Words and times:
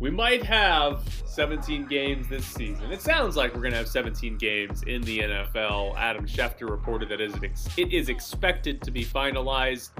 We 0.00 0.10
might 0.10 0.44
have 0.44 1.02
17 1.26 1.86
games 1.86 2.28
this 2.28 2.46
season. 2.46 2.92
It 2.92 3.02
sounds 3.02 3.36
like 3.36 3.52
we're 3.52 3.62
going 3.62 3.72
to 3.72 3.78
have 3.78 3.88
17 3.88 4.38
games 4.38 4.84
in 4.84 5.02
the 5.02 5.18
NFL. 5.20 5.96
Adam 5.96 6.24
Schefter 6.24 6.70
reported 6.70 7.08
that 7.08 7.20
it 7.20 7.92
is 7.92 8.08
expected 8.08 8.80
to 8.82 8.92
be 8.92 9.04
finalized. 9.04 9.90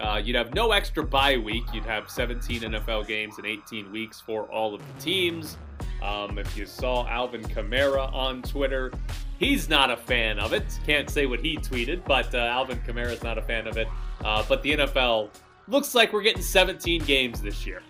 Uh, 0.00 0.16
you'd 0.16 0.34
have 0.34 0.54
no 0.54 0.72
extra 0.72 1.04
bye 1.04 1.36
week. 1.36 1.62
You'd 1.72 1.84
have 1.84 2.10
17 2.10 2.62
NFL 2.62 3.06
games 3.06 3.38
in 3.38 3.46
18 3.46 3.92
weeks 3.92 4.20
for 4.20 4.50
all 4.50 4.74
of 4.74 4.80
the 4.80 5.00
teams. 5.00 5.56
Um, 6.02 6.38
if 6.38 6.56
you 6.56 6.66
saw 6.66 7.06
Alvin 7.06 7.42
Kamara 7.42 8.12
on 8.12 8.42
Twitter, 8.42 8.92
he's 9.38 9.68
not 9.68 9.90
a 9.90 9.96
fan 9.96 10.40
of 10.40 10.52
it. 10.52 10.64
Can't 10.84 11.08
say 11.08 11.26
what 11.26 11.40
he 11.40 11.56
tweeted, 11.58 12.04
but 12.04 12.34
uh, 12.34 12.38
Alvin 12.38 12.80
Kamara 12.80 13.12
is 13.12 13.22
not 13.22 13.38
a 13.38 13.42
fan 13.42 13.68
of 13.68 13.76
it. 13.76 13.86
Uh, 14.24 14.44
but 14.48 14.62
the 14.62 14.78
NFL 14.78 15.30
looks 15.68 15.94
like 15.94 16.12
we're 16.12 16.22
getting 16.22 16.42
17 16.42 17.04
games 17.04 17.40
this 17.40 17.64
year. 17.64 17.82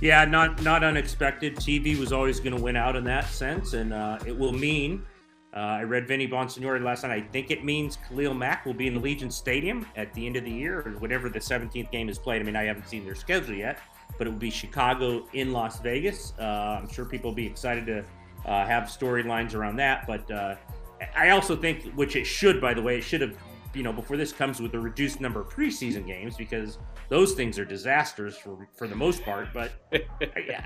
Yeah, 0.00 0.24
not 0.24 0.62
not 0.62 0.84
unexpected. 0.84 1.56
TV 1.56 1.98
was 1.98 2.12
always 2.12 2.38
going 2.38 2.56
to 2.56 2.62
win 2.62 2.76
out 2.76 2.94
in 2.94 3.04
that 3.04 3.26
sense, 3.26 3.72
and 3.72 3.92
uh, 3.92 4.18
it 4.24 4.36
will 4.36 4.52
mean. 4.52 5.04
Uh, 5.56 5.60
I 5.60 5.82
read 5.82 6.06
Vinny 6.06 6.28
Bonsignore 6.28 6.80
last 6.80 7.02
night. 7.02 7.10
I 7.10 7.26
think 7.32 7.50
it 7.50 7.64
means 7.64 7.98
Khalil 8.08 8.34
Mack 8.34 8.64
will 8.66 8.74
be 8.74 8.86
in 8.86 8.94
the 8.94 9.00
Allegiant 9.00 9.32
Stadium 9.32 9.86
at 9.96 10.12
the 10.12 10.24
end 10.24 10.36
of 10.36 10.44
the 10.44 10.50
year, 10.50 10.80
or 10.80 10.92
whatever 10.98 11.28
the 11.28 11.38
17th 11.38 11.90
game 11.90 12.08
is 12.08 12.18
played. 12.18 12.40
I 12.42 12.44
mean, 12.44 12.54
I 12.54 12.64
haven't 12.64 12.86
seen 12.86 13.04
their 13.04 13.14
schedule 13.14 13.54
yet, 13.54 13.80
but 14.18 14.26
it 14.26 14.30
will 14.30 14.38
be 14.38 14.50
Chicago 14.50 15.26
in 15.32 15.52
Las 15.52 15.80
Vegas. 15.80 16.34
Uh, 16.38 16.80
I'm 16.82 16.88
sure 16.88 17.04
people 17.04 17.30
will 17.30 17.36
be 17.36 17.46
excited 17.46 17.86
to 17.86 18.04
uh, 18.44 18.66
have 18.66 18.84
storylines 18.84 19.54
around 19.54 19.76
that. 19.76 20.06
But 20.06 20.30
uh, 20.30 20.56
I 21.16 21.30
also 21.30 21.56
think, 21.56 21.92
which 21.94 22.14
it 22.14 22.24
should, 22.24 22.60
by 22.60 22.74
the 22.74 22.82
way, 22.82 22.98
it 22.98 23.02
should 23.02 23.22
have 23.22 23.36
you 23.74 23.82
know, 23.82 23.92
before 23.92 24.16
this 24.16 24.32
comes 24.32 24.60
with 24.60 24.74
a 24.74 24.80
reduced 24.80 25.20
number 25.20 25.40
of 25.40 25.48
preseason 25.48 26.06
games 26.06 26.36
because 26.36 26.78
those 27.08 27.32
things 27.34 27.58
are 27.58 27.64
disasters 27.64 28.36
for 28.36 28.68
for 28.76 28.86
the 28.86 28.94
most 28.94 29.22
part. 29.22 29.48
But 29.52 29.72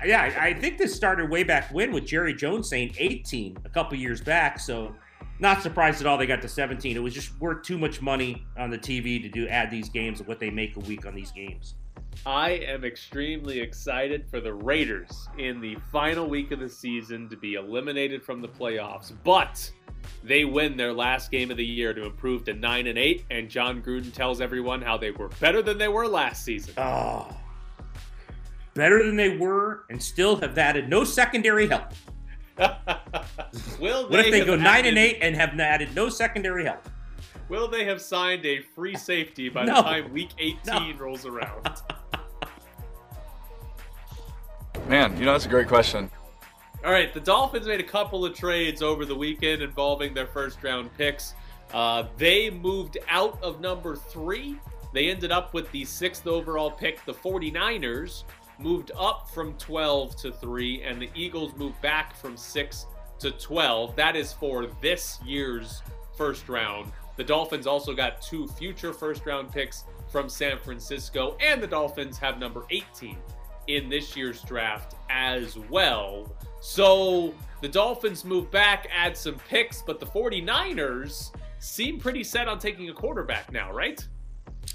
yeah, 0.05 0.33
I 0.39 0.53
think 0.53 0.77
this 0.77 0.95
started 0.95 1.29
way 1.29 1.43
back 1.43 1.73
when 1.73 1.91
with 1.91 2.05
Jerry 2.05 2.33
Jones 2.33 2.69
saying 2.69 2.95
18 2.97 3.57
a 3.65 3.69
couple 3.69 3.97
years 3.97 4.21
back. 4.21 4.59
So 4.59 4.95
not 5.39 5.61
surprised 5.61 6.01
at 6.01 6.07
all 6.07 6.17
they 6.17 6.25
got 6.25 6.41
to 6.41 6.47
17. 6.47 6.95
It 6.95 6.99
was 6.99 7.13
just 7.13 7.39
worth 7.39 7.63
too 7.63 7.77
much 7.77 8.01
money 8.01 8.45
on 8.57 8.69
the 8.69 8.77
TV 8.77 9.21
to 9.21 9.29
do 9.29 9.47
add 9.47 9.71
these 9.71 9.89
games 9.89 10.19
of 10.19 10.27
what 10.27 10.39
they 10.39 10.49
make 10.49 10.75
a 10.75 10.81
week 10.81 11.05
on 11.05 11.15
these 11.15 11.31
games. 11.31 11.75
I 12.25 12.51
am 12.51 12.85
extremely 12.85 13.59
excited 13.59 14.25
for 14.29 14.39
the 14.39 14.53
Raiders 14.53 15.27
in 15.37 15.59
the 15.59 15.75
final 15.91 16.27
week 16.27 16.51
of 16.51 16.59
the 16.59 16.69
season 16.69 17.27
to 17.29 17.35
be 17.35 17.55
eliminated 17.55 18.23
from 18.23 18.41
the 18.41 18.47
playoffs, 18.47 19.11
but 19.23 19.69
they 20.23 20.45
win 20.45 20.77
their 20.77 20.93
last 20.93 21.31
game 21.31 21.51
of 21.51 21.57
the 21.57 21.65
year 21.65 21.93
to 21.93 22.05
improve 22.05 22.45
to 22.45 22.53
9 22.53 22.87
and 22.87 22.97
8 22.97 23.25
and 23.29 23.49
Jon 23.49 23.81
Gruden 23.81 24.13
tells 24.13 24.39
everyone 24.39 24.81
how 24.81 24.97
they 24.97 25.11
were 25.11 25.29
better 25.39 25.61
than 25.61 25.77
they 25.77 25.89
were 25.89 26.07
last 26.07 26.45
season. 26.45 26.73
Oh. 26.77 27.35
Better 28.73 29.03
than 29.03 29.17
they 29.17 29.37
were 29.37 29.83
and 29.89 30.01
still 30.01 30.37
have 30.37 30.57
added 30.57 30.89
no 30.89 31.03
secondary 31.03 31.67
help. 31.67 31.91
Will 33.79 34.09
what 34.09 34.25
if 34.25 34.31
they 34.31 34.45
go 34.45 34.55
9 34.55 34.65
added, 34.65 34.89
and 34.89 34.97
8 34.97 35.17
and 35.21 35.35
have 35.35 35.59
added 35.59 35.93
no 35.93 36.07
secondary 36.07 36.65
help? 36.65 36.87
Will 37.49 37.67
they 37.67 37.83
have 37.85 38.01
signed 38.01 38.45
a 38.45 38.61
free 38.61 38.95
safety 38.95 39.49
by 39.49 39.65
no. 39.65 39.75
the 39.75 39.81
time 39.81 40.13
week 40.13 40.29
18 40.39 40.59
no. 40.65 40.93
rolls 40.97 41.25
around? 41.25 41.67
Man, 44.87 45.17
you 45.17 45.25
know 45.25 45.31
that's 45.31 45.45
a 45.45 45.49
great 45.49 45.67
question. 45.67 46.11
All 46.83 46.91
right, 46.91 47.13
the 47.13 47.21
Dolphins 47.21 47.65
made 47.65 47.79
a 47.79 47.83
couple 47.85 48.25
of 48.25 48.35
trades 48.35 48.81
over 48.81 49.05
the 49.05 49.15
weekend 49.15 49.61
involving 49.61 50.13
their 50.13 50.27
first 50.27 50.61
round 50.61 50.89
picks. 50.97 51.33
Uh, 51.73 52.03
they 52.17 52.49
moved 52.49 52.97
out 53.09 53.41
of 53.41 53.61
number 53.61 53.95
three. 53.95 54.59
They 54.93 55.09
ended 55.09 55.31
up 55.31 55.53
with 55.53 55.71
the 55.71 55.85
sixth 55.85 56.27
overall 56.27 56.69
pick. 56.69 57.03
The 57.05 57.13
49ers 57.13 58.25
moved 58.59 58.91
up 58.97 59.29
from 59.29 59.53
12 59.53 60.15
to 60.17 60.31
3, 60.31 60.83
and 60.83 61.01
the 61.01 61.09
Eagles 61.15 61.55
moved 61.55 61.81
back 61.81 62.15
from 62.15 62.37
6 62.37 62.85
to 63.19 63.31
12. 63.31 63.95
That 63.95 64.15
is 64.15 64.33
for 64.33 64.67
this 64.81 65.19
year's 65.25 65.81
first 66.15 66.49
round. 66.49 66.91
The 67.15 67.23
Dolphins 67.23 67.65
also 67.65 67.93
got 67.93 68.21
two 68.21 68.47
future 68.47 68.93
first 68.93 69.25
round 69.25 69.51
picks 69.51 69.85
from 70.11 70.29
San 70.29 70.59
Francisco, 70.59 71.37
and 71.39 71.63
the 71.63 71.67
Dolphins 71.67 72.17
have 72.17 72.37
number 72.37 72.65
18 72.69 73.17
in 73.67 73.89
this 73.89 74.15
year's 74.15 74.41
draft 74.41 74.95
as 75.09 75.57
well. 75.57 76.35
So 76.61 77.33
the 77.61 77.67
Dolphins 77.67 78.25
move 78.25 78.51
back, 78.51 78.87
add 78.93 79.15
some 79.17 79.35
picks, 79.49 79.81
but 79.81 79.99
the 79.99 80.05
49ers 80.05 81.31
seem 81.59 81.99
pretty 81.99 82.23
set 82.23 82.47
on 82.47 82.59
taking 82.59 82.89
a 82.89 82.93
quarterback 82.93 83.51
now, 83.51 83.71
right? 83.71 84.05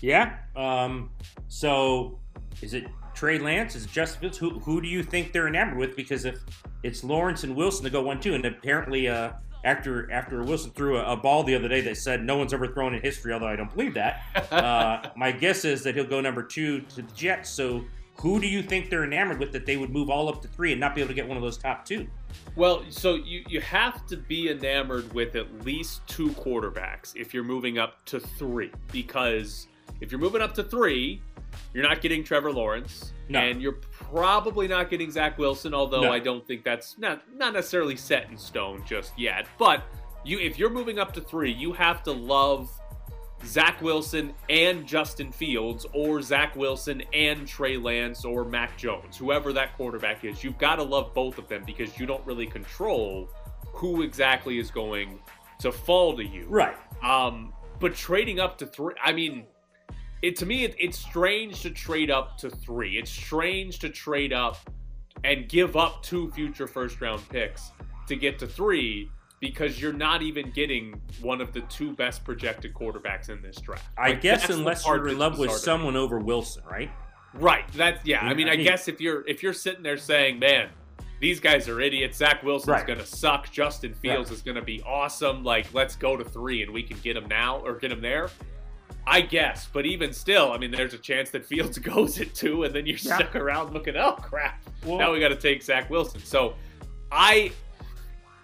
Yeah. 0.01 0.37
Um, 0.57 1.11
so 1.49 2.19
is 2.63 2.75
it 2.75 2.87
Trey 3.15 3.39
Lance? 3.39 3.75
Is 3.75 3.85
it 3.85 3.91
Justin 3.91 4.21
Fields? 4.21 4.39
Who, 4.39 4.59
who 4.61 4.81
do 4.81 4.89
you 4.89 5.03
think 5.03 5.33
they're 5.33 5.49
enamored 5.49 5.79
with? 5.79 5.97
Because 5.97 6.25
if 6.25 6.41
it's 6.83 7.03
Lawrence 7.05 7.45
and 7.45 7.55
Wilson 7.55 7.85
to 7.85 7.91
go 7.91 8.03
one 8.03 8.21
two, 8.21 8.35
and 8.35 8.45
apparently 8.45 9.09
uh, 9.09 9.33
after 9.65 10.11
after 10.13 10.43
Wilson 10.43 10.71
threw 10.71 10.99
a, 10.99 11.13
a, 11.13 11.17
ball 11.17 11.43
the 11.43 11.55
other 11.55 11.69
day 11.69 11.81
that 11.81 11.97
said 11.97 12.25
no 12.25 12.37
one's 12.37 12.53
ever 12.53 12.69
thrown 12.69 12.95
in 12.95 13.03
history, 13.03 13.33
although 13.33 13.49
I 13.49 13.57
don't 13.57 13.75
believe 13.75 13.95
that. 13.95 14.23
Uh, 14.59 15.11
my 15.15 15.31
guess 15.31 15.65
is 15.65 15.83
that 15.83 15.95
he'll 15.95 16.07
go 16.07 16.21
number 16.21 16.43
two 16.43 16.81
to 16.81 16.97
the 16.97 17.03
Jets. 17.13 17.51
So 17.51 17.85
who 18.21 18.41
do 18.41 18.49
you 18.49 18.63
think 18.63 18.91
they're 18.91 19.05
enamored 19.05 19.39
with 19.39 19.53
that 19.53 19.65
they 19.65 19.77
would 19.77 19.91
move 19.91 20.11
all 20.11 20.29
up 20.29 20.43
to 20.43 20.49
three 20.49 20.73
and 20.73 20.81
not 20.81 20.95
be 20.95 21.01
able 21.01 21.09
to 21.09 21.15
get 21.15 21.27
one 21.27 21.37
of 21.37 21.43
those 21.43 21.57
top 21.57 21.85
two? 21.85 22.07
Well, 22.57 22.85
so 22.91 23.15
you, 23.15 23.45
you 23.49 23.61
have 23.61 24.07
to 24.07 24.17
be 24.17 24.51
enamored 24.51 25.13
with 25.13 25.37
at 25.37 25.65
least 25.65 26.07
two 26.09 26.31
quarterbacks 26.31 27.15
if 27.15 27.33
you're 27.33 27.45
moving 27.45 27.79
up 27.79 28.05
to 28.07 28.19
three. 28.19 28.73
Because 28.91 29.69
if 30.01 30.11
you're 30.11 30.21
moving 30.21 30.43
up 30.43 30.55
to 30.55 30.65
three, 30.65 31.23
you're 31.73 31.85
not 31.85 32.01
getting 32.01 32.25
Trevor 32.25 32.53
Lawrence. 32.53 33.13
No. 33.29 33.39
And 33.39 33.63
you're 33.63 33.81
probably 33.91 34.67
not 34.67 34.91
getting 34.91 35.11
Zach 35.11 35.39
Wilson, 35.39 35.73
although 35.73 36.03
no. 36.03 36.13
I 36.13 36.19
don't 36.19 36.47
think 36.47 36.65
that's 36.65 36.99
not, 36.99 37.23
not 37.37 37.53
necessarily 37.53 37.97
set 37.97 38.29
in 38.31 38.37
stone 38.37 38.83
just 38.87 39.17
yet. 39.19 39.47
But 39.59 39.85
you 40.25 40.39
if 40.39 40.59
you're 40.59 40.71
moving 40.71 40.99
up 40.99 41.13
to 41.15 41.21
three, 41.21 41.53
you 41.53 41.73
have 41.73 42.03
to 42.05 42.13
love 42.13 42.71
Zach 43.45 43.81
Wilson 43.81 44.35
and 44.49 44.87
Justin 44.87 45.33
Fields, 45.33 45.87
or 45.93 46.21
Zach 46.23 46.57
Wilson 46.57 47.03
and 47.13 47.47
Trey 47.47 47.77
Lance, 47.77 48.25
or 48.25 48.45
Mac 48.45 48.77
Jones, 48.77 49.17
whoever 49.17 49.53
that 49.53 49.77
quarterback 49.77 50.25
is. 50.25 50.43
You've 50.43 50.59
got 50.59 50.77
to 50.77 50.83
love 50.83 51.15
both 51.15 51.39
of 51.39 51.49
them 51.49 51.63
because 51.65 51.99
you 51.99 52.07
don't 52.07 52.25
really 52.27 52.47
control 52.47 53.31
who 53.73 54.03
exactly 54.03 54.59
is 54.59 54.71
going 54.71 55.21
to 55.61 55.73
fall 55.73 56.17
to 56.17 56.25
you. 56.25 56.47
Right. 56.49 56.77
Um, 57.03 57.53
but 57.79 57.95
trading 57.95 58.41
up 58.41 58.59
to 58.59 58.67
three, 58.67 58.95
I 59.03 59.13
mean, 59.13 59.45
it 60.21 60.37
to 60.37 60.47
me, 60.47 60.65
it, 60.65 60.75
it's 60.79 60.99
strange 60.99 61.63
to 61.63 61.71
trade 61.71 62.11
up 62.11 62.39
to 62.39 62.51
three. 62.51 62.99
It's 62.99 63.11
strange 63.11 63.79
to 63.81 63.89
trade 63.89 64.33
up 64.33 64.59
and 65.25 65.49
give 65.49 65.77
up 65.77 66.03
two 66.03 66.31
future 66.33 66.67
first 66.67 67.01
round 67.01 67.27
picks 67.29 67.71
to 68.09 68.17
get 68.17 68.39
to 68.41 68.47
three 68.47 69.11
because 69.41 69.81
you're 69.81 69.93
not 69.93 70.23
even 70.23 70.51
getting 70.51 71.01
one 71.21 71.41
of 71.41 71.53
the 71.53 71.61
two 71.63 71.93
best 71.93 72.25
projected 72.25 72.75
quarterbacks 72.75 73.29
in 73.29 73.41
this 73.43 73.57
draft. 73.57 73.85
I 73.97 74.11
like, 74.11 74.21
guess 74.21 74.49
unless 74.51 74.87
you're 74.87 75.09
in 75.09 75.19
love 75.19 75.39
with 75.39 75.53
someone 75.53 75.97
over 75.97 76.19
Wilson, 76.19 76.63
right? 76.69 76.91
Right. 77.35 77.65
That's 77.73 78.05
yeah. 78.07 78.25
I 78.25 78.35
mean, 78.35 78.49
I, 78.49 78.57
guess 78.57 78.89
if 78.89 79.01
you're 79.01 79.27
if 79.29 79.43
you're 79.43 79.53
sitting 79.53 79.83
there 79.83 79.99
saying, 79.99 80.39
"Man, 80.39 80.71
these 81.21 81.41
guys 81.41 81.69
are 81.69 81.81
idiots. 81.81 82.19
Zach 82.19 82.43
Wilson's 82.43 82.69
right. 82.69 82.87
going 82.87 82.99
to 82.99 83.07
suck. 83.07 83.51
Justin 83.51 83.95
Fields 83.95 84.31
is 84.31 84.43
going 84.43 84.57
to 84.57 84.63
be 84.63 84.83
awesome. 84.83 85.45
Like, 85.45 85.73
let's 85.75 85.95
go 85.95 86.17
to 86.17 86.25
three 86.25 86.63
and 86.63 86.73
we 86.73 86.83
can 86.83 86.99
get 87.01 87.17
him 87.17 87.27
now 87.29 87.59
or 87.59 87.75
get 87.75 87.93
him 87.93 88.01
there." 88.01 88.31
I 89.07 89.23
guess, 89.23 89.67
but 89.73 89.87
even 89.87 90.13
still, 90.13 90.53
I 90.53 90.59
mean, 90.59 90.71
there's 90.71 90.93
a 90.93 90.99
chance 90.99 91.31
that 91.31 91.47
Fields 91.47 91.79
goes 91.79 92.21
at 92.21 92.35
two, 92.35 92.65
and 92.65 92.75
then 92.75 92.85
you're 92.85 92.99
yeah. 92.99 93.17
stuck 93.17 93.37
around 93.37 93.73
looking, 93.73 93.97
oh 93.97 94.13
crap, 94.13 94.63
well, 94.85 94.99
now 94.99 95.13
we 95.13 95.19
got 95.19 95.29
to 95.29 95.37
take 95.37 95.63
Zach 95.63 95.89
Wilson. 95.89 96.23
So, 96.23 96.55
I 97.11 97.51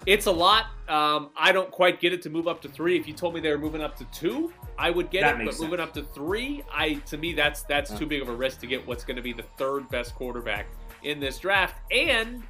it's 0.06 0.26
a 0.26 0.32
lot. 0.32 0.66
Um, 0.88 1.30
I 1.36 1.52
don't 1.52 1.70
quite 1.70 2.00
get 2.00 2.12
it 2.12 2.22
to 2.22 2.30
move 2.30 2.46
up 2.46 2.60
to 2.62 2.68
three. 2.68 2.98
If 2.98 3.08
you 3.08 3.14
told 3.14 3.34
me 3.34 3.40
they 3.40 3.50
were 3.50 3.58
moving 3.58 3.82
up 3.82 3.96
to 3.96 4.04
two, 4.06 4.52
I 4.78 4.90
would 4.90 5.10
get 5.10 5.22
that 5.22 5.40
it. 5.40 5.44
But 5.44 5.54
sense. 5.54 5.62
moving 5.62 5.80
up 5.80 5.92
to 5.94 6.02
three, 6.02 6.62
I 6.72 6.94
to 7.06 7.16
me 7.16 7.32
that's 7.32 7.62
that's 7.62 7.96
too 7.98 8.06
big 8.06 8.22
of 8.22 8.28
a 8.28 8.34
risk 8.34 8.60
to 8.60 8.66
get 8.66 8.86
what's 8.86 9.04
going 9.04 9.16
to 9.16 9.22
be 9.22 9.32
the 9.32 9.44
third 9.56 9.88
best 9.88 10.14
quarterback 10.14 10.66
in 11.02 11.20
this 11.20 11.38
draft. 11.38 11.80
And 11.90 12.42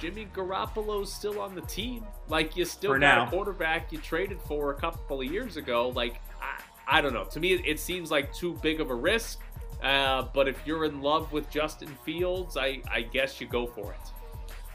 Jimmy 0.00 0.26
Garoppolo's 0.34 1.12
still 1.12 1.40
on 1.40 1.54
the 1.54 1.60
team. 1.62 2.04
Like 2.28 2.56
you 2.56 2.64
still 2.64 2.94
for 2.94 2.98
got 2.98 3.16
now. 3.16 3.26
a 3.26 3.30
quarterback 3.30 3.92
you 3.92 3.98
traded 3.98 4.40
for 4.42 4.70
a 4.70 4.74
couple 4.74 5.20
of 5.20 5.26
years 5.26 5.56
ago. 5.56 5.90
Like 5.90 6.20
I, 6.40 6.98
I 6.98 7.00
don't 7.00 7.12
know. 7.12 7.24
To 7.24 7.40
me, 7.40 7.52
it, 7.52 7.66
it 7.66 7.80
seems 7.80 8.10
like 8.10 8.32
too 8.34 8.58
big 8.62 8.80
of 8.80 8.90
a 8.90 8.94
risk. 8.94 9.40
Uh, 9.82 10.26
but 10.34 10.46
if 10.46 10.60
you're 10.66 10.84
in 10.84 11.00
love 11.00 11.32
with 11.32 11.48
Justin 11.50 11.88
Fields, 12.04 12.56
I, 12.56 12.82
I 12.90 13.02
guess 13.02 13.40
you 13.40 13.46
go 13.46 13.66
for 13.66 13.92
it. 13.92 14.19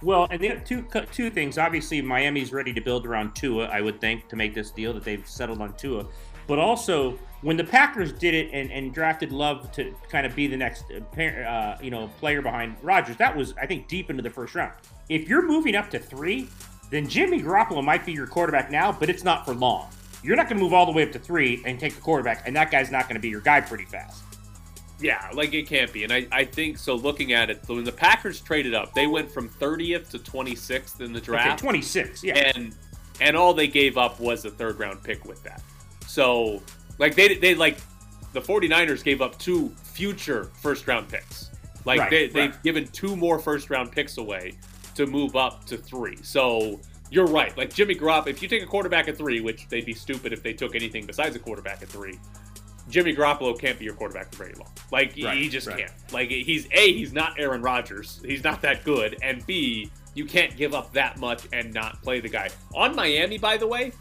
Well, 0.02 0.28
and 0.30 0.42
the 0.42 0.62
two 0.66 0.86
two 1.12 1.30
things. 1.30 1.58
Obviously, 1.58 2.02
Miami's 2.02 2.52
ready 2.52 2.74
to 2.74 2.82
build 2.82 3.06
around 3.06 3.36
Tua. 3.36 3.66
I 3.68 3.82
would 3.82 4.02
think 4.02 4.28
to 4.30 4.36
make 4.36 4.54
this 4.54 4.72
deal 4.72 4.94
that 4.94 5.04
they've 5.04 5.26
settled 5.28 5.62
on 5.62 5.74
Tua. 5.78 6.06
But 6.48 6.60
also, 6.60 7.18
when 7.42 7.58
the 7.58 7.64
Packers 7.64 8.12
did 8.12 8.34
it 8.34 8.50
and, 8.54 8.72
and 8.72 8.94
drafted 8.94 9.32
Love 9.32 9.72
to 9.72 9.96
kind 10.10 10.26
of 10.26 10.36
be 10.36 10.48
the 10.48 10.58
next 10.58 10.86
uh, 10.92 11.22
uh 11.22 11.78
you 11.82 11.92
know 11.92 12.08
player 12.20 12.42
behind 12.42 12.76
Rodgers, 12.82 13.16
that 13.18 13.36
was 13.36 13.54
I 13.60 13.66
think 13.66 13.88
deep 13.88 14.10
into 14.10 14.22
the 14.22 14.30
first 14.30 14.54
round. 14.54 14.74
If 15.10 15.30
you're 15.30 15.46
moving 15.46 15.76
up 15.76 15.90
to 15.92 16.00
three, 16.00 16.50
then 16.90 17.08
Jimmy 17.08 17.42
Garoppolo 17.42 17.84
might 17.84 18.06
be 18.06 18.12
your 18.12 18.28
quarterback 18.28 18.70
now, 18.70 18.92
but 18.92 19.10
it's 19.10 19.24
not 19.24 19.46
for 19.46 19.54
long. 19.54 19.90
You're 20.24 20.36
not 20.36 20.50
going 20.50 20.58
to 20.58 20.64
move 20.64 20.74
all 20.74 20.86
the 20.86 20.92
way 20.92 21.04
up 21.04 21.12
to 21.12 21.20
three 21.20 21.62
and 21.66 21.80
take 21.80 21.94
the 21.96 22.02
quarterback, 22.02 22.48
and 22.48 22.56
that 22.56 22.72
guy's 22.72 22.90
not 22.90 23.04
going 23.04 23.16
to 23.16 23.22
be 23.22 23.30
your 23.30 23.42
guy 23.42 23.62
pretty 23.62 23.86
fast. 23.86 24.24
Yeah, 25.00 25.30
like 25.34 25.54
it 25.54 25.68
can't 25.68 25.92
be. 25.92 26.04
And 26.04 26.14
I, 26.14 26.28
I 26.32 26.46
think 26.46 26.78
so. 26.78 26.96
Looking 26.96 27.34
at 27.34 27.50
it, 27.50 27.62
when 27.68 27.84
the 27.84 27.92
Packers 27.92 28.40
traded 28.40 28.74
up, 28.74 28.94
they 28.94 29.08
went 29.08 29.30
from 29.30 29.50
30th 29.50 30.10
to 30.12 30.20
26th 30.20 31.02
in 31.02 31.12
the 31.12 31.20
draft. 31.20 31.48
Okay, 31.48 31.58
26, 31.58 32.24
yeah. 32.24 32.52
And 32.56 32.74
and 33.20 33.36
all 33.36 33.54
they 33.54 33.68
gave 33.68 33.98
up 33.98 34.20
was 34.20 34.46
a 34.46 34.50
third 34.50 34.80
round 34.80 35.04
pick 35.04 35.26
with 35.26 35.44
that. 35.44 35.62
So, 36.08 36.62
like 36.98 37.16
they 37.16 37.36
they 37.36 37.56
like 37.56 37.78
the 38.34 38.42
49ers 38.42 39.04
gave 39.04 39.22
up 39.22 39.38
two 39.38 39.70
future 39.84 40.52
first 40.62 40.88
round 40.88 41.10
picks. 41.10 41.52
Like 41.84 42.00
right, 42.00 42.10
they 42.10 42.28
they've 42.28 42.64
given 42.64 42.88
two 42.88 43.16
more 43.16 43.38
first 43.38 43.70
round 43.70 43.92
picks 43.92 44.18
away 44.18 44.54
to 44.96 45.06
move 45.06 45.36
up 45.36 45.66
to 45.66 45.78
3. 45.78 46.18
So, 46.24 46.80
you're 47.12 47.28
right. 47.28 47.56
Like 47.58 47.74
Jimmy 47.74 47.96
Garoppolo, 47.96 48.28
if 48.28 48.42
you 48.42 48.48
take 48.48 48.64
a 48.64 48.66
quarterback 48.66 49.10
at 49.10 49.18
3, 49.18 49.42
which 49.42 49.68
they'd 49.68 49.86
be 49.86 49.94
stupid 49.94 50.32
if 50.32 50.42
they 50.42 50.54
took 50.54 50.74
anything 50.74 51.06
besides 51.06 51.36
a 51.36 51.40
quarterback 51.40 51.82
at 51.82 51.90
3 51.90 52.18
Jimmy 52.90 53.16
Garoppolo 53.16 53.58
can't 53.60 53.80
be 53.80 53.86
your 53.86 53.96
quarterback 53.96 54.32
for 54.32 54.44
very 54.44 54.56
long. 54.56 54.72
Like 54.92 55.16
right, 55.24 55.38
he 55.38 55.50
just 55.50 55.68
right. 55.68 55.78
can't. 55.78 55.92
Like 56.12 56.30
he's 56.30 56.68
a 56.72 56.94
he's 56.94 57.14
not 57.14 57.40
Aaron 57.40 57.62
Rodgers. 57.62 58.22
He's 58.24 58.44
not 58.44 58.62
that 58.62 58.84
good. 58.84 59.18
And 59.22 59.46
B 59.46 59.92
you 60.16 60.26
can't 60.26 60.56
give 60.56 60.74
up 60.74 60.92
that 60.94 61.20
much 61.20 61.48
and 61.54 61.74
not 61.74 62.02
play 62.02 62.20
the 62.20 62.30
guy. 62.30 62.50
On 62.74 62.96
Miami, 62.96 63.38
by 63.38 63.58
the 63.58 63.68
way, 63.68 63.92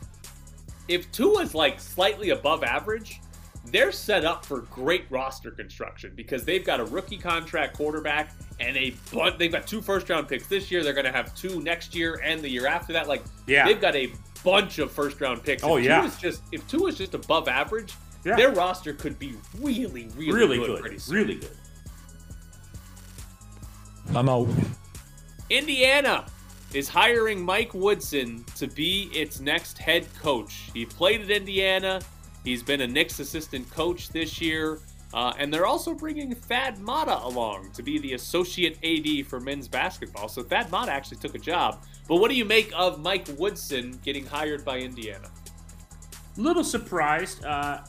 if 0.88 1.10
Tua's 1.12 1.54
like 1.54 1.80
slightly 1.80 2.30
above 2.30 2.62
average, 2.62 3.20
they're 3.66 3.92
set 3.92 4.24
up 4.24 4.44
for 4.44 4.60
great 4.60 5.06
roster 5.10 5.50
construction 5.50 6.12
because 6.14 6.44
they've 6.44 6.64
got 6.64 6.80
a 6.80 6.84
rookie 6.84 7.18
contract 7.18 7.76
quarterback 7.76 8.32
and 8.60 8.76
a 8.76 8.94
but 9.12 9.38
they've 9.38 9.50
got 9.50 9.66
two 9.66 9.82
first 9.82 10.08
round 10.08 10.28
picks 10.28 10.46
this 10.46 10.70
year. 10.70 10.84
They're 10.84 10.92
going 10.92 11.06
to 11.06 11.12
have 11.12 11.34
two 11.34 11.60
next 11.60 11.94
year 11.94 12.20
and 12.22 12.40
the 12.40 12.48
year 12.48 12.66
after 12.66 12.92
that. 12.92 13.08
Like 13.08 13.24
yeah. 13.46 13.64
they've 13.64 13.80
got 13.80 13.96
a 13.96 14.12
bunch 14.44 14.78
of 14.78 14.92
first 14.92 15.20
round 15.20 15.42
picks. 15.42 15.64
Oh 15.64 15.76
if 15.76 15.84
yeah. 15.84 16.02
Tua's 16.02 16.18
just 16.18 16.42
if 16.52 16.66
Tua's 16.68 16.96
just 16.96 17.14
above 17.14 17.48
average, 17.48 17.94
yeah. 18.24 18.36
Their 18.36 18.52
roster 18.52 18.92
could 18.92 19.18
be 19.18 19.34
really, 19.60 20.08
really, 20.16 20.32
really 20.32 20.58
good, 20.58 20.82
good. 20.82 21.08
Really 21.08 21.34
good. 21.36 21.56
I'm 24.14 24.28
out. 24.28 24.48
Indiana 25.50 26.26
is 26.72 26.88
hiring 26.88 27.44
Mike 27.44 27.74
Woodson 27.74 28.44
to 28.56 28.66
be 28.66 29.10
its 29.12 29.40
next 29.40 29.78
head 29.78 30.06
coach. 30.20 30.70
He 30.72 30.84
played 30.86 31.20
at 31.22 31.30
Indiana. 31.30 32.00
He's 32.44 32.62
been 32.62 32.80
a 32.80 32.86
Knicks 32.86 33.20
assistant 33.20 33.70
coach 33.70 34.08
this 34.08 34.40
year. 34.40 34.80
Uh, 35.12 35.32
and 35.38 35.54
they're 35.54 35.66
also 35.66 35.94
bringing 35.94 36.34
Thad 36.34 36.80
Matta 36.80 37.22
along 37.22 37.70
to 37.72 37.84
be 37.84 37.98
the 37.98 38.14
associate 38.14 38.78
AD 38.82 39.26
for 39.28 39.38
men's 39.38 39.68
basketball. 39.68 40.28
So 40.28 40.42
Thad 40.42 40.72
Matta 40.72 40.90
actually 40.90 41.18
took 41.18 41.36
a 41.36 41.38
job. 41.38 41.84
But 42.08 42.16
what 42.16 42.30
do 42.30 42.36
you 42.36 42.44
make 42.44 42.72
of 42.74 43.00
Mike 43.00 43.28
Woodson 43.38 43.98
getting 44.04 44.26
hired 44.26 44.64
by 44.64 44.78
Indiana? 44.80 45.30
Little 46.36 46.64
surprised. 46.64 47.44
Uh, 47.44 47.78
I 47.78 47.84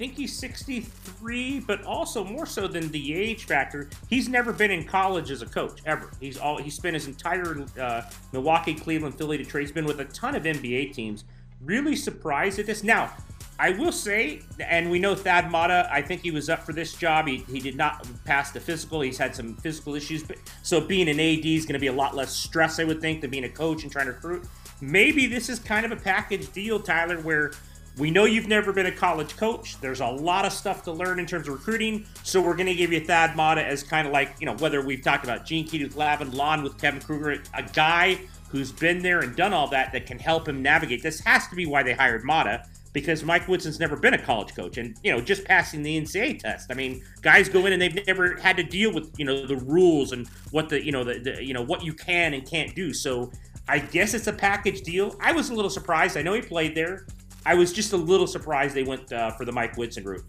think 0.00 0.16
he's 0.16 0.34
63, 0.38 1.60
but 1.60 1.84
also 1.84 2.24
more 2.24 2.46
so 2.46 2.66
than 2.66 2.90
the 2.90 3.14
age 3.14 3.44
factor, 3.44 3.90
he's 4.08 4.30
never 4.30 4.50
been 4.50 4.70
in 4.70 4.82
college 4.84 5.30
as 5.30 5.42
a 5.42 5.46
coach 5.46 5.80
ever. 5.84 6.08
He's 6.18 6.38
all 6.38 6.56
he 6.56 6.70
spent 6.70 6.94
his 6.94 7.06
entire 7.06 7.66
uh, 7.78 8.02
Milwaukee, 8.32 8.72
Cleveland, 8.72 9.18
Philly, 9.18 9.36
Detroit. 9.36 9.60
He's 9.60 9.72
been 9.72 9.84
with 9.84 10.00
a 10.00 10.06
ton 10.06 10.34
of 10.34 10.44
NBA 10.44 10.94
teams. 10.94 11.24
Really 11.60 11.96
surprised 11.96 12.58
at 12.58 12.64
this. 12.64 12.82
Now, 12.82 13.12
I 13.58 13.72
will 13.72 13.92
say, 13.92 14.40
and 14.58 14.90
we 14.90 14.98
know 14.98 15.14
Thad 15.14 15.52
Matta. 15.52 15.86
I 15.92 16.00
think 16.00 16.22
he 16.22 16.30
was 16.30 16.48
up 16.48 16.64
for 16.64 16.72
this 16.72 16.94
job. 16.94 17.28
He, 17.28 17.44
he 17.52 17.60
did 17.60 17.76
not 17.76 18.08
pass 18.24 18.52
the 18.52 18.60
physical. 18.60 19.02
He's 19.02 19.18
had 19.18 19.36
some 19.36 19.54
physical 19.56 19.96
issues, 19.96 20.22
but 20.22 20.38
so 20.62 20.80
being 20.80 21.10
an 21.10 21.20
AD 21.20 21.44
is 21.44 21.66
going 21.66 21.74
to 21.74 21.78
be 21.78 21.88
a 21.88 21.92
lot 21.92 22.16
less 22.16 22.34
stress, 22.34 22.80
I 22.80 22.84
would 22.84 23.02
think, 23.02 23.20
than 23.20 23.28
being 23.28 23.44
a 23.44 23.50
coach 23.50 23.82
and 23.82 23.92
trying 23.92 24.06
to 24.06 24.12
recruit. 24.12 24.46
Maybe 24.80 25.26
this 25.26 25.50
is 25.50 25.58
kind 25.58 25.84
of 25.84 25.92
a 25.92 25.96
package 25.96 26.50
deal, 26.54 26.80
Tyler, 26.80 27.20
where 27.20 27.52
we 28.00 28.10
know 28.10 28.24
you've 28.24 28.48
never 28.48 28.72
been 28.72 28.86
a 28.86 28.92
college 28.92 29.36
coach. 29.36 29.78
There's 29.78 30.00
a 30.00 30.06
lot 30.06 30.46
of 30.46 30.52
stuff 30.54 30.82
to 30.84 30.92
learn 30.92 31.20
in 31.20 31.26
terms 31.26 31.48
of 31.48 31.54
recruiting. 31.54 32.06
So 32.22 32.40
we're 32.40 32.56
going 32.56 32.66
to 32.66 32.74
give 32.74 32.92
you 32.92 33.00
Thad 33.00 33.36
Matta 33.36 33.62
as 33.62 33.82
kind 33.82 34.06
of 34.06 34.12
like, 34.12 34.34
you 34.40 34.46
know, 34.46 34.54
whether 34.54 34.80
we've 34.80 35.02
talked 35.02 35.22
about 35.22 35.44
Gene 35.44 35.68
Keady 35.68 35.84
with 35.84 35.96
Lavin, 35.96 36.32
Lon 36.32 36.62
with 36.62 36.78
Kevin 36.78 37.02
Kruger, 37.02 37.42
a 37.52 37.62
guy 37.62 38.18
who's 38.48 38.72
been 38.72 39.02
there 39.02 39.20
and 39.20 39.36
done 39.36 39.52
all 39.52 39.68
that 39.68 39.92
that 39.92 40.06
can 40.06 40.18
help 40.18 40.48
him 40.48 40.62
navigate. 40.62 41.02
This 41.02 41.20
has 41.20 41.46
to 41.48 41.54
be 41.54 41.66
why 41.66 41.82
they 41.82 41.92
hired 41.92 42.24
Matta 42.24 42.64
because 42.92 43.22
Mike 43.22 43.46
Woodson's 43.46 43.78
never 43.78 43.96
been 43.96 44.14
a 44.14 44.18
college 44.18 44.54
coach 44.56 44.78
and 44.78 44.96
you 45.04 45.12
know 45.12 45.20
just 45.20 45.44
passing 45.44 45.82
the 45.82 46.00
NCAA 46.00 46.40
test. 46.40 46.72
I 46.72 46.74
mean, 46.74 47.04
guys 47.22 47.48
go 47.48 47.66
in 47.66 47.72
and 47.72 47.80
they've 47.80 48.06
never 48.06 48.34
had 48.36 48.56
to 48.56 48.64
deal 48.64 48.92
with 48.92 49.12
you 49.16 49.24
know 49.24 49.46
the 49.46 49.56
rules 49.58 50.10
and 50.10 50.26
what 50.50 50.68
the 50.68 50.84
you 50.84 50.90
know 50.90 51.04
the, 51.04 51.18
the 51.18 51.44
you 51.44 51.54
know 51.54 51.62
what 51.62 51.84
you 51.84 51.92
can 51.92 52.34
and 52.34 52.44
can't 52.44 52.74
do. 52.74 52.92
So 52.92 53.30
I 53.68 53.78
guess 53.78 54.14
it's 54.14 54.26
a 54.26 54.32
package 54.32 54.80
deal. 54.82 55.14
I 55.20 55.30
was 55.30 55.50
a 55.50 55.54
little 55.54 55.70
surprised. 55.70 56.16
I 56.16 56.22
know 56.22 56.32
he 56.32 56.42
played 56.42 56.74
there. 56.74 57.06
I 57.46 57.54
was 57.54 57.72
just 57.72 57.92
a 57.92 57.96
little 57.96 58.26
surprised 58.26 58.74
they 58.74 58.82
went 58.82 59.12
uh, 59.12 59.30
for 59.32 59.44
the 59.44 59.52
Mike 59.52 59.76
Woodson 59.76 60.04
route. 60.04 60.24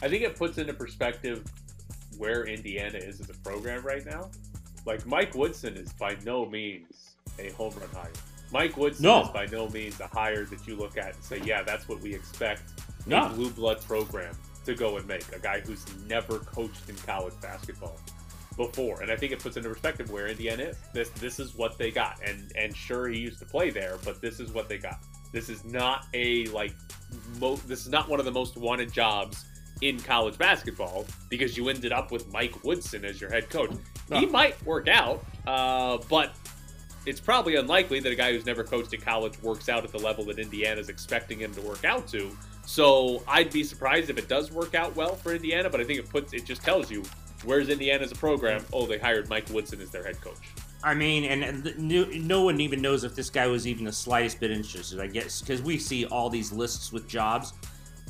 I 0.00 0.08
think 0.08 0.22
it 0.22 0.36
puts 0.36 0.58
into 0.58 0.72
perspective 0.72 1.44
where 2.16 2.46
Indiana 2.46 2.98
is 2.98 3.20
as 3.20 3.30
a 3.30 3.34
program 3.34 3.84
right 3.84 4.04
now. 4.04 4.30
Like 4.86 5.06
Mike 5.06 5.34
Woodson 5.34 5.76
is 5.76 5.92
by 5.92 6.16
no 6.24 6.46
means 6.46 7.16
a 7.38 7.50
home 7.50 7.74
run 7.78 7.88
hire. 7.92 8.12
Mike 8.50 8.76
Woodson 8.76 9.04
no. 9.04 9.22
is 9.22 9.28
by 9.28 9.46
no 9.46 9.68
means 9.68 10.00
a 10.00 10.06
hire 10.06 10.44
that 10.46 10.66
you 10.66 10.76
look 10.76 10.96
at 10.96 11.14
and 11.14 11.22
say, 11.22 11.40
yeah, 11.44 11.62
that's 11.62 11.88
what 11.88 12.00
we 12.00 12.14
expect 12.14 12.62
no. 13.06 13.26
a 13.26 13.28
blue 13.28 13.50
blood 13.50 13.80
program 13.82 14.36
to 14.64 14.74
go 14.74 14.96
and 14.96 15.06
make. 15.06 15.30
A 15.34 15.38
guy 15.38 15.60
who's 15.60 15.84
never 16.06 16.38
coached 16.38 16.88
in 16.88 16.96
college 16.96 17.34
basketball 17.42 17.98
before. 18.56 19.02
And 19.02 19.10
I 19.10 19.16
think 19.16 19.32
it 19.32 19.40
puts 19.40 19.56
into 19.56 19.68
perspective 19.68 20.10
where 20.10 20.28
Indiana 20.28 20.64
is. 20.64 20.76
This 20.92 21.10
this 21.10 21.38
is 21.38 21.54
what 21.54 21.78
they 21.78 21.90
got. 21.90 22.20
And 22.24 22.52
and 22.56 22.76
sure 22.76 23.08
he 23.08 23.18
used 23.18 23.38
to 23.40 23.46
play 23.46 23.70
there, 23.70 23.98
but 24.04 24.20
this 24.20 24.40
is 24.40 24.52
what 24.52 24.68
they 24.68 24.78
got. 24.78 24.98
This 25.32 25.48
is 25.48 25.64
not 25.64 26.06
a 26.14 26.46
like 26.46 26.74
mo- 27.38 27.56
this 27.56 27.80
is 27.80 27.88
not 27.88 28.08
one 28.08 28.18
of 28.18 28.24
the 28.24 28.32
most 28.32 28.56
wanted 28.56 28.92
jobs 28.92 29.44
in 29.80 30.00
college 30.00 30.36
basketball 30.38 31.06
because 31.28 31.56
you 31.56 31.68
ended 31.68 31.92
up 31.92 32.10
with 32.10 32.32
Mike 32.32 32.64
Woodson 32.64 33.04
as 33.04 33.20
your 33.20 33.30
head 33.30 33.48
coach. 33.50 33.70
He 34.20 34.26
might 34.26 34.60
work 34.64 34.88
out, 34.88 35.24
uh, 35.46 35.98
but 36.08 36.34
it's 37.06 37.20
probably 37.20 37.56
unlikely 37.56 38.00
that 38.00 38.10
a 38.12 38.14
guy 38.16 38.32
who's 38.32 38.46
never 38.46 38.64
coached 38.64 38.92
in 38.92 39.00
college 39.00 39.40
works 39.42 39.68
out 39.68 39.84
at 39.84 39.92
the 39.92 39.98
level 39.98 40.24
that 40.26 40.38
Indiana's 40.38 40.88
expecting 40.88 41.38
him 41.38 41.54
to 41.54 41.60
work 41.60 41.84
out 41.84 42.08
to. 42.08 42.30
So 42.66 43.22
I'd 43.26 43.52
be 43.52 43.64
surprised 43.64 44.10
if 44.10 44.18
it 44.18 44.28
does 44.28 44.50
work 44.50 44.74
out 44.74 44.94
well 44.96 45.14
for 45.14 45.34
Indiana, 45.34 45.70
but 45.70 45.80
I 45.80 45.84
think 45.84 45.98
it 46.00 46.08
puts 46.10 46.32
it 46.32 46.44
just 46.44 46.62
tells 46.62 46.90
you 46.90 47.02
where's 47.44 47.68
Indiana 47.68 48.02
as 48.02 48.12
a 48.12 48.16
program. 48.16 48.64
Oh, 48.72 48.86
they 48.86 48.98
hired 48.98 49.28
Mike 49.28 49.48
Woodson 49.50 49.80
as 49.80 49.90
their 49.90 50.04
head 50.04 50.20
coach. 50.20 50.50
I 50.82 50.94
mean, 50.94 51.24
and 51.24 51.74
no, 51.76 52.04
no 52.04 52.42
one 52.42 52.60
even 52.60 52.80
knows 52.80 53.02
if 53.02 53.14
this 53.14 53.30
guy 53.30 53.46
was 53.46 53.66
even 53.66 53.84
the 53.84 53.92
slightest 53.92 54.38
bit 54.38 54.50
interested. 54.50 55.00
I 55.00 55.08
guess 55.08 55.40
because 55.40 55.60
we 55.60 55.78
see 55.78 56.06
all 56.06 56.30
these 56.30 56.52
lists 56.52 56.92
with 56.92 57.08
jobs, 57.08 57.52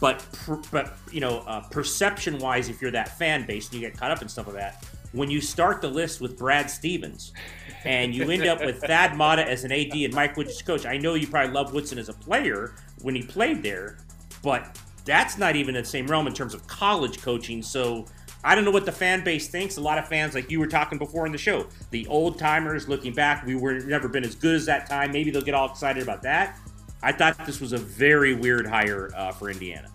but 0.00 0.24
but 0.70 0.96
you 1.10 1.20
know, 1.20 1.40
uh, 1.46 1.60
perception 1.70 2.38
wise, 2.38 2.68
if 2.68 2.82
you're 2.82 2.90
that 2.90 3.16
fan 3.16 3.46
base 3.46 3.66
and 3.66 3.74
you 3.74 3.80
get 3.80 3.96
caught 3.96 4.10
up 4.10 4.20
in 4.20 4.28
stuff 4.28 4.46
like 4.46 4.56
that, 4.56 4.84
when 5.12 5.30
you 5.30 5.40
start 5.40 5.80
the 5.80 5.88
list 5.88 6.20
with 6.20 6.36
Brad 6.38 6.70
Stevens, 6.70 7.32
and 7.84 8.14
you 8.14 8.30
end 8.30 8.46
up 8.46 8.60
with 8.60 8.82
Thad 8.82 9.16
Matta 9.16 9.48
as 9.48 9.64
an 9.64 9.72
AD 9.72 9.92
and 9.92 10.12
Mike 10.12 10.36
Woods 10.36 10.60
coach, 10.60 10.84
I 10.84 10.98
know 10.98 11.14
you 11.14 11.26
probably 11.26 11.52
love 11.52 11.72
Woodson 11.72 11.98
as 11.98 12.08
a 12.08 12.14
player 12.14 12.74
when 13.00 13.14
he 13.14 13.22
played 13.22 13.62
there, 13.62 13.98
but 14.42 14.78
that's 15.04 15.38
not 15.38 15.56
even 15.56 15.74
in 15.74 15.82
the 15.82 15.88
same 15.88 16.06
realm 16.06 16.26
in 16.26 16.34
terms 16.34 16.52
of 16.52 16.66
college 16.66 17.22
coaching. 17.22 17.62
So 17.62 18.04
I 18.44 18.54
don't 18.54 18.64
know 18.64 18.70
what 18.70 18.86
the 18.86 18.92
fan 18.92 19.24
base 19.24 19.48
thinks. 19.48 19.76
A 19.76 19.80
lot 19.80 19.98
of 19.98 20.06
fans, 20.06 20.34
like 20.34 20.50
you 20.50 20.60
were 20.60 20.66
talking 20.66 20.96
before 20.98 21.26
in 21.26 21.32
the 21.32 21.38
show, 21.38 21.66
the 21.90 22.06
old 22.06 22.38
timers 22.38 22.88
looking 22.88 23.12
back, 23.12 23.44
we 23.44 23.54
were 23.54 23.80
never 23.80 24.08
been 24.08 24.24
as 24.24 24.34
good 24.34 24.54
as 24.54 24.66
that 24.66 24.88
time. 24.88 25.12
Maybe 25.12 25.30
they'll 25.30 25.42
get 25.42 25.54
all 25.54 25.70
excited 25.70 26.02
about 26.02 26.22
that. 26.22 26.58
I 27.02 27.12
thought 27.12 27.44
this 27.46 27.60
was 27.60 27.72
a 27.72 27.78
very 27.78 28.34
weird 28.34 28.66
hire 28.66 29.10
uh, 29.14 29.32
for 29.32 29.50
Indiana. 29.50 29.88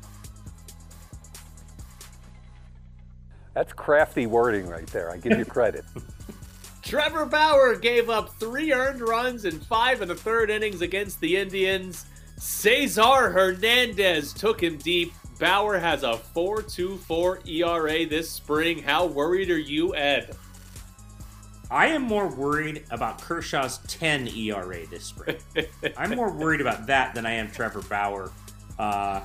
That's 3.54 3.72
crafty 3.72 4.26
wording 4.26 4.68
right 4.68 4.88
there. 4.88 5.12
I 5.12 5.18
give 5.18 5.38
you 5.38 5.46
credit. 5.46 5.86
Trevor 6.82 7.26
Bauer 7.26 7.76
gave 7.76 8.10
up 8.10 8.30
three 8.40 8.74
earned 8.74 9.02
runs 9.02 9.46
in 9.46 9.60
five 9.60 10.02
and 10.02 10.12
a 10.12 10.16
third 10.16 10.50
innings 10.50 10.82
against 10.82 11.20
the 11.22 11.38
Indians. 11.38 12.06
Cesar 12.38 13.32
Hernandez 13.32 14.34
took 14.34 14.62
him 14.62 14.78
deep 14.78 15.14
Bauer 15.40 15.80
has 15.80 16.04
a 16.04 16.20
4.24 16.36 17.48
ERA 17.48 18.06
this 18.06 18.30
spring. 18.30 18.82
How 18.82 19.06
worried 19.06 19.50
are 19.50 19.58
you, 19.58 19.96
Ed? 19.96 20.36
I 21.72 21.88
am 21.88 22.04
more 22.04 22.28
worried 22.28 22.84
about 22.92 23.20
Kershaw's 23.20 23.80
10 23.88 24.28
ERA 24.28 24.86
this 24.88 25.06
spring. 25.06 25.38
I'm 25.98 26.12
more 26.16 26.32
worried 26.32 26.62
about 26.62 26.86
that 26.88 27.16
than 27.16 27.26
I 27.26 27.32
am 27.32 27.50
Trevor 27.50 27.82
Bauer. 27.82 28.32
Uh, 28.78 29.22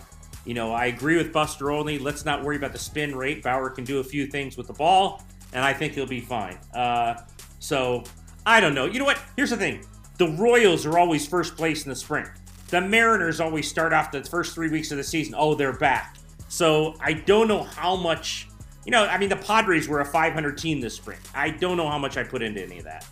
you 0.47 0.55
know, 0.55 0.73
I 0.73 0.87
agree 0.87 1.17
with 1.17 1.33
Buster 1.33 1.71
Olney. 1.71 1.99
Let's 1.99 2.25
not 2.25 2.43
worry 2.43 2.57
about 2.57 2.73
the 2.73 2.79
spin 2.79 3.15
rate. 3.15 3.43
Bauer 3.43 3.69
can 3.69 3.85
do 3.85 3.99
a 3.99 4.05
few 4.05 4.27
things 4.27 4.57
with 4.57 4.67
the 4.67 4.73
ball, 4.73 5.23
and 5.53 5.63
I 5.63 5.75
think 5.75 5.93
he'll 5.93 6.07
be 6.07 6.21
fine. 6.21 6.59
Uh, 6.73 7.17
so 7.59 8.05
I 8.47 8.61
don't 8.61 8.75
know. 8.75 8.87
You 8.87 8.99
know 8.99 9.05
what? 9.05 9.21
Here's 9.37 9.51
the 9.51 9.57
thing: 9.59 9.85
the 10.17 10.29
Royals 10.29 10.87
are 10.87 10.99
always 10.99 11.27
first 11.27 11.55
place 11.55 11.85
in 11.85 11.91
the 11.91 11.97
spring. 11.97 12.27
The 12.69 12.81
Mariners 12.81 13.41
always 13.41 13.69
start 13.69 13.93
off 13.93 14.13
the 14.13 14.23
first 14.25 14.55
three 14.55 14.69
weeks 14.69 14.91
of 14.91 14.99
the 14.99 15.05
season. 15.05 15.35
Oh, 15.37 15.55
they're 15.55 15.73
back. 15.73 16.17
So 16.49 16.95
I 17.01 17.13
don't 17.15 17.49
know 17.49 17.63
how 17.63 17.97
much. 17.97 18.49
You 18.85 18.93
know, 18.93 19.05
I 19.05 19.19
mean, 19.19 19.29
the 19.29 19.37
Padres 19.37 19.89
were 19.89 20.01
a 20.01 20.05
500 20.05 20.57
team 20.57 20.81
this 20.81 20.95
spring. 20.95 21.19
I 21.35 21.51
don't 21.51 21.77
know 21.77 21.89
how 21.89 21.99
much 21.99 22.17
I 22.17 22.23
put 22.25 22.43
into 22.43 22.63
any 22.63 22.79
of 22.79 22.85
that. 22.85 23.07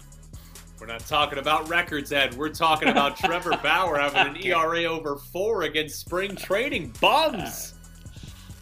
We're 0.81 0.87
not 0.87 1.01
talking 1.07 1.39
about 1.39 1.69
records, 1.69 2.13
Ed. 2.13 2.35
We're 2.35 2.51
talking 2.51 2.89
about 2.89 3.17
Trevor 3.19 3.59
Bauer 3.63 3.99
having 3.99 4.37
an 4.37 4.43
ERA 4.43 4.85
over 4.85 5.17
four 5.17 5.63
against 5.63 5.99
spring 5.99 6.37
training 6.37 6.95
bums. 7.01 7.75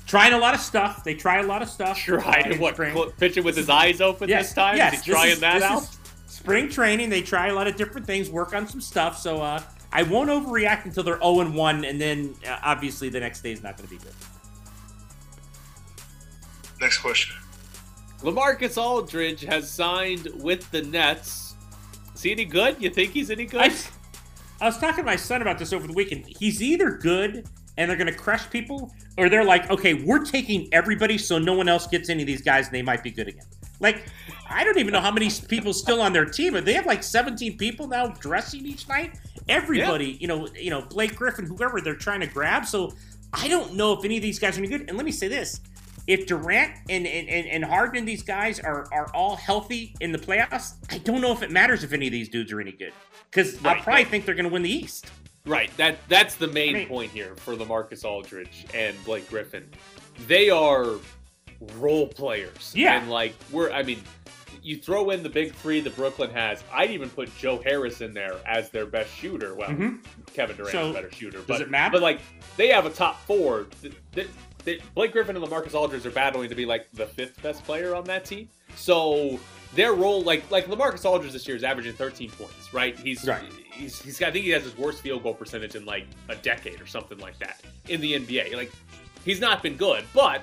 Trying 0.07 0.33
a 0.33 0.39
lot 0.39 0.55
of 0.55 0.61
stuff. 0.61 1.03
They 1.03 1.15
try 1.15 1.41
a 1.41 1.43
lot 1.47 1.63
of 1.63 1.69
stuff. 1.69 1.99
Trying 1.99 2.53
uh, 2.53 2.57
what? 2.59 2.75
spring. 2.75 2.97
Pitching 3.19 3.43
with 3.43 3.57
his 3.57 3.69
eyes 3.69 4.01
open 4.01 4.29
Yes, 4.29 4.47
this 4.49 4.55
time? 4.55 4.77
yes, 4.77 4.95
Is 4.99 5.05
trying 5.05 5.31
is- 5.33 5.41
that 5.41 5.63
out? 5.63 5.89
spring 6.27 6.69
training. 6.69 7.11
They 7.11 7.23
try 7.23 7.49
a 7.49 7.55
lot 7.55 7.67
of 7.67 7.77
different 7.77 8.07
things, 8.07 8.29
work 8.29 8.55
on 8.55 8.67
some 8.69 8.81
stuff. 8.81 9.19
So 9.19 9.41
uh, 9.41 9.63
I 9.95 10.03
won't 10.03 10.29
overreact 10.29 10.87
until 10.87 11.05
they're 11.05 11.21
0 11.21 11.41
and 11.41 11.55
1, 11.55 11.85
and 11.85 12.01
then 12.01 12.35
uh, 12.47 12.59
obviously 12.65 13.09
the 13.09 13.21
next 13.21 13.43
day 13.43 13.53
is 13.53 13.63
not 13.63 13.77
going 13.77 13.89
to 13.89 13.95
be 13.95 14.01
good. 14.01 14.13
Next 16.81 16.99
question. 16.99 17.37
LaMarcus 18.21 18.77
Aldridge 18.77 19.43
has 19.43 19.71
signed 19.71 20.29
with 20.35 20.69
the 20.73 20.83
Nets. 20.83 21.55
Is 22.13 22.23
he 22.23 22.33
any 22.33 22.45
good? 22.45 22.83
You 22.83 22.91
think 22.91 23.13
he's 23.13 23.31
any 23.31 23.47
good? 23.47 23.61
I, 23.61 23.73
I 24.61 24.67
was 24.67 24.79
talking 24.79 25.05
to 25.05 25.07
my 25.07 25.17
son 25.17 25.43
about 25.43 25.59
this 25.59 25.73
over 25.73 25.87
the 25.87 25.93
weekend. 25.93 26.25
He's 26.27 26.61
either 26.61 26.91
good 26.91 27.47
and 27.77 27.89
they're 27.89 27.97
going 27.97 28.13
to 28.13 28.19
crush 28.19 28.49
people, 28.51 28.93
or 29.19 29.29
they're 29.29 29.45
like, 29.45 29.69
okay, 29.71 29.95
we're 29.95 30.25
taking 30.25 30.69
everybody 30.73 31.19
so 31.19 31.39
no 31.39 31.55
one 31.55 31.69
else 31.69 31.87
gets 31.87 32.09
any 32.09 32.23
of 32.23 32.27
these 32.27 32.43
guys 32.43 32.67
and 32.67 32.75
they 32.75 32.83
might 32.83 33.03
be 33.03 33.11
good 33.11 33.29
again. 33.29 33.47
Like, 33.81 34.05
I 34.49 34.63
don't 34.63 34.79
even 34.79 34.93
know 34.93 35.01
how 35.01 35.11
many 35.11 35.31
people 35.49 35.73
still 35.73 36.01
on 36.01 36.13
their 36.13 36.25
team. 36.25 36.53
They 36.65 36.75
have 36.75 36.87
like 36.87 37.03
17 37.03 37.57
people 37.59 37.89
now 37.89 38.09
dressing 38.09 38.65
each 38.65 38.89
night. 38.89 39.19
Everybody, 39.49 40.17
you 40.21 40.27
know, 40.29 40.49
you 40.59 40.71
know, 40.71 40.83
Blake 40.83 41.15
Griffin, 41.17 41.45
whoever 41.47 41.81
they're 41.81 41.95
trying 41.95 42.21
to 42.21 42.27
grab. 42.27 42.65
So 42.67 42.95
I 43.33 43.49
don't 43.49 43.75
know 43.75 43.93
if 43.93 44.05
any 44.05 44.17
of 44.17 44.23
these 44.23 44.39
guys 44.39 44.57
are 44.57 44.61
any 44.61 44.69
good. 44.69 44.89
And 44.89 44.97
let 44.97 45.05
me 45.05 45.13
say 45.13 45.29
this: 45.29 45.61
if 46.07 46.27
Durant 46.27 46.73
and 46.89 47.07
and, 47.07 47.29
and, 47.29 47.65
Harden 47.65 47.99
and 47.99 48.09
these 48.09 48.23
guys 48.23 48.59
are 48.61 48.87
are 48.93 49.11
all 49.15 49.37
healthy 49.37 49.95
in 50.01 50.13
the 50.13 50.19
playoffs, 50.19 50.75
I 50.91 50.99
don't 50.99 51.21
know 51.21 51.33
if 51.33 51.43
it 51.43 51.51
matters 51.51 51.85
if 51.85 51.93
any 51.93 52.07
of 52.07 52.13
these 52.13 52.29
dudes 52.29 52.53
are 52.53 52.61
any 52.61 52.73
good. 52.73 52.93
Because 53.31 53.63
I 53.65 53.75
Right. 53.75 53.83
probably 53.83 54.05
think 54.05 54.25
they're 54.25 54.35
going 54.35 54.47
to 54.49 54.53
win 54.53 54.63
the 54.63 54.71
East. 54.73 55.07
Right. 55.47 55.75
That 55.77 55.99
that's 56.09 56.37
the 56.37 56.47
main 56.49 56.75
I 56.75 56.79
mean- 56.81 56.89
point 56.89 57.13
here 57.13 57.35
for 57.37 57.55
LaMarcus 57.55 58.05
Aldridge 58.05 58.65
and 58.73 58.97
Blake 59.05 59.29
Griffin. 59.29 59.69
They 60.27 60.49
are 60.49 60.95
role 61.77 62.07
players. 62.09 62.73
Yeah. 62.75 62.99
And 63.01 63.11
like 63.11 63.35
we're 63.51 63.71
I 63.71 63.83
mean, 63.83 64.03
you 64.65 64.77
throw 64.79 65.11
in 65.11 65.23
the 65.23 65.29
big 65.29 65.53
three 65.55 65.81
that 65.81 65.95
Brooklyn 65.95 66.31
has. 66.31 66.65
I'd 66.73 66.91
even 66.91 67.11
put 67.11 67.37
Joe 67.39 67.61
Harris 67.65 68.01
in 68.01 68.15
there 68.15 68.37
as 68.47 68.71
their 68.71 68.87
best 68.87 69.15
shooter. 69.15 69.55
Well, 69.55 69.69
Mhm. 69.69 69.99
Kevin 70.33 70.57
Durant's 70.57 70.73
So, 70.73 70.91
a 70.91 70.93
better 70.95 71.13
shooter. 71.13 71.39
does 71.39 71.47
but, 71.47 71.61
it 71.61 71.71
matter? 71.71 71.93
But 71.93 72.03
like 72.03 72.21
they 72.57 72.69
have 72.69 72.87
a 72.87 72.91
top 72.91 73.25
four. 73.27 73.67
Th- 73.83 73.95
th- 74.15 74.29
th- 74.65 74.81
Blake 74.95 75.13
Griffin 75.13 75.37
and 75.37 75.45
LaMarcus 75.45 75.75
Aldridge 75.75 76.07
are 76.07 76.11
battling 76.11 76.49
to 76.49 76.55
be 76.55 76.65
like 76.67 76.87
the 76.95 77.07
fifth 77.07 77.41
best 77.43 77.63
player 77.65 77.95
on 77.95 78.05
that 78.05 78.25
team. 78.25 78.49
So 78.75 79.39
their 79.75 79.93
role, 79.93 80.23
like 80.23 80.51
like 80.51 80.67
LaMarcus 80.67 81.05
Aldridge 81.05 81.33
this 81.33 81.47
year 81.47 81.57
is 81.57 81.63
averaging 81.65 81.93
13 81.93 82.31
points, 82.31 82.73
right? 82.73 82.99
He's 82.99 83.25
Right. 83.27 83.43
he's 83.71 84.01
he's 84.01 84.19
got, 84.19 84.31
I 84.31 84.33
think 84.33 84.45
he 84.47 84.51
has 84.53 84.63
his 84.65 84.77
worst 84.79 85.03
field 85.03 85.23
goal 85.23 85.35
percentage 85.35 85.75
in 85.75 85.85
like 85.85 86.07
a 86.31 86.37
decade 86.37 86.81
or 86.81 86.87
something 86.87 87.19
like 87.19 87.39
that 87.39 87.61
in 87.89 88.01
the 88.01 88.15
NBA. 88.15 88.55
Like 88.57 88.73
he's 89.27 89.41
not 89.41 89.63
been 89.63 89.77
good, 89.77 90.05
but 90.15 90.43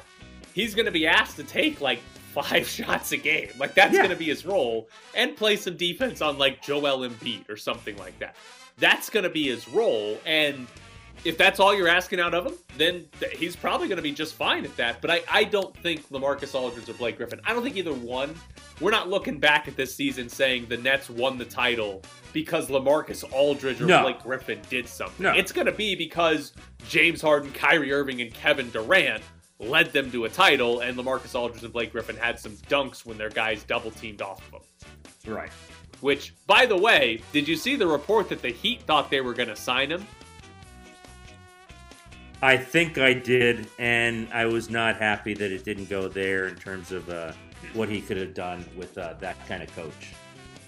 he's 0.54 0.76
going 0.76 0.86
to 0.86 0.92
be 0.92 1.08
asked 1.08 1.38
to 1.38 1.44
take 1.44 1.82
like 1.82 2.00
five 2.32 2.68
shots 2.78 3.12
a 3.12 3.18
game. 3.18 3.50
Like 3.58 3.74
that's 3.76 3.94
Yeah. 3.94 4.00
going 4.00 4.10
to 4.12 4.16
be 4.16 4.26
his 4.26 4.46
role 4.46 4.90
and 5.16 5.36
play 5.36 5.56
some 5.56 5.78
defense 5.78 6.22
on 6.22 6.38
like 6.38 6.62
Joel 6.64 7.08
Embiid 7.08 7.50
or 7.50 7.58
something 7.58 7.96
like 7.98 8.18
that. 8.20 8.36
That's 8.78 9.10
going 9.10 9.24
to 9.24 9.30
be 9.30 9.48
his 9.48 9.68
role 9.68 10.18
and 10.26 10.68
if 11.24 11.38
that's 11.38 11.60
all 11.60 11.72
you're 11.76 11.88
asking 11.88 12.20
out 12.20 12.34
of 12.34 12.48
him, 12.48 12.54
then 12.78 13.06
th- 13.20 13.38
he's 13.38 13.56
probably 13.56 13.88
going 13.88 13.98
to 13.98 14.02
be 14.02 14.12
just 14.12 14.34
fine 14.34 14.66
at 14.66 14.76
that. 14.78 15.02
But 15.02 15.12
I, 15.12 15.22
I 15.30 15.44
don't 15.44 15.76
think 15.78 16.10
LaMarcus 16.10 16.56
Aldridge 16.56 16.90
or 16.90 16.94
Blake 16.94 17.18
Griffin. 17.18 17.40
I 17.46 17.54
don't 17.54 17.62
think 17.62 17.78
either 17.78 17.94
one. 17.94 18.34
We're 18.80 18.90
not 18.90 19.08
looking 19.08 19.38
back 19.38 19.68
at 19.68 19.76
this 19.76 19.94
season 19.94 20.30
saying 20.30 20.66
the 20.68 20.78
Nets 20.78 21.12
won 21.12 21.38
the 21.38 21.46
title 21.46 22.02
because 22.34 22.70
LaMarcus 22.70 23.24
Aldridge 23.32 23.80
or 23.82 23.86
No. 23.86 24.02
Blake 24.02 24.24
Griffin 24.24 24.60
did 24.72 24.88
something. 24.88 25.24
No. 25.24 25.34
It's 25.34 25.52
going 25.52 25.68
to 25.68 25.72
be 25.74 25.94
because 25.94 26.54
James 26.90 27.22
Harden, 27.22 27.52
Kyrie 27.52 27.94
Irving, 27.94 28.20
and 28.22 28.34
Kevin 28.34 28.72
Durant 28.72 29.22
led 29.62 29.94
them 29.94 30.12
to 30.12 30.26
a 30.26 30.30
title, 30.30 30.80
and 30.82 30.98
LaMarcus 30.98 31.36
Aldridge 31.36 31.64
and 31.64 31.72
Blake 31.72 31.92
Griffin 31.92 32.18
had 32.18 32.40
some 32.40 32.54
dunks 32.68 33.06
when 33.06 33.18
their 33.18 33.30
guys 33.30 33.64
double 33.64 33.92
teamed 33.92 34.22
off 34.22 34.42
of 34.54 34.64
them. 35.24 35.34
Right. 35.34 35.52
Which, 36.02 36.34
by 36.48 36.66
the 36.66 36.78
way, 36.78 37.22
did 37.32 37.48
you 37.48 37.56
see 37.56 37.76
the 37.76 37.88
report 37.88 38.28
that 38.30 38.42
the 38.42 38.50
Heat 38.50 38.82
thought 38.84 39.12
they 39.12 39.22
were 39.22 39.34
going 39.34 39.50
to 39.50 39.56
sign 39.56 39.92
him? 39.92 40.06
I 42.42 42.58
think 42.58 42.98
I 42.98 43.14
did, 43.14 43.68
and 43.78 44.28
I 44.34 44.46
was 44.46 44.72
not 44.72 44.96
happy 44.96 45.36
that 45.36 45.52
it 45.52 45.64
didn't 45.64 45.90
go 45.90 46.08
there 46.08 46.48
in 46.48 46.56
terms 46.56 46.92
of 46.92 47.08
uh, 47.08 47.34
what 47.74 47.88
he 47.88 48.02
could 48.02 48.18
have 48.18 48.34
done 48.34 48.66
with 48.76 48.98
uh, 48.98 49.14
that 49.20 49.48
kind 49.48 49.62
of 49.62 49.74
coach. 49.76 50.14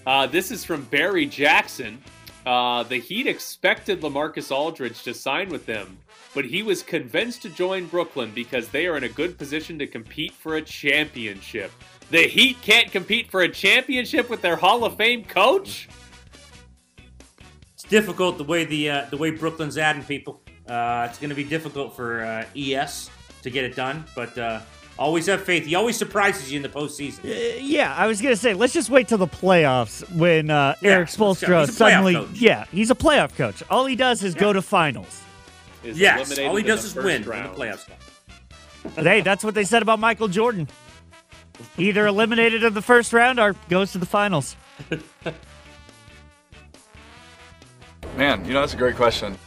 Uh, 0.06 0.28
this 0.28 0.52
is 0.52 0.64
from 0.64 0.84
Barry 0.86 1.26
Jackson. 1.26 2.00
Uh, 2.46 2.84
the 2.84 3.00
Heat 3.00 3.26
expected 3.26 4.02
LaMarcus 4.02 4.52
Aldridge 4.52 5.02
to 5.04 5.16
sign 5.16 5.50
with 5.50 5.66
them, 5.66 5.98
but 6.34 6.46
he 6.46 6.64
was 6.64 6.82
convinced 6.84 7.42
to 7.44 7.50
join 7.50 7.86
Brooklyn 7.88 8.32
because 8.34 8.70
they 8.70 8.88
are 8.88 8.98
in 8.98 9.04
a 9.04 9.10
good 9.10 9.38
position 9.38 9.78
to 9.80 9.88
compete 9.88 10.34
for 10.34 10.56
a 10.56 10.62
championship. 10.62 11.72
The 12.10 12.24
Heat 12.24 12.58
can't 12.62 12.92
compete 12.92 13.30
for 13.32 13.42
a 13.42 13.50
championship 13.50 14.30
with 14.30 14.42
their 14.42 14.56
Hall 14.56 14.84
of 14.86 14.98
Fame 14.98 15.24
coach? 15.26 15.88
It's 17.74 17.84
difficult 17.84 18.38
the 18.38 18.44
way 18.44 18.66
the 18.66 18.90
uh, 18.90 19.06
the 19.10 19.18
way 19.18 19.32
Brooklyn's 19.32 19.78
adding 19.78 20.04
people. 20.04 20.42
Uh, 20.68 21.08
it's 21.10 21.20
going 21.20 21.30
to 21.30 21.36
be 21.36 21.44
difficult 21.44 21.96
for 21.96 22.24
uh, 22.24 22.46
ES 22.56 23.10
to 23.42 23.50
get 23.50 23.66
it 23.66 23.76
done, 23.76 24.06
but 24.16 24.38
uh, 24.38 24.62
always 24.98 25.26
have 25.26 25.44
faith. 25.44 25.66
He 25.66 25.76
always 25.76 25.98
surprises 25.98 26.50
you 26.52 26.58
in 26.58 26.64
the 26.64 26.70
postseason. 26.70 27.26
Uh, 27.26 27.58
yeah, 27.62 27.94
I 27.96 28.08
was 28.08 28.22
gonna 28.22 28.36
say 28.38 28.54
let's 28.54 28.74
just 28.74 28.90
wait 28.90 29.08
till 29.10 29.18
the 29.18 29.28
playoffs 29.28 30.10
when 30.16 30.50
uh, 30.50 30.76
Yeah, 30.82 30.92
Erik 30.92 31.08
let's. 31.10 31.18
Spoelstra 31.18 31.66
He's 31.66 31.70
a 31.70 31.72
playoff 31.72 31.76
suddenly. 31.76 32.14
coach. 32.14 32.30
Yeah, 32.36 32.66
he's 32.72 32.90
a 32.92 32.96
playoff 32.96 33.36
coach. 33.36 33.62
All 33.70 33.86
he 33.86 33.96
does 33.98 34.24
is 34.24 34.34
go 34.36 34.54
to 34.54 34.62
finals. 34.62 35.22
Is 35.84 36.00
Yes, 36.00 36.18
eliminated 36.18 36.50
all 36.50 36.56
he 36.56 36.62
in 36.62 36.68
does 36.68 36.82
the 36.82 36.88
is 36.88 36.94
first 36.94 37.06
win 37.06 37.16
in 37.38 37.44
the 37.44 37.50
playoffs. 37.50 37.88
But 38.96 39.06
hey, 39.06 39.22
that's 39.22 39.44
what 39.44 39.54
they 39.56 39.64
said 39.64 39.82
about 39.82 40.00
Michael 40.00 40.28
Jordan. 40.28 40.68
Either 41.78 42.08
eliminated 42.08 42.64
in 42.64 42.74
the 42.74 42.82
first 42.82 43.14
round 43.14 43.40
or 43.40 43.56
goes 43.70 43.92
to 43.94 43.98
the 43.98 44.06
finals. 44.06 44.56
Man, 48.18 48.46
you 48.46 48.54
know, 48.54 48.62
that's 48.62 48.74
a 48.74 48.78
great 48.78 48.96
question. 48.96 49.38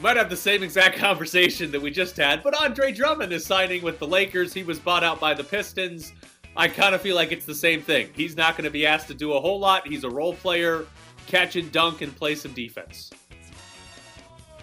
Might 0.00 0.16
have 0.16 0.28
the 0.28 0.36
same 0.36 0.62
exact 0.62 0.98
conversation 1.00 1.70
that 1.70 1.80
we 1.80 1.90
just 1.90 2.16
had, 2.16 2.42
but 2.42 2.54
Andre 2.60 2.92
Drummond 2.92 3.32
is 3.32 3.46
signing 3.46 3.82
with 3.82 3.98
the 3.98 4.06
Lakers. 4.06 4.52
He 4.52 4.62
was 4.62 4.78
bought 4.78 5.04
out 5.04 5.20
by 5.20 5.34
the 5.34 5.44
Pistons. 5.44 6.12
I 6.56 6.68
kind 6.68 6.94
of 6.94 7.00
feel 7.02 7.16
like 7.16 7.32
it's 7.32 7.44
the 7.44 7.54
same 7.54 7.82
thing. 7.82 8.08
He's 8.14 8.36
not 8.36 8.56
going 8.56 8.64
to 8.64 8.70
be 8.70 8.86
asked 8.86 9.08
to 9.08 9.14
do 9.14 9.34
a 9.34 9.40
whole 9.40 9.58
lot. 9.58 9.86
He's 9.86 10.04
a 10.04 10.10
role 10.10 10.34
player, 10.34 10.86
catch 11.26 11.56
and 11.56 11.70
dunk, 11.70 12.00
and 12.00 12.14
play 12.16 12.34
some 12.34 12.52
defense. 12.52 13.10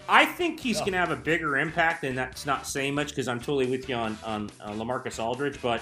I 0.08 0.26
think 0.26 0.60
he's 0.60 0.80
going 0.80 0.94
to 0.94 0.98
have 0.98 1.12
a 1.12 1.16
bigger 1.16 1.58
impact, 1.58 2.04
and 2.04 2.18
that's 2.18 2.46
not 2.46 2.68
saying 2.68 2.94
much 2.96 3.10
because 3.10 3.28
I'm 3.28 3.40
totally 3.40 3.68
with 3.68 3.88
you 3.88 3.96
on 3.96 4.18
on 4.24 4.52
uh, 4.60 4.72
LaMarcus 4.72 5.24
Aldridge. 5.24 5.62
But 5.62 5.82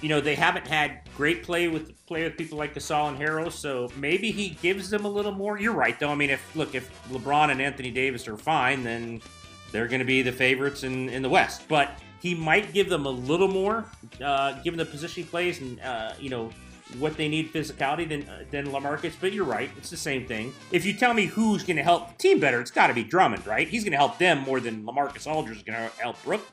you 0.00 0.08
know 0.08 0.20
they 0.20 0.34
haven't 0.34 0.66
had 0.66 1.00
great 1.16 1.42
play 1.42 1.68
with 1.68 1.94
play 2.06 2.24
with 2.24 2.36
people 2.36 2.58
like 2.58 2.74
Gasol 2.74 3.08
and 3.10 3.18
Harrell, 3.18 3.52
so 3.52 3.90
maybe 3.96 4.30
he 4.30 4.50
gives 4.62 4.90
them 4.90 5.04
a 5.04 5.08
little 5.08 5.32
more. 5.32 5.58
You're 5.58 5.74
right, 5.74 5.98
though. 5.98 6.10
I 6.10 6.14
mean, 6.14 6.30
if 6.30 6.56
look 6.56 6.74
if 6.74 6.90
LeBron 7.10 7.50
and 7.50 7.60
Anthony 7.60 7.90
Davis 7.90 8.26
are 8.28 8.36
fine, 8.36 8.82
then 8.82 9.20
they're 9.72 9.88
going 9.88 10.00
to 10.00 10.06
be 10.06 10.22
the 10.22 10.32
favorites 10.32 10.82
in 10.82 11.08
in 11.10 11.22
the 11.22 11.28
West. 11.28 11.62
But 11.68 11.92
he 12.20 12.34
might 12.34 12.72
give 12.72 12.88
them 12.88 13.06
a 13.06 13.10
little 13.10 13.48
more, 13.48 13.84
uh, 14.22 14.60
given 14.62 14.78
the 14.78 14.84
position 14.84 15.22
he 15.22 15.28
plays 15.28 15.60
and 15.60 15.80
uh, 15.80 16.12
you 16.18 16.30
know 16.30 16.50
what 16.98 17.16
they 17.16 17.28
need 17.28 17.52
physicality 17.52 18.08
than 18.08 18.28
uh, 18.28 18.44
than 18.50 18.66
LaMarcus. 18.68 19.14
But 19.20 19.32
you're 19.32 19.44
right, 19.44 19.70
it's 19.76 19.90
the 19.90 19.96
same 19.96 20.26
thing. 20.26 20.52
If 20.72 20.84
you 20.84 20.92
tell 20.94 21.14
me 21.14 21.26
who's 21.26 21.62
going 21.62 21.76
to 21.76 21.82
help 21.82 22.08
the 22.08 22.14
team 22.18 22.40
better, 22.40 22.60
it's 22.60 22.70
got 22.70 22.88
to 22.88 22.94
be 22.94 23.04
Drummond, 23.04 23.46
right? 23.46 23.68
He's 23.68 23.84
going 23.84 23.92
to 23.92 23.98
help 23.98 24.18
them 24.18 24.40
more 24.40 24.60
than 24.60 24.84
LaMarcus 24.84 25.26
Aldridge 25.26 25.58
is 25.58 25.62
going 25.62 25.78
to 25.78 25.96
help 26.02 26.22
Brooklyn. 26.24 26.52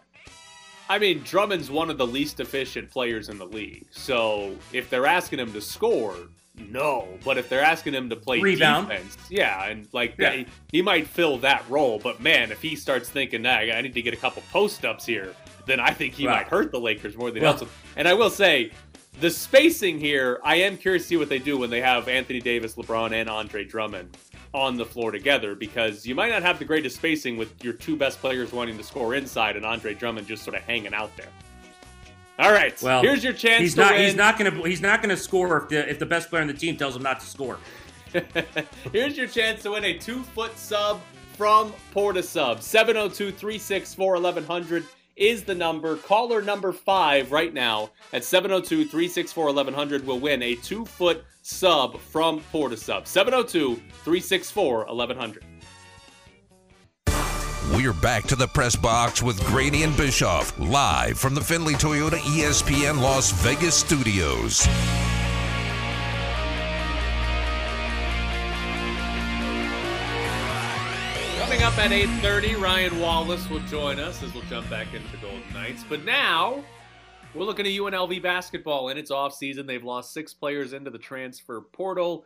I 0.90 1.00
mean, 1.00 1.22
Drummond's 1.24 1.70
one 1.70 1.90
of 1.90 1.98
the 1.98 2.08
least 2.08 2.40
efficient 2.40 2.90
players 2.90 3.28
in 3.28 3.38
the 3.38 3.46
league. 3.46 3.86
So 3.92 4.56
if 4.72 4.90
they're 4.90 5.06
asking 5.06 5.40
him 5.40 5.52
to 5.52 5.60
score, 5.60 6.16
no. 6.56 7.08
But 7.26 7.38
if 7.38 7.50
they're 7.50 7.62
asking 7.62 7.94
him 7.94 8.10
to 8.10 8.16
play 8.16 8.40
Rebound. 8.40 8.88
defense, 8.88 9.18
yeah, 9.30 9.66
and 9.66 9.88
like 9.92 10.16
Yeah. 10.18 10.32
He, 10.32 10.46
he 10.72 10.82
might 10.82 11.06
fill 11.08 11.38
that 11.40 11.64
role. 11.70 12.00
But 12.02 12.22
man, 12.22 12.52
if 12.54 12.62
he 12.62 12.76
starts 12.78 13.10
thinking, 13.10 13.42
nah, 13.42 13.52
I 13.58 13.82
need 13.82 13.94
to 13.96 14.02
get 14.02 14.14
a 14.14 14.18
couple 14.18 14.42
post 14.52 14.86
ups 14.86 15.06
here, 15.06 15.36
then 15.66 15.82
I 15.82 15.92
think 15.92 16.14
he 16.14 16.26
Right. 16.26 16.38
might 16.38 16.48
hurt 16.48 16.72
the 16.72 16.80
Lakers 16.80 17.18
more 17.18 17.32
than 17.32 17.44
Well- 17.44 17.54
else. 17.60 17.70
And 17.98 18.08
I 18.08 18.14
will 18.14 18.30
say, 18.30 18.72
the 19.20 19.30
spacing 19.30 20.00
here, 20.00 20.40
I 20.44 20.58
am 20.58 20.78
curious 20.78 21.04
to 21.04 21.10
see 21.10 21.18
what 21.18 21.30
they 21.30 21.40
do 21.40 21.58
when 21.58 21.70
they 21.70 21.82
have 21.82 22.08
Anthony 22.08 22.40
Davis, 22.40 22.76
LeBron, 22.76 23.14
and 23.14 23.30
Andre 23.30 23.64
Drummond 23.64 24.16
on 24.54 24.78
the 24.78 24.86
floor 24.86 25.12
together 25.12 25.56
because 25.56 26.06
you 26.06 26.16
might 26.16 26.30
not 26.30 26.42
have 26.42 26.60
the 26.60 26.66
greatest 26.66 26.96
spacing 26.96 27.38
with 27.38 27.64
your 27.64 27.74
two 27.74 27.96
best 27.96 28.20
players 28.20 28.52
wanting 28.52 28.78
to 28.78 28.84
score 28.84 29.16
inside 29.16 29.56
and 29.56 29.66
Andre 29.66 29.94
Drummond 29.94 30.28
just 30.28 30.44
sort 30.44 30.56
of 30.56 30.64
hanging 30.64 30.94
out 30.94 31.16
there. 31.18 31.30
All 32.40 32.52
right. 32.52 32.80
Well, 32.82 33.02
here's 33.02 33.24
your 33.24 33.34
chance. 33.34 33.62
He's 33.62 33.76
not. 33.76 33.94
Win. 33.94 34.04
He's 34.06 34.16
not 34.16 34.38
going 34.38 34.52
to. 34.52 34.64
He's 34.64 34.82
not 34.82 35.02
going 35.02 35.16
to 35.16 35.22
score 35.22 35.58
if 35.64 35.70
the 35.70 35.90
if 35.90 35.98
the 35.98 36.06
best 36.06 36.30
player 36.30 36.42
on 36.42 36.48
the 36.48 36.54
team 36.54 36.78
tells 36.78 36.96
him 36.96 37.02
not 37.02 37.20
to 37.20 37.26
score. 37.26 37.58
here's 38.94 39.18
your 39.18 39.28
chance 39.28 39.64
to 39.64 39.72
win 39.72 39.84
a 39.86 39.98
two 39.98 40.22
foot 40.22 40.56
sub 40.56 41.02
from 41.36 41.74
Porta 41.92 42.22
Sub. 42.22 42.62
702 42.62 43.32
364 43.32 44.14
1100 44.14 44.86
is 45.18 45.44
the 45.44 45.56
number. 45.56 45.98
Caller 45.98 46.42
number 46.42 46.72
five 46.72 47.32
right 47.32 47.54
now 47.54 47.92
at 48.14 48.24
702 48.24 48.86
364 48.86 49.46
1100 49.46 50.06
will 50.06 50.20
win 50.20 50.42
a 50.44 50.56
two 50.56 50.86
foot 50.86 51.24
sub 51.42 52.00
from 52.00 52.42
Porta 52.52 52.78
Sub. 52.78 53.08
702 53.08 53.76
364 53.76 54.86
1100. 54.86 55.44
We're 57.74 57.94
back 57.94 58.24
to 58.28 58.36
the 58.36 58.48
press 58.48 58.76
box 58.76 59.22
with 59.22 59.44
Graney 59.46 59.84
and 59.84 59.96
Bischoff 59.98 60.58
live 60.58 61.20
from 61.20 61.36
the 61.36 61.42
Findlay 61.42 61.74
Toyota 61.74 62.18
ESPN 62.20 63.02
Las 63.02 63.32
Vegas 63.32 63.76
studios. 63.76 64.66
Up 71.68 71.78
at 71.80 71.92
8:30, 71.92 72.56
Ryan 72.56 72.98
Wallace 73.02 73.50
will 73.50 73.60
join 73.68 74.00
us 74.00 74.24
as 74.24 74.34
we'll 74.34 74.44
jump 74.44 74.70
back 74.70 74.94
into 74.94 75.12
the 75.12 75.18
Golden 75.18 75.44
Knights. 75.54 75.84
But 75.84 76.06
now 76.06 76.64
we're 77.34 77.44
looking 77.44 77.66
at 77.66 77.74
UNLV 77.74 78.22
basketball 78.22 78.88
in 78.88 78.98
its 78.98 79.12
offseason. 79.12 79.68
They've 79.68 79.84
lost 79.84 80.14
six 80.14 80.34
players 80.34 80.72
into 80.72 80.92
the 80.92 80.98
transfer 80.98 81.60
portal. 81.60 82.24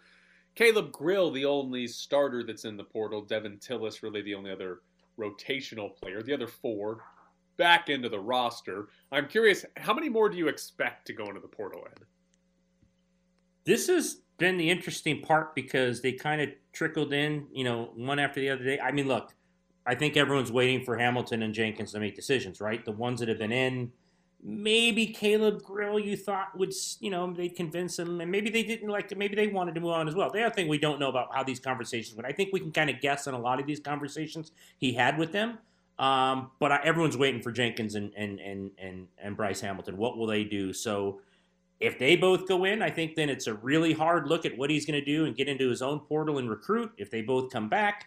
Caleb 0.54 0.92
Grill, 0.92 1.32
the 1.32 1.46
only 1.46 1.88
starter 1.88 2.44
that's 2.44 2.66
in 2.66 2.78
the 2.78 2.84
portal. 2.84 3.24
Devin 3.24 3.58
Tillis, 3.58 4.04
really 4.04 4.22
the 4.22 4.36
only 4.36 4.52
other 4.52 4.82
rotational 5.18 5.96
player. 5.96 6.22
The 6.22 6.36
other 6.36 6.46
four 6.46 7.00
back 7.58 7.90
into 7.90 8.10
the 8.10 8.20
roster. 8.20 8.90
I'm 9.12 9.28
curious, 9.28 9.66
how 9.76 9.96
many 9.96 10.08
more 10.08 10.30
do 10.30 10.38
you 10.38 10.50
expect 10.50 11.08
to 11.08 11.14
go 11.14 11.26
into 11.26 11.40
the 11.40 11.48
portal, 11.48 11.88
Ed? 11.90 12.06
This 13.64 13.88
has 13.88 14.22
been 14.42 14.58
the 14.58 14.70
interesting 14.70 15.22
part 15.22 15.56
because 15.56 16.02
they 16.02 16.12
kind 16.12 16.42
of 16.42 16.50
trickled 16.74 17.14
in, 17.14 17.48
you 17.54 17.64
know, 17.64 17.92
one 17.96 18.20
after 18.20 18.42
the 18.42 18.50
other 18.50 18.64
day. 18.66 18.80
I 18.80 18.92
mean, 18.92 19.08
look, 19.08 19.34
I 19.86 19.96
think 19.96 20.18
everyone's 20.18 20.52
waiting 20.52 20.84
for 20.84 20.98
Hamilton 20.98 21.44
and 21.44 21.54
Jenkins 21.54 21.94
to 21.94 22.00
make 22.00 22.16
decisions, 22.16 22.60
right? 22.60 22.84
The 22.84 22.92
ones 22.92 23.20
that 23.22 23.30
have 23.30 23.40
been 23.40 23.52
in, 23.54 23.92
maybe 24.44 25.08
Caleb 25.08 25.64
Grill 25.64 26.00
you 26.00 26.18
thought 26.18 26.58
would, 26.58 26.74
you 27.00 27.10
know, 27.10 27.32
they'd 27.32 27.56
convince 27.56 27.98
him, 27.98 28.20
and 28.20 28.30
maybe 28.30 28.50
they 28.50 28.64
didn't 28.64 28.90
like 28.90 29.08
to, 29.10 29.16
maybe 29.16 29.36
they 29.36 29.48
wanted 29.48 29.76
to 29.76 29.82
move 29.82 29.92
on 29.92 30.08
as 30.08 30.16
well. 30.16 30.30
The 30.30 30.44
other 30.44 30.54
thing 30.54 30.68
we 30.68 30.78
don't 30.78 31.00
know 31.00 31.10
about 31.10 31.34
how 31.34 31.44
these 31.44 31.60
conversations 31.60 32.16
went. 32.18 32.28
I 32.28 32.34
think 32.34 32.52
we 32.52 32.60
can 32.60 32.72
kind 32.72 32.90
of 32.90 33.00
guess 33.00 33.28
on 33.28 33.34
a 33.34 33.40
lot 33.40 33.60
of 33.60 33.66
these 33.66 33.80
conversations 33.80 34.52
he 34.78 34.94
had 34.94 35.18
with 35.18 35.32
them. 35.32 35.60
Um, 36.00 36.50
but 36.60 36.72
I, 36.72 36.80
everyone's 36.84 37.18
waiting 37.18 37.42
for 37.42 37.52
Jenkins 37.52 37.94
and, 37.94 38.12
and, 38.18 38.40
and, 38.40 38.72
and, 38.80 39.08
and 39.20 39.38
Bryce 39.38 39.62
Hamilton. 39.62 39.98
What 39.98 40.18
will 40.18 40.26
they 40.26 40.44
do? 40.44 40.74
So 40.74 41.22
if 41.82 41.98
they 41.98 42.16
both 42.16 42.48
go 42.48 42.64
in, 42.64 42.82
I 42.82 42.92
think 42.92 43.16
then 43.16 43.30
it's 43.30 43.48
a 43.48 43.56
really 43.56 43.92
hard 43.92 44.28
look 44.28 44.46
at 44.46 44.56
what 44.56 44.70
he's 44.70 44.86
going 44.86 45.00
to 45.00 45.06
do 45.06 45.26
and 45.26 45.36
get 45.36 45.50
into 45.50 45.68
his 45.68 45.82
own 45.82 46.00
portal 46.00 46.38
and 46.38 46.50
recruit. 46.50 46.92
If 46.98 47.10
they 47.10 47.22
both 47.22 47.52
come 47.52 47.68
back, 47.68 48.06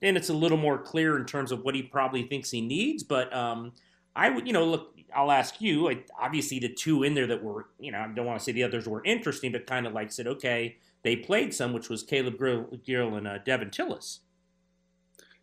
then 0.00 0.16
it's 0.16 0.28
a 0.28 0.34
little 0.34 0.56
more 0.56 0.78
clear 0.78 1.16
in 1.18 1.26
terms 1.26 1.50
of 1.50 1.62
what 1.62 1.74
he 1.74 1.82
probably 1.82 2.22
thinks 2.22 2.50
he 2.50 2.60
needs. 2.60 3.02
But 3.02 3.34
um, 3.34 3.72
I 4.14 4.30
would, 4.30 4.46
you 4.46 4.52
know, 4.52 4.64
look, 4.64 4.96
I'll 5.14 5.32
ask 5.32 5.60
you. 5.60 5.90
I, 5.90 6.04
obviously, 6.18 6.60
the 6.60 6.68
two 6.68 7.02
in 7.02 7.14
there 7.14 7.26
that 7.26 7.42
were, 7.42 7.68
you 7.80 7.90
know, 7.90 7.98
I 7.98 8.06
don't 8.06 8.26
want 8.26 8.38
to 8.38 8.44
say 8.44 8.52
the 8.52 8.62
others 8.62 8.86
were 8.86 9.04
interesting, 9.04 9.50
but 9.50 9.66
kind 9.66 9.86
of 9.88 9.92
like 9.92 10.12
said, 10.12 10.28
okay, 10.28 10.76
they 11.02 11.16
played 11.16 11.52
some, 11.52 11.72
which 11.72 11.88
was 11.88 12.04
Caleb 12.04 12.38
Grill, 12.38 12.68
Gill 12.84 13.16
and 13.16 13.26
uh, 13.26 13.38
Devin 13.38 13.70
Tillis. 13.70 14.20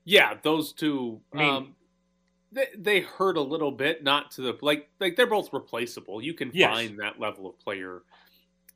Yeah, 0.06 0.36
those 0.42 0.72
two. 0.72 1.20
I 1.34 1.38
mean, 1.38 1.50
um, 1.50 1.76
they, 2.54 2.68
they 2.78 3.02
hurt 3.02 3.38
a 3.38 3.42
little 3.42 3.72
bit, 3.72 4.04
not 4.04 4.32
to 4.32 4.42
the 4.42 4.58
like 4.62 4.90
like 5.00 5.16
they're 5.16 5.28
both 5.28 5.52
replaceable. 5.54 6.22
You 6.22 6.34
can 6.34 6.52
yes. 6.54 6.72
find 6.72 7.00
that 7.00 7.20
level 7.20 7.48
of 7.48 7.60
player 7.60 8.04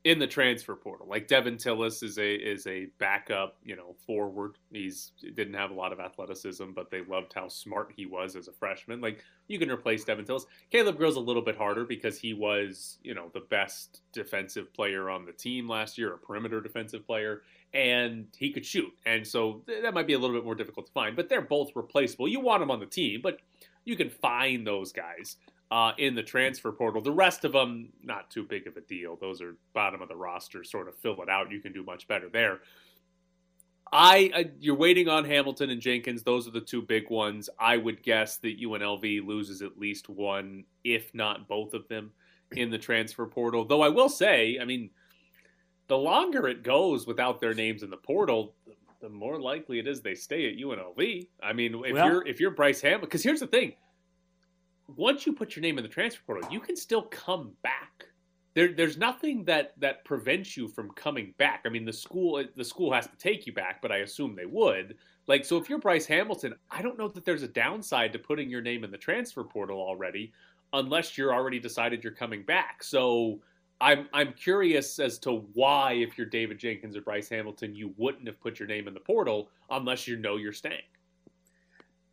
in 0.04 0.18
the 0.18 0.26
transfer 0.26 0.76
portal. 0.76 1.06
Like 1.08 1.26
Devin 1.28 1.56
Tillis 1.56 2.02
is 2.02 2.18
a 2.18 2.34
is 2.34 2.66
a 2.66 2.86
backup, 2.98 3.56
you 3.64 3.76
know, 3.76 3.94
forward. 4.06 4.56
He's 4.70 5.12
didn't 5.34 5.54
have 5.54 5.70
a 5.70 5.74
lot 5.74 5.92
of 5.92 6.00
athleticism, 6.00 6.70
but 6.74 6.90
they 6.90 7.02
loved 7.02 7.32
how 7.34 7.48
smart 7.48 7.92
he 7.94 8.06
was 8.06 8.36
as 8.36 8.48
a 8.48 8.52
freshman. 8.52 9.00
Like 9.00 9.24
you 9.48 9.58
can 9.58 9.70
replace 9.70 10.04
Devin 10.04 10.24
Tillis. 10.24 10.46
Caleb 10.70 10.96
Grill's 10.96 11.16
a 11.16 11.20
little 11.20 11.42
bit 11.42 11.56
harder 11.56 11.84
because 11.84 12.18
he 12.18 12.32
was, 12.32 12.98
you 13.02 13.14
know, 13.14 13.30
the 13.34 13.46
best 13.50 14.00
defensive 14.12 14.72
player 14.72 15.10
on 15.10 15.26
the 15.26 15.32
team 15.32 15.68
last 15.68 15.98
year, 15.98 16.14
a 16.14 16.18
perimeter 16.18 16.60
defensive 16.60 17.06
player, 17.06 17.42
and 17.74 18.26
he 18.36 18.50
could 18.52 18.64
shoot. 18.64 18.92
And 19.04 19.26
so 19.26 19.62
that 19.66 19.94
might 19.94 20.06
be 20.06 20.14
a 20.14 20.18
little 20.18 20.34
bit 20.34 20.44
more 20.44 20.54
difficult 20.54 20.86
to 20.86 20.92
find. 20.92 21.14
But 21.14 21.28
they're 21.28 21.42
both 21.42 21.70
replaceable. 21.74 22.28
You 22.28 22.40
want 22.40 22.60
them 22.60 22.70
on 22.70 22.80
the 22.80 22.86
team, 22.86 23.20
but 23.22 23.38
you 23.84 23.96
can 23.96 24.10
find 24.10 24.66
those 24.66 24.92
guys 24.92 25.36
uh, 25.70 25.92
in 25.98 26.14
the 26.14 26.22
transfer 26.22 26.72
portal. 26.72 27.02
The 27.02 27.12
rest 27.12 27.44
of 27.44 27.52
them, 27.52 27.90
not 28.02 28.30
too 28.30 28.44
big 28.44 28.66
of 28.66 28.76
a 28.76 28.80
deal. 28.80 29.16
Those 29.16 29.42
are 29.42 29.56
bottom 29.74 30.00
of 30.00 30.08
the 30.08 30.16
roster, 30.16 30.64
sort 30.64 30.88
of 30.88 30.96
fill 30.96 31.20
it 31.22 31.28
out. 31.28 31.50
You 31.50 31.60
can 31.60 31.72
do 31.72 31.82
much 31.82 32.08
better 32.08 32.28
there. 32.28 32.60
I, 33.90 34.30
I, 34.34 34.50
you're 34.60 34.76
waiting 34.76 35.08
on 35.08 35.24
Hamilton 35.24 35.70
and 35.70 35.80
Jenkins. 35.80 36.22
Those 36.22 36.46
are 36.46 36.50
the 36.50 36.60
two 36.60 36.82
big 36.82 37.08
ones. 37.10 37.48
I 37.58 37.78
would 37.78 38.02
guess 38.02 38.36
that 38.38 38.60
UNLV 38.60 39.26
loses 39.26 39.62
at 39.62 39.78
least 39.78 40.08
one, 40.08 40.64
if 40.84 41.14
not 41.14 41.48
both 41.48 41.72
of 41.72 41.88
them, 41.88 42.12
in 42.52 42.70
the 42.70 42.78
transfer 42.78 43.26
portal. 43.26 43.64
Though 43.64 43.82
I 43.82 43.88
will 43.88 44.10
say, 44.10 44.58
I 44.60 44.64
mean, 44.64 44.90
the 45.88 45.98
longer 45.98 46.46
it 46.46 46.62
goes 46.62 47.06
without 47.06 47.40
their 47.40 47.54
names 47.54 47.82
in 47.82 47.90
the 47.90 47.96
portal, 47.96 48.54
the 49.00 49.08
more 49.08 49.40
likely 49.40 49.78
it 49.78 49.86
is 49.86 50.00
they 50.00 50.14
stay 50.14 50.48
at 50.48 50.58
UNLV. 50.58 51.26
I 51.42 51.52
mean, 51.52 51.82
if 51.84 51.94
well, 51.94 52.06
you're 52.06 52.26
if 52.26 52.40
you're 52.40 52.50
Bryce 52.50 52.80
Hamilton, 52.80 53.06
because 53.06 53.22
here's 53.22 53.40
the 53.40 53.46
thing: 53.46 53.72
once 54.96 55.26
you 55.26 55.32
put 55.32 55.56
your 55.56 55.62
name 55.62 55.78
in 55.78 55.84
the 55.84 55.88
transfer 55.88 56.22
portal, 56.26 56.50
you 56.50 56.60
can 56.60 56.76
still 56.76 57.02
come 57.02 57.52
back. 57.62 58.06
There, 58.54 58.72
there's 58.72 58.96
nothing 58.96 59.44
that 59.44 59.74
that 59.78 60.04
prevents 60.04 60.56
you 60.56 60.68
from 60.68 60.90
coming 60.92 61.34
back. 61.38 61.62
I 61.64 61.68
mean, 61.68 61.84
the 61.84 61.92
school 61.92 62.42
the 62.56 62.64
school 62.64 62.92
has 62.92 63.06
to 63.06 63.16
take 63.16 63.46
you 63.46 63.52
back, 63.52 63.80
but 63.80 63.92
I 63.92 63.98
assume 63.98 64.34
they 64.34 64.46
would. 64.46 64.96
Like, 65.26 65.44
so 65.44 65.58
if 65.58 65.68
you're 65.68 65.78
Bryce 65.78 66.06
Hamilton, 66.06 66.54
I 66.70 66.80
don't 66.80 66.98
know 66.98 67.08
that 67.08 67.24
there's 67.24 67.42
a 67.42 67.48
downside 67.48 68.12
to 68.14 68.18
putting 68.18 68.50
your 68.50 68.62
name 68.62 68.82
in 68.82 68.90
the 68.90 68.96
transfer 68.98 69.44
portal 69.44 69.78
already, 69.78 70.32
unless 70.72 71.18
you're 71.18 71.34
already 71.34 71.60
decided 71.60 72.02
you're 72.02 72.14
coming 72.14 72.42
back. 72.42 72.82
So 72.82 73.40
I'm 73.80 74.08
I'm 74.12 74.32
curious 74.32 74.98
as 74.98 75.18
to 75.20 75.44
why, 75.54 75.92
if 75.92 76.18
you're 76.18 76.26
David 76.26 76.58
Jenkins 76.58 76.96
or 76.96 77.00
Bryce 77.00 77.28
Hamilton, 77.28 77.74
you 77.74 77.94
wouldn't 77.96 78.26
have 78.26 78.40
put 78.40 78.58
your 78.58 78.66
name 78.66 78.88
in 78.88 78.94
the 78.94 79.00
portal 79.00 79.50
unless 79.70 80.08
you 80.08 80.16
know 80.16 80.36
you're 80.36 80.52
staying. 80.52 80.82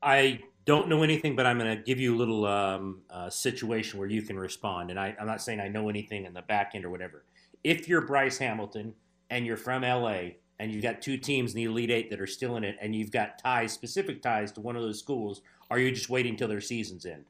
I 0.01 0.41
don't 0.65 0.87
know 0.87 1.01
anything, 1.01 1.35
but 1.35 1.45
I'm 1.45 1.57
going 1.57 1.75
to 1.75 1.83
give 1.83 1.99
you 1.99 2.15
a 2.15 2.17
little 2.17 2.45
um, 2.45 3.01
uh, 3.09 3.29
situation 3.29 3.99
where 3.99 4.07
you 4.07 4.21
can 4.21 4.37
respond. 4.37 4.91
And 4.91 4.99
I, 4.99 5.15
I'm 5.19 5.25
not 5.25 5.41
saying 5.41 5.59
I 5.59 5.67
know 5.67 5.89
anything 5.89 6.25
in 6.25 6.33
the 6.33 6.43
back 6.43 6.71
end 6.75 6.85
or 6.85 6.89
whatever. 6.89 7.23
If 7.63 7.87
you're 7.87 8.01
Bryce 8.01 8.37
Hamilton 8.37 8.93
and 9.31 9.45
you're 9.45 9.57
from 9.57 9.81
LA 9.81 10.21
and 10.59 10.71
you've 10.71 10.83
got 10.83 11.01
two 11.01 11.17
teams 11.17 11.53
in 11.53 11.57
the 11.57 11.63
Elite 11.63 11.89
Eight 11.89 12.09
that 12.11 12.21
are 12.21 12.27
still 12.27 12.55
in 12.57 12.63
it, 12.63 12.77
and 12.79 12.95
you've 12.95 13.11
got 13.11 13.39
ties, 13.39 13.73
specific 13.73 14.21
ties 14.21 14.51
to 14.53 14.61
one 14.61 14.75
of 14.75 14.83
those 14.83 14.99
schools, 14.99 15.41
are 15.69 15.79
you 15.79 15.91
just 15.91 16.09
waiting 16.09 16.35
till 16.35 16.47
their 16.47 16.61
season's 16.61 17.05
end 17.05 17.25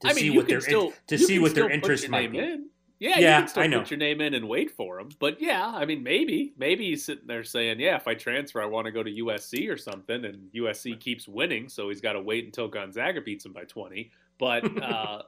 to 0.00 0.08
I 0.08 0.12
mean, 0.12 0.22
see 0.24 0.30
what 0.30 0.48
their 0.48 0.60
still, 0.60 0.92
to 1.06 1.18
see 1.18 1.38
what 1.38 1.54
their 1.54 1.70
interest 1.70 2.08
might 2.08 2.32
be? 2.32 2.38
In. 2.38 2.68
Yeah, 3.02 3.18
yeah, 3.18 3.36
you 3.36 3.42
can 3.42 3.48
still 3.48 3.80
put 3.80 3.90
your 3.90 3.98
name 3.98 4.20
in 4.20 4.32
and 4.34 4.48
wait 4.48 4.70
for 4.70 5.00
him. 5.00 5.08
But 5.18 5.42
yeah, 5.42 5.66
I 5.66 5.84
mean, 5.84 6.04
maybe, 6.04 6.52
maybe 6.56 6.90
he's 6.90 7.04
sitting 7.04 7.26
there 7.26 7.42
saying, 7.42 7.80
"Yeah, 7.80 7.96
if 7.96 8.06
I 8.06 8.14
transfer, 8.14 8.62
I 8.62 8.66
want 8.66 8.84
to 8.84 8.92
go 8.92 9.02
to 9.02 9.10
USC 9.10 9.68
or 9.68 9.76
something," 9.76 10.24
and 10.24 10.48
USC 10.54 11.00
keeps 11.00 11.26
winning, 11.26 11.68
so 11.68 11.88
he's 11.88 12.00
got 12.00 12.12
to 12.12 12.20
wait 12.20 12.44
until 12.44 12.68
Gonzaga 12.68 13.20
beats 13.20 13.44
him 13.44 13.52
by 13.52 13.64
twenty. 13.64 14.12
But 14.38 14.64
uh, 14.82 15.22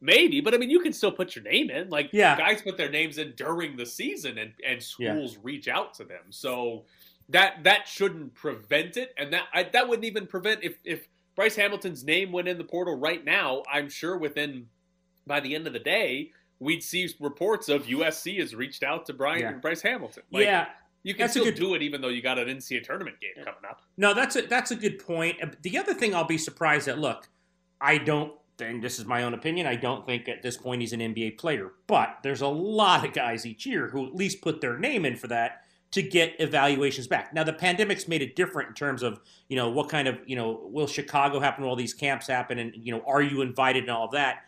maybe, 0.00 0.40
but 0.40 0.54
I 0.54 0.58
mean, 0.58 0.70
you 0.70 0.80
can 0.80 0.92
still 0.92 1.12
put 1.12 1.36
your 1.36 1.44
name 1.44 1.70
in. 1.70 1.88
Like, 1.88 2.10
yeah. 2.12 2.36
guys 2.36 2.62
put 2.62 2.76
their 2.76 2.90
names 2.90 3.18
in 3.18 3.34
during 3.36 3.76
the 3.76 3.86
season, 3.86 4.36
and 4.36 4.52
and 4.66 4.82
schools 4.82 5.34
yeah. 5.34 5.40
reach 5.44 5.68
out 5.68 5.94
to 5.94 6.04
them. 6.04 6.24
So 6.30 6.84
that 7.28 7.62
that 7.62 7.86
shouldn't 7.86 8.34
prevent 8.34 8.96
it, 8.96 9.14
and 9.16 9.32
that 9.32 9.44
I, 9.54 9.62
that 9.72 9.88
wouldn't 9.88 10.04
even 10.04 10.26
prevent 10.26 10.64
if 10.64 10.78
if 10.84 11.06
Bryce 11.36 11.54
Hamilton's 11.54 12.02
name 12.02 12.32
went 12.32 12.48
in 12.48 12.58
the 12.58 12.64
portal 12.64 12.96
right 12.98 13.24
now. 13.24 13.62
I'm 13.72 13.88
sure 13.88 14.18
within 14.18 14.66
by 15.28 15.38
the 15.38 15.54
end 15.54 15.68
of 15.68 15.72
the 15.72 15.78
day 15.78 16.32
we'd 16.60 16.82
see 16.82 17.12
reports 17.18 17.68
of 17.68 17.86
USC 17.86 18.38
has 18.38 18.54
reached 18.54 18.82
out 18.82 19.06
to 19.06 19.12
Brian 19.12 19.40
yeah. 19.40 19.52
Bryce 19.52 19.82
Hamilton. 19.82 20.22
Like, 20.30 20.44
yeah. 20.44 20.66
You 21.02 21.14
can 21.14 21.22
that's 21.22 21.32
still 21.32 21.44
good, 21.46 21.54
do 21.54 21.74
it 21.74 21.80
even 21.80 22.02
though 22.02 22.08
you 22.08 22.20
got 22.20 22.38
an 22.38 22.48
NCAA 22.48 22.84
tournament 22.84 23.18
game 23.20 23.30
yeah. 23.34 23.44
coming 23.44 23.64
up. 23.68 23.80
No, 23.96 24.12
that's 24.12 24.36
a 24.36 24.42
that's 24.42 24.70
a 24.70 24.76
good 24.76 24.98
point. 24.98 25.38
Uh, 25.42 25.46
the 25.62 25.78
other 25.78 25.94
thing 25.94 26.14
I'll 26.14 26.24
be 26.24 26.36
surprised 26.36 26.88
at, 26.88 26.98
look, 26.98 27.28
I 27.80 27.96
don't 27.96 28.34
and 28.60 28.82
this 28.82 28.98
is 28.98 29.06
my 29.06 29.22
own 29.22 29.32
opinion, 29.32 29.66
I 29.66 29.76
don't 29.76 30.04
think 30.04 30.28
at 30.28 30.42
this 30.42 30.58
point 30.58 30.82
he's 30.82 30.92
an 30.92 31.00
NBA 31.00 31.38
player. 31.38 31.72
But 31.86 32.18
there's 32.22 32.42
a 32.42 32.48
lot 32.48 33.06
of 33.06 33.14
guys 33.14 33.46
each 33.46 33.64
year 33.66 33.88
who 33.88 34.06
at 34.06 34.14
least 34.14 34.42
put 34.42 34.60
their 34.60 34.78
name 34.78 35.04
in 35.04 35.16
for 35.16 35.28
that 35.28 35.62
to 35.92 36.02
get 36.02 36.34
evaluations 36.38 37.06
back. 37.08 37.34
Now 37.34 37.42
the 37.42 37.52
pandemic's 37.52 38.06
made 38.06 38.22
it 38.22 38.36
different 38.36 38.68
in 38.68 38.74
terms 38.74 39.02
of, 39.02 39.20
you 39.48 39.56
know, 39.56 39.70
what 39.70 39.88
kind 39.88 40.06
of, 40.06 40.20
you 40.26 40.36
know, 40.36 40.68
will 40.70 40.86
Chicago 40.86 41.40
happen, 41.40 41.64
will 41.64 41.70
all 41.70 41.76
these 41.76 41.94
camps 41.94 42.26
happen 42.26 42.58
and 42.58 42.74
you 42.76 42.92
know, 42.92 43.02
are 43.06 43.22
you 43.22 43.40
invited 43.40 43.84
and 43.84 43.90
all 43.90 44.04
of 44.04 44.12
that 44.12 44.44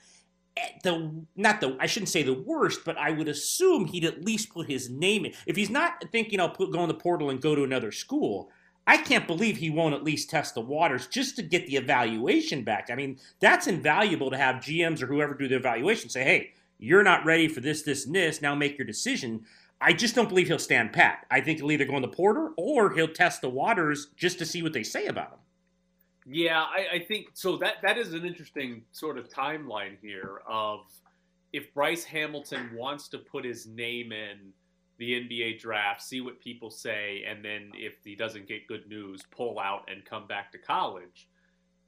Eh, 0.56 0.68
the 0.82 1.24
not 1.36 1.60
the 1.60 1.76
I 1.80 1.86
shouldn't 1.86 2.10
say 2.10 2.22
the 2.22 2.34
worst, 2.34 2.80
but 2.84 2.98
I 2.98 3.10
would 3.10 3.28
assume 3.28 3.86
he'd 3.86 4.04
at 4.04 4.24
least 4.24 4.50
put 4.52 4.68
his 4.68 4.90
name 4.90 5.24
in. 5.24 5.32
If 5.46 5.56
he's 5.56 5.70
not 5.70 6.04
thinking 6.12 6.40
I'll 6.40 6.50
put, 6.50 6.72
go 6.72 6.82
in 6.82 6.88
the 6.88 6.94
portal 6.94 7.30
and 7.30 7.40
go 7.40 7.54
to 7.54 7.64
another 7.64 7.92
school, 7.92 8.50
I 8.86 8.98
can't 8.98 9.26
believe 9.26 9.56
he 9.56 9.70
won't 9.70 9.94
at 9.94 10.04
least 10.04 10.28
test 10.28 10.54
the 10.54 10.60
waters 10.60 11.06
just 11.06 11.36
to 11.36 11.42
get 11.42 11.66
the 11.66 11.76
evaluation 11.76 12.64
back. 12.64 12.88
I 12.90 12.96
mean, 12.96 13.18
that's 13.40 13.66
invaluable 13.66 14.30
to 14.30 14.36
have 14.36 14.56
GMs 14.56 15.02
or 15.02 15.06
whoever 15.06 15.34
do 15.34 15.48
the 15.48 15.56
evaluation 15.56 16.10
say, 16.10 16.24
"Hey, 16.24 16.52
you're 16.78 17.04
not 17.04 17.24
ready 17.24 17.48
for 17.48 17.60
this, 17.60 17.82
this, 17.82 18.06
and 18.06 18.14
this. 18.14 18.42
Now 18.42 18.54
make 18.54 18.76
your 18.76 18.86
decision. 18.86 19.44
I 19.80 19.92
just 19.92 20.14
don't 20.14 20.28
believe 20.28 20.48
he'll 20.48 20.58
stand 20.58 20.92
pat. 20.92 21.26
I 21.30 21.40
think 21.40 21.58
he'll 21.58 21.72
either 21.72 21.84
go 21.84 21.96
in 21.96 22.02
the 22.02 22.08
portal 22.08 22.52
or 22.56 22.92
he'll 22.92 23.08
test 23.08 23.40
the 23.40 23.48
waters 23.48 24.08
just 24.16 24.38
to 24.38 24.46
see 24.46 24.62
what 24.62 24.72
they 24.72 24.82
say 24.82 25.06
about 25.06 25.30
him. 25.32 25.38
Yeah, 26.26 26.60
I, 26.60 26.96
I 26.96 26.98
think 27.00 27.28
so. 27.34 27.56
That 27.56 27.76
that 27.82 27.98
is 27.98 28.14
an 28.14 28.24
interesting 28.24 28.82
sort 28.92 29.18
of 29.18 29.28
timeline 29.28 29.96
here 30.00 30.42
of 30.48 30.80
if 31.52 31.72
Bryce 31.74 32.04
Hamilton 32.04 32.70
wants 32.74 33.08
to 33.08 33.18
put 33.18 33.44
his 33.44 33.66
name 33.66 34.12
in 34.12 34.52
the 34.98 35.12
NBA 35.12 35.58
draft, 35.58 36.02
see 36.02 36.20
what 36.20 36.40
people 36.40 36.70
say, 36.70 37.24
and 37.28 37.44
then 37.44 37.72
if 37.74 37.94
he 38.04 38.14
doesn't 38.14 38.46
get 38.46 38.66
good 38.68 38.88
news, 38.88 39.22
pull 39.30 39.58
out 39.58 39.88
and 39.90 40.04
come 40.04 40.26
back 40.26 40.52
to 40.52 40.58
college. 40.58 41.28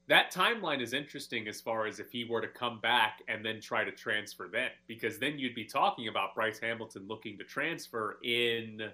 That 0.06 0.32
timeline 0.32 0.82
is 0.82 0.92
interesting 0.92 1.48
as 1.48 1.60
far 1.60 1.86
as 1.86 1.98
if 1.98 2.10
he 2.10 2.24
were 2.24 2.42
to 2.42 2.48
come 2.48 2.80
back 2.80 3.22
and 3.28 3.44
then 3.44 3.60
try 3.60 3.84
to 3.84 3.92
transfer 3.92 4.50
then, 4.52 4.70
because 4.86 5.18
then 5.18 5.38
you'd 5.38 5.54
be 5.54 5.64
talking 5.64 6.08
about 6.08 6.34
Bryce 6.34 6.58
Hamilton 6.58 7.06
looking 7.08 7.38
to 7.38 7.44
transfer 7.44 8.18
in 8.22 8.90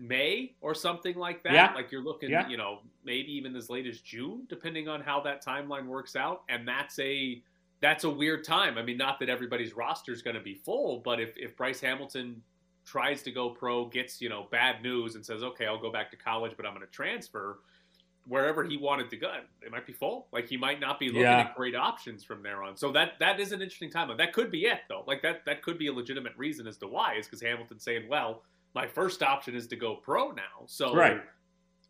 May 0.00 0.54
or 0.62 0.74
something 0.74 1.14
like 1.16 1.42
that. 1.42 1.52
Yeah. 1.52 1.72
Like 1.74 1.92
you're 1.92 2.02
looking, 2.02 2.30
Yeah. 2.30 2.48
you 2.48 2.56
know, 2.56 2.80
maybe 3.04 3.30
even 3.32 3.54
as 3.54 3.68
late 3.68 3.86
as 3.86 4.00
June, 4.00 4.46
depending 4.48 4.88
on 4.88 5.02
how 5.02 5.20
that 5.20 5.44
timeline 5.44 5.86
works 5.86 6.16
out. 6.16 6.42
And 6.48 6.66
that's 6.66 6.98
a 6.98 7.42
that's 7.80 8.04
a 8.04 8.10
weird 8.10 8.44
time. 8.44 8.76
I 8.78 8.82
mean, 8.82 8.96
not 8.98 9.18
that 9.20 9.28
everybody's 9.28 9.74
roster 9.74 10.12
is 10.12 10.22
going 10.22 10.36
to 10.36 10.42
be 10.42 10.54
full, 10.54 11.00
but 11.00 11.20
if 11.20 11.36
if 11.36 11.56
Bryce 11.56 11.80
Hamilton 11.80 12.42
tries 12.86 13.22
to 13.22 13.30
go 13.30 13.50
pro, 13.50 13.86
gets 13.86 14.20
you 14.22 14.28
know 14.30 14.48
bad 14.50 14.82
news, 14.82 15.14
and 15.16 15.24
says, 15.24 15.42
"Okay, 15.42 15.66
I'll 15.66 15.78
go 15.80 15.92
back 15.92 16.10
to 16.12 16.16
college, 16.16 16.52
but 16.56 16.64
I'm 16.66 16.74
going 16.74 16.86
to 16.86 16.92
transfer," 16.92 17.58
wherever 18.26 18.64
he 18.64 18.76
wanted 18.76 19.08
to 19.10 19.16
go, 19.16 19.32
it 19.62 19.70
might 19.70 19.86
be 19.86 19.92
full. 19.92 20.28
Like 20.32 20.46
he 20.48 20.56
might 20.56 20.78
not 20.80 20.98
be 20.98 21.06
looking 21.08 21.22
Yeah. 21.22 21.38
at 21.40 21.54
great 21.56 21.74
options 21.74 22.22
from 22.24 22.42
there 22.42 22.62
on. 22.62 22.76
So 22.76 22.90
that 22.92 23.18
that 23.18 23.38
is 23.40 23.52
an 23.52 23.60
interesting 23.62 23.90
timeline. 23.90 24.18
That 24.18 24.32
could 24.32 24.50
be 24.50 24.64
it 24.66 24.80
though. 24.88 25.04
Like 25.06 25.22
that 25.22 25.44
that 25.46 25.62
could 25.62 25.78
be 25.78 25.86
a 25.88 25.92
legitimate 25.92 26.32
reason 26.36 26.66
as 26.66 26.76
to 26.78 26.86
why 26.86 27.14
is 27.14 27.26
because 27.26 27.40
Hamilton's 27.42 27.82
saying, 27.82 28.08
"Well, 28.08 28.42
my 28.74 28.86
first 28.86 29.22
option 29.22 29.54
is 29.54 29.66
to 29.68 29.76
go 29.76 29.96
pro 29.96 30.30
now." 30.32 30.64
So 30.66 30.94
Right. 30.94 31.22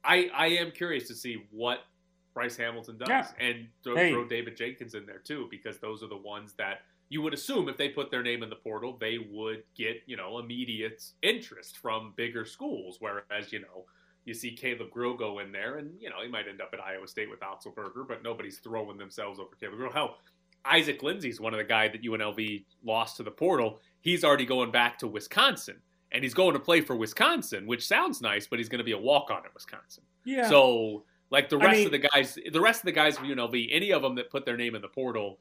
I 0.04 0.30
I 0.34 0.46
am 0.48 0.70
curious 0.70 1.06
to 1.08 1.14
see 1.14 1.46
what 1.50 1.84
Bryce 2.32 2.56
Hamilton 2.56 2.96
does, 2.98 3.08
Yeah. 3.08 3.32
and 3.38 3.68
throw, 3.82 3.96
Hey. 3.96 4.12
throw 4.12 4.24
David 4.26 4.56
Jenkins 4.56 4.94
in 4.94 5.04
there 5.04 5.18
too, 5.18 5.48
because 5.50 5.78
those 5.78 6.02
are 6.02 6.06
the 6.08 6.16
ones 6.16 6.54
that 6.54 6.82
you 7.08 7.20
would 7.22 7.34
assume 7.34 7.68
if 7.68 7.76
they 7.76 7.88
put 7.88 8.08
their 8.10 8.22
name 8.22 8.44
in 8.44 8.48
the 8.48 8.54
portal, 8.56 8.96
they 8.96 9.18
would 9.18 9.64
get 9.74 10.02
you 10.06 10.16
know 10.16 10.38
immediate 10.38 11.02
interest 11.22 11.76
from 11.78 12.12
bigger 12.16 12.44
schools. 12.44 12.98
Whereas 13.00 13.52
you 13.52 13.58
know 13.60 13.86
you 14.24 14.32
see 14.34 14.52
Caleb 14.54 14.90
Grill 14.90 15.14
go 15.14 15.38
in 15.40 15.50
there, 15.50 15.78
and 15.78 16.00
you 16.00 16.08
know 16.08 16.22
he 16.22 16.28
might 16.28 16.46
end 16.46 16.60
up 16.60 16.70
at 16.72 16.80
Iowa 16.80 17.08
State 17.08 17.28
with 17.28 17.40
Otzelberger, 17.40 18.06
but 18.06 18.22
nobody's 18.22 18.58
throwing 18.60 18.96
themselves 18.96 19.40
over 19.40 19.56
Caleb 19.56 19.76
Grill. 19.78 19.92
Hell, 19.92 20.18
Isaac 20.64 21.02
Lindsey's 21.02 21.40
one 21.40 21.52
of 21.52 21.58
the 21.58 21.64
guy 21.64 21.88
that 21.88 22.02
UNLV 22.02 22.64
lost 22.84 23.16
to 23.16 23.22
the 23.22 23.30
portal. 23.30 23.80
He's 24.02 24.22
already 24.24 24.44
going 24.46 24.70
back 24.70 24.98
to 24.98 25.08
Wisconsin. 25.08 25.82
And 26.12 26.24
he's 26.24 26.34
going 26.34 26.54
to 26.54 26.58
play 26.60 26.80
for 26.80 26.96
Wisconsin, 26.96 27.66
which 27.66 27.86
sounds 27.86 28.20
nice, 28.20 28.46
but 28.46 28.58
he's 28.58 28.68
going 28.68 28.78
to 28.78 28.84
be 28.84 28.92
a 28.92 28.98
walk 28.98 29.30
on 29.30 29.44
at 29.44 29.54
Wisconsin. 29.54 30.02
Yeah. 30.24 30.48
So, 30.48 31.04
like 31.30 31.48
the 31.48 31.56
I 31.58 31.64
rest 31.64 31.76
mean- 31.76 31.86
of 31.86 31.92
the 31.92 31.98
guys, 31.98 32.38
the 32.52 32.60
rest 32.60 32.80
of 32.80 32.86
the 32.86 32.92
guys 32.92 33.16
from 33.16 33.28
UNLV, 33.28 33.68
any 33.70 33.92
of 33.92 34.02
them 34.02 34.16
that 34.16 34.30
put 34.30 34.44
their 34.44 34.56
name 34.56 34.74
in 34.74 34.82
the 34.82 34.88
portal, 34.88 35.38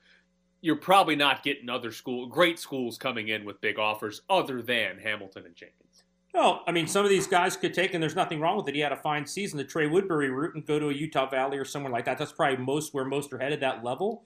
you're 0.61 0.75
probably 0.75 1.15
not 1.15 1.41
getting 1.41 1.69
other 1.69 1.91
school, 1.91 2.27
great 2.27 2.59
schools 2.59 2.97
coming 2.97 3.29
in 3.29 3.45
with 3.45 3.59
big 3.61 3.79
offers 3.79 4.21
other 4.29 4.61
than 4.61 4.97
Hamilton 4.99 5.45
and 5.45 5.55
Jenkins. 5.55 6.03
No, 6.33 6.61
I 6.67 6.71
mean, 6.71 6.85
some 6.85 7.03
of 7.03 7.09
these 7.09 7.25
guys 7.25 7.57
could 7.57 7.73
take, 7.73 7.95
and 7.95 8.03
there's 8.03 8.15
nothing 8.15 8.39
wrong 8.39 8.57
with 8.57 8.67
it. 8.67 8.75
He 8.75 8.81
had 8.81 8.91
a 8.91 8.97
fine 8.97 9.25
season, 9.25 9.57
the 9.57 9.63
Trey 9.63 9.87
Woodbury 9.87 10.29
route, 10.29 10.53
and 10.53 10.63
go 10.63 10.77
to 10.77 10.89
a 10.89 10.93
Utah 10.93 11.27
Valley 11.27 11.57
or 11.57 11.65
somewhere 11.65 11.91
like 11.91 12.05
that. 12.05 12.19
That's 12.19 12.31
probably 12.31 12.63
most 12.63 12.93
where 12.93 13.05
most 13.05 13.33
are 13.33 13.39
headed 13.39 13.61
that 13.61 13.83
level. 13.83 14.25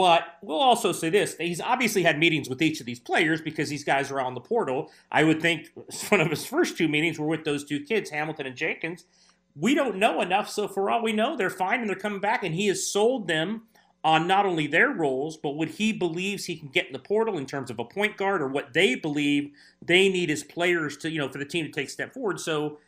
But 0.00 0.38
we'll 0.40 0.56
also 0.56 0.92
say 0.92 1.10
this: 1.10 1.36
he's 1.36 1.60
obviously 1.60 2.02
had 2.02 2.18
meetings 2.18 2.48
with 2.48 2.62
each 2.62 2.80
of 2.80 2.86
these 2.86 2.98
players 2.98 3.42
because 3.42 3.68
these 3.68 3.84
guys 3.84 4.10
are 4.10 4.18
on 4.18 4.32
the 4.32 4.40
portal. 4.40 4.90
I 5.12 5.24
would 5.24 5.42
think 5.42 5.68
one 6.08 6.22
of 6.22 6.30
his 6.30 6.46
first 6.46 6.78
two 6.78 6.88
meetings 6.88 7.18
were 7.18 7.26
with 7.26 7.44
those 7.44 7.66
two 7.66 7.80
kids, 7.80 8.08
Hamilton 8.08 8.46
and 8.46 8.56
Jenkins. 8.56 9.04
We 9.54 9.74
don't 9.74 9.96
know 9.96 10.22
enough, 10.22 10.48
so 10.48 10.68
for 10.68 10.88
all 10.88 11.02
we 11.02 11.12
know, 11.12 11.36
they're 11.36 11.50
fine 11.50 11.80
and 11.80 11.88
they're 11.90 11.96
coming 11.96 12.18
back, 12.18 12.42
and 12.42 12.54
he 12.54 12.68
has 12.68 12.86
sold 12.86 13.28
them 13.28 13.64
on 14.02 14.26
not 14.26 14.46
only 14.46 14.66
their 14.66 14.88
roles, 14.88 15.36
but 15.36 15.50
what 15.50 15.68
he 15.68 15.92
believes 15.92 16.46
he 16.46 16.56
can 16.56 16.68
get 16.68 16.86
in 16.86 16.94
the 16.94 16.98
portal 16.98 17.36
in 17.36 17.44
terms 17.44 17.70
of 17.70 17.78
a 17.78 17.84
point 17.84 18.16
guard 18.16 18.40
or 18.40 18.48
what 18.48 18.72
they 18.72 18.94
believe 18.94 19.50
they 19.82 20.08
need 20.08 20.30
as 20.30 20.42
players 20.42 20.96
to, 20.96 21.10
you 21.10 21.18
know, 21.18 21.28
for 21.28 21.36
the 21.36 21.44
team 21.44 21.66
to 21.66 21.70
take 21.70 21.88
a 21.88 21.90
step 21.90 22.14
forward. 22.14 22.40
So 22.40 22.78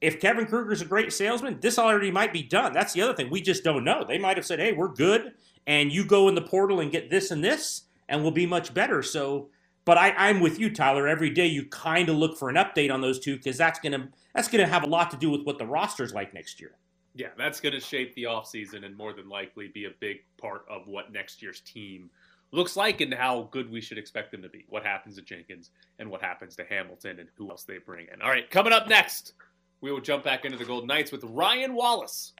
if 0.00 0.20
Kevin 0.20 0.46
Kruger's 0.46 0.82
a 0.82 0.84
great 0.84 1.12
salesman, 1.12 1.58
this 1.60 1.80
already 1.80 2.12
might 2.12 2.32
be 2.32 2.44
done. 2.44 2.72
That's 2.72 2.92
the 2.92 3.02
other 3.02 3.14
thing. 3.14 3.28
We 3.28 3.40
just 3.40 3.64
don't 3.64 3.82
know. 3.82 4.04
They 4.06 4.18
might 4.18 4.36
have 4.36 4.46
said, 4.46 4.60
hey, 4.60 4.72
we're 4.72 4.86
good, 4.86 5.32
and 5.66 5.92
you 5.92 6.04
go 6.04 6.28
in 6.28 6.34
the 6.34 6.42
portal 6.42 6.80
and 6.80 6.90
get 6.90 7.10
this 7.10 7.30
and 7.30 7.42
this, 7.44 7.82
and 8.08 8.22
we'll 8.22 8.32
be 8.32 8.46
much 8.46 8.74
better. 8.74 9.02
So 9.02 9.48
but 9.84 9.98
I, 9.98 10.10
I'm 10.10 10.40
with 10.40 10.58
you, 10.58 10.72
Tyler. 10.72 11.08
Every 11.08 11.30
day 11.30 11.46
you 11.46 11.64
kind 11.64 12.08
of 12.08 12.16
look 12.16 12.36
for 12.36 12.48
an 12.48 12.56
update 12.56 12.92
on 12.92 13.00
those 13.00 13.18
two 13.18 13.36
because 13.36 13.56
that's 13.56 13.80
gonna 13.80 14.08
that's 14.34 14.48
gonna 14.48 14.66
have 14.66 14.82
a 14.82 14.86
lot 14.86 15.10
to 15.10 15.16
do 15.16 15.30
with 15.30 15.42
what 15.42 15.58
the 15.58 15.66
roster's 15.66 16.12
like 16.12 16.34
next 16.34 16.60
year. 16.60 16.72
Yeah, 17.14 17.28
that's 17.36 17.60
going 17.60 17.72
to 17.72 17.80
shape 17.80 18.14
the 18.14 18.24
offseason 18.24 18.84
and 18.84 18.96
more 18.96 19.12
than 19.12 19.28
likely 19.28 19.68
be 19.68 19.86
a 19.86 19.90
big 19.98 20.18
part 20.40 20.64
of 20.70 20.86
what 20.86 21.12
next 21.12 21.42
year's 21.42 21.60
team 21.60 22.08
looks 22.52 22.76
like 22.76 23.00
and 23.00 23.12
how 23.12 23.48
good 23.50 23.68
we 23.68 23.80
should 23.80 23.98
expect 23.98 24.30
them 24.30 24.42
to 24.42 24.48
be. 24.48 24.64
What 24.68 24.84
happens 24.84 25.16
to 25.16 25.22
Jenkins 25.22 25.70
and 25.98 26.08
what 26.08 26.22
happens 26.22 26.54
to 26.56 26.64
Hamilton 26.64 27.18
and 27.18 27.28
who 27.34 27.50
else 27.50 27.64
they 27.64 27.78
bring 27.78 28.06
in. 28.12 28.22
All 28.22 28.30
right, 28.30 28.48
coming 28.48 28.72
up 28.72 28.88
next, 28.88 29.32
we 29.80 29.90
will 29.90 30.00
jump 30.00 30.22
back 30.22 30.44
into 30.44 30.56
the 30.56 30.64
Golden 30.64 30.86
Knights 30.86 31.10
with 31.10 31.24
Ryan 31.24 31.74
Wallace. 31.74 32.32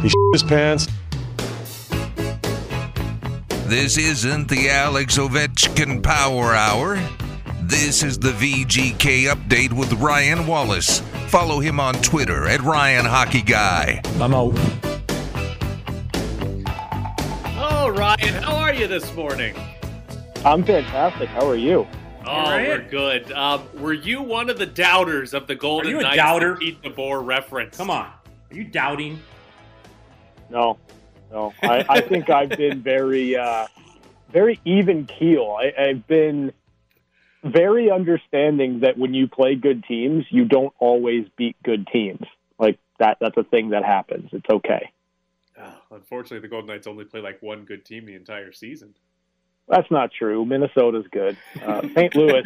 He 0.00 0.10
his 0.32 0.42
pants. 0.42 0.88
This 3.66 3.98
isn't 3.98 4.48
the 4.48 4.70
Alex 4.70 5.18
Ovechkin 5.18 6.02
Power 6.02 6.54
Hour. 6.54 6.96
This 7.62 8.02
is 8.04 8.18
the 8.18 8.30
VGK 8.30 9.24
update 9.32 9.72
with 9.72 9.92
Ryan 9.94 10.46
Wallace. 10.46 11.00
Follow 11.28 11.58
him 11.58 11.80
on 11.80 11.94
Twitter 11.94 12.46
at 12.46 12.60
Ryan 12.62 13.04
Hockey 13.04 13.42
Guy. 13.42 14.00
I'm 14.20 14.32
out. 14.34 14.54
Oh, 17.58 17.92
Ryan, 17.96 18.34
how 18.42 18.54
are 18.56 18.72
you 18.72 18.86
this 18.86 19.12
morning? 19.14 19.56
I'm 20.44 20.62
fantastic. 20.62 21.28
How 21.30 21.48
are 21.48 21.56
you? 21.56 21.88
Oh, 22.24 22.42
Ryan. 22.44 22.68
we're 22.68 22.88
good. 22.88 23.32
Um, 23.32 23.68
were 23.80 23.92
you 23.92 24.22
one 24.22 24.48
of 24.48 24.58
the 24.58 24.66
doubters 24.66 25.34
of 25.34 25.48
the 25.48 25.56
Golden 25.56 25.88
Are 25.88 25.90
you 25.90 25.98
a 25.98 26.02
Knights? 26.02 26.16
doubter? 26.16 26.54
The 26.54 26.72
Pete 26.72 26.82
DeBoer 26.82 27.24
reference. 27.26 27.76
Come 27.76 27.90
on, 27.90 28.06
are 28.06 28.54
you 28.54 28.64
doubting? 28.64 29.20
No, 30.50 30.78
no. 31.30 31.52
I, 31.62 31.84
I 31.88 32.00
think 32.00 32.30
I've 32.30 32.50
been 32.50 32.82
very, 32.82 33.36
uh, 33.36 33.66
very 34.32 34.60
even 34.64 35.06
keel. 35.06 35.56
I, 35.60 35.72
I've 35.90 36.06
been 36.06 36.52
very 37.44 37.90
understanding 37.90 38.80
that 38.80 38.98
when 38.98 39.14
you 39.14 39.28
play 39.28 39.54
good 39.54 39.84
teams, 39.84 40.24
you 40.30 40.44
don't 40.44 40.74
always 40.78 41.26
beat 41.36 41.56
good 41.62 41.86
teams. 41.92 42.26
Like 42.58 42.78
that. 42.98 43.18
That's 43.20 43.36
a 43.36 43.44
thing 43.44 43.70
that 43.70 43.84
happens. 43.84 44.30
It's 44.32 44.48
okay. 44.50 44.90
Oh, 45.58 45.74
unfortunately, 45.92 46.40
the 46.40 46.48
Golden 46.48 46.68
Knights 46.68 46.86
only 46.86 47.04
play 47.04 47.20
like 47.20 47.42
one 47.42 47.64
good 47.64 47.84
team 47.84 48.06
the 48.06 48.14
entire 48.14 48.52
season. 48.52 48.94
That's 49.68 49.90
not 49.90 50.10
true. 50.16 50.44
Minnesota's 50.44 51.06
good. 51.10 51.36
Uh, 51.60 51.82
St. 51.94 52.14
Louis. 52.14 52.44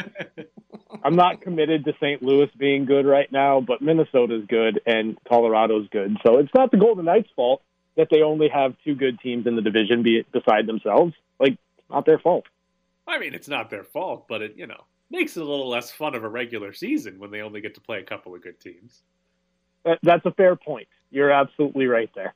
I'm 1.04 1.16
not 1.16 1.42
committed 1.42 1.84
to 1.84 1.92
St. 2.00 2.22
Louis 2.22 2.48
being 2.56 2.86
good 2.86 3.04
right 3.04 3.30
now, 3.30 3.60
but 3.60 3.82
Minnesota's 3.82 4.44
good 4.48 4.80
and 4.86 5.18
Colorado's 5.28 5.86
good. 5.90 6.16
So 6.26 6.38
it's 6.38 6.50
not 6.54 6.70
the 6.70 6.78
Golden 6.78 7.04
Knights' 7.04 7.28
fault 7.36 7.62
that 8.00 8.08
they 8.10 8.22
only 8.22 8.48
have 8.48 8.74
two 8.82 8.94
good 8.94 9.20
teams 9.20 9.46
in 9.46 9.56
the 9.56 9.62
division 9.62 10.02
be 10.02 10.24
beside 10.32 10.66
themselves. 10.66 11.14
Like, 11.38 11.58
not 11.90 12.06
their 12.06 12.18
fault. 12.18 12.46
I 13.06 13.18
mean, 13.18 13.34
it's 13.34 13.48
not 13.48 13.70
their 13.70 13.84
fault, 13.84 14.26
but 14.28 14.42
it 14.42 14.54
you 14.56 14.66
know 14.66 14.84
makes 15.10 15.36
it 15.36 15.42
a 15.42 15.44
little 15.44 15.68
less 15.68 15.90
fun 15.90 16.14
of 16.14 16.24
a 16.24 16.28
regular 16.28 16.72
season 16.72 17.18
when 17.18 17.30
they 17.30 17.42
only 17.42 17.60
get 17.60 17.74
to 17.74 17.80
play 17.80 17.98
a 17.98 18.04
couple 18.04 18.34
of 18.34 18.42
good 18.42 18.58
teams. 18.60 19.02
That, 19.84 19.98
that's 20.02 20.24
a 20.24 20.30
fair 20.32 20.56
point. 20.56 20.88
You're 21.10 21.30
absolutely 21.30 21.86
right 21.86 22.10
there. 22.14 22.34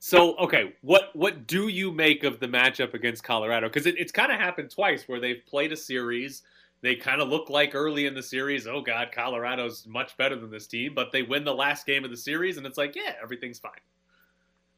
So, 0.00 0.36
okay, 0.36 0.74
what 0.82 1.10
what 1.14 1.46
do 1.46 1.68
you 1.68 1.90
make 1.90 2.22
of 2.24 2.38
the 2.38 2.46
matchup 2.46 2.94
against 2.94 3.24
Colorado? 3.24 3.68
Because 3.68 3.86
it, 3.86 3.96
it's 3.98 4.12
kind 4.12 4.30
of 4.30 4.38
happened 4.38 4.70
twice 4.70 5.08
where 5.08 5.20
they've 5.20 5.42
played 5.46 5.72
a 5.72 5.76
series. 5.76 6.42
They 6.80 6.94
kind 6.94 7.20
of 7.20 7.28
look 7.28 7.50
like 7.50 7.74
early 7.74 8.06
in 8.06 8.14
the 8.14 8.22
series, 8.22 8.68
oh 8.68 8.80
God, 8.80 9.08
Colorado's 9.10 9.84
much 9.88 10.16
better 10.16 10.36
than 10.36 10.50
this 10.50 10.68
team, 10.68 10.94
but 10.94 11.10
they 11.10 11.22
win 11.22 11.44
the 11.44 11.54
last 11.54 11.86
game 11.86 12.04
of 12.04 12.10
the 12.10 12.16
series, 12.16 12.56
and 12.56 12.64
it's 12.64 12.78
like, 12.78 12.94
yeah, 12.94 13.14
everything's 13.20 13.58
fine. 13.58 13.72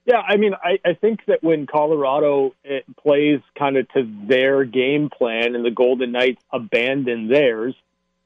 Yeah, 0.07 0.21
I 0.21 0.37
mean, 0.39 0.55
I, 0.55 0.79
I 0.85 0.95
think 0.95 1.21
that 1.27 1.43
when 1.43 1.67
Colorado 1.67 2.55
it 2.65 2.85
plays 2.97 3.41
kind 3.59 3.77
of 3.77 3.89
to 3.91 4.11
their 4.27 4.65
game 4.65 5.11
plan 5.11 5.55
and 5.55 5.65
the 5.65 5.71
Golden 5.71 6.13
Knights 6.13 6.43
abandon 6.53 7.29
theirs, 7.29 7.75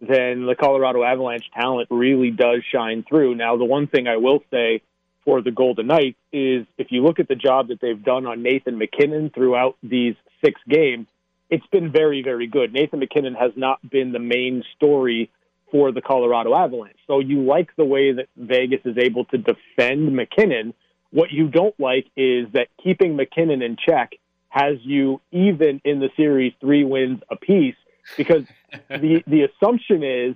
then 0.00 0.46
the 0.46 0.54
Colorado 0.58 1.02
Avalanche 1.02 1.50
talent 1.52 1.88
really 1.90 2.30
does 2.30 2.62
shine 2.70 3.04
through. 3.08 3.34
Now, 3.34 3.56
the 3.56 3.64
one 3.64 3.86
thing 3.86 4.06
I 4.06 4.16
will 4.18 4.40
say 4.50 4.82
for 5.24 5.42
the 5.42 5.50
Golden 5.50 5.86
Knights 5.86 6.18
is 6.32 6.66
if 6.78 6.88
you 6.90 7.02
look 7.02 7.18
at 7.18 7.28
the 7.28 7.34
job 7.34 7.68
that 7.68 7.80
they've 7.80 8.02
done 8.02 8.26
on 8.26 8.42
Nathan 8.42 8.78
MacKinnon 8.78 9.30
throughout 9.30 9.76
these 9.82 10.14
six 10.44 10.60
games, 10.68 11.06
it's 11.50 11.66
been 11.66 11.90
very, 11.90 12.22
very 12.22 12.46
good. 12.46 12.72
Nathan 12.72 13.00
MacKinnon 13.00 13.34
has 13.34 13.52
not 13.56 13.78
been 13.88 14.12
the 14.12 14.18
main 14.18 14.62
story 14.76 15.30
for 15.70 15.92
the 15.92 16.00
Colorado 16.00 16.54
Avalanche. 16.54 16.98
So 17.06 17.20
you 17.20 17.42
like 17.42 17.74
the 17.76 17.84
way 17.84 18.12
that 18.12 18.28
Vegas 18.36 18.80
is 18.84 18.96
able 18.98 19.24
to 19.26 19.38
defend 19.38 20.14
MacKinnon. 20.14 20.74
What 21.14 21.30
you 21.30 21.46
don't 21.46 21.78
like 21.78 22.06
is 22.16 22.48
that 22.54 22.66
keeping 22.82 23.14
MacKinnon 23.14 23.62
in 23.62 23.76
check 23.76 24.14
has 24.48 24.78
you 24.82 25.20
even 25.30 25.80
in 25.84 26.00
the 26.00 26.10
series 26.16 26.54
three 26.60 26.82
wins 26.82 27.20
apiece 27.30 27.76
because 28.16 28.42
the 28.88 29.22
the 29.24 29.44
assumption 29.44 30.02
is 30.02 30.34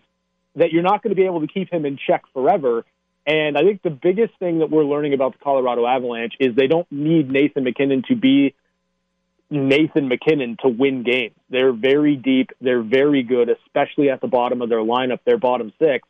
that 0.55 0.71
you're 0.71 0.85
not 0.85 1.03
going 1.03 1.11
to 1.11 1.21
be 1.21 1.27
able 1.27 1.41
to 1.41 1.49
keep 1.49 1.73
him 1.73 1.85
in 1.85 1.99
check 1.99 2.23
forever. 2.33 2.85
And 3.27 3.59
I 3.59 3.63
think 3.63 3.83
the 3.83 3.91
biggest 3.91 4.39
thing 4.39 4.61
that 4.61 4.71
we're 4.71 4.85
learning 4.85 5.15
about 5.15 5.33
the 5.33 5.41
Colorado 5.43 5.85
Avalanche 5.85 6.35
is 6.39 6.55
they 6.55 6.69
don't 6.69 6.87
need 6.93 7.29
Nathan 7.29 7.65
MacKinnon 7.65 8.05
to 8.07 8.15
be 8.15 8.55
Nathan 9.51 10.07
MacKinnon 10.07 10.59
to 10.63 10.69
win 10.69 11.03
games. 11.03 11.35
They're 11.51 11.73
very 11.73 12.15
deep. 12.15 12.51
They're 12.61 12.85
very 12.85 13.25
good, 13.25 13.49
especially 13.49 14.11
at 14.11 14.21
the 14.21 14.29
bottom 14.29 14.63
of 14.63 14.69
their 14.69 14.79
lineup, 14.79 15.19
their 15.25 15.39
bottom 15.39 15.73
six. 15.81 16.07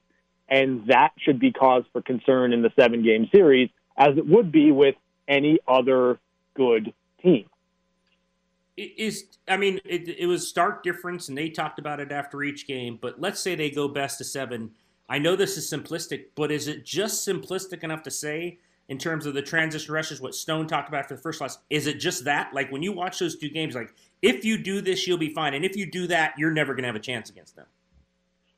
And 0.47 0.89
that 0.89 1.13
should 1.17 1.41
be 1.41 1.53
cause 1.53 1.85
for 1.91 2.03
concern 2.03 2.53
in 2.53 2.61
the 2.61 2.71
seven 2.79 3.03
game 3.03 3.31
series, 3.33 3.71
as 3.99 4.17
it 4.17 4.27
would 4.27 4.51
be 4.51 4.73
with 4.73 4.95
any 5.27 5.59
other 5.69 6.19
good 6.55 6.95
team. 7.23 7.45
Is 8.77 9.25
I 9.49 9.57
mean, 9.57 9.81
it, 9.85 10.09
it 10.09 10.27
was 10.27 10.49
stark 10.49 10.85
difference, 10.85 11.29
and 11.29 11.37
they 11.37 11.51
talked 11.51 11.81
about 11.81 11.99
it 11.99 12.13
after 12.13 12.43
each 12.45 12.67
game. 12.67 12.97
But 13.01 13.21
let's 13.21 13.41
say 13.41 13.57
they 13.57 13.71
go 13.71 13.89
best 13.89 14.21
of 14.21 14.27
seven. 14.29 14.71
I 15.09 15.19
know 15.19 15.35
this 15.35 15.57
is 15.57 15.71
simplistic, 15.71 16.27
but 16.37 16.53
is 16.53 16.69
it 16.69 16.85
just 16.85 17.27
simplistic 17.27 17.83
enough 17.83 18.03
to 18.05 18.11
say 18.11 18.59
in 18.89 18.97
terms 18.97 19.27
of 19.27 19.35
the 19.35 19.43
transition 19.43 19.93
rushes, 19.93 20.21
what 20.21 20.35
Stone 20.35 20.67
talked 20.67 20.89
about 20.89 21.09
for 21.09 21.15
the 21.15 21.21
first 21.21 21.41
loss, 21.41 21.59
is 21.69 21.87
it 21.87 21.99
just 21.99 22.25
that? 22.25 22.55
Like 22.55 22.71
when 22.71 22.83
you 22.83 22.93
watch 22.93 23.19
those 23.19 23.37
two 23.37 23.51
games, 23.51 23.75
like 23.75 23.93
if 24.23 24.45
you 24.45 24.57
do 24.57 24.81
this, 24.81 25.07
you'll 25.07 25.19
be 25.19 25.35
fine, 25.35 25.55
and 25.55 25.65
if 25.65 25.77
you 25.77 25.91
do 25.91 26.07
that, 26.07 26.35
you're 26.39 26.53
never 26.53 26.73
going 26.73 26.85
to 26.85 26.89
have 26.89 26.97
a 26.97 27.01
chance 27.01 27.29
against 27.31 27.57
them. 27.57 27.67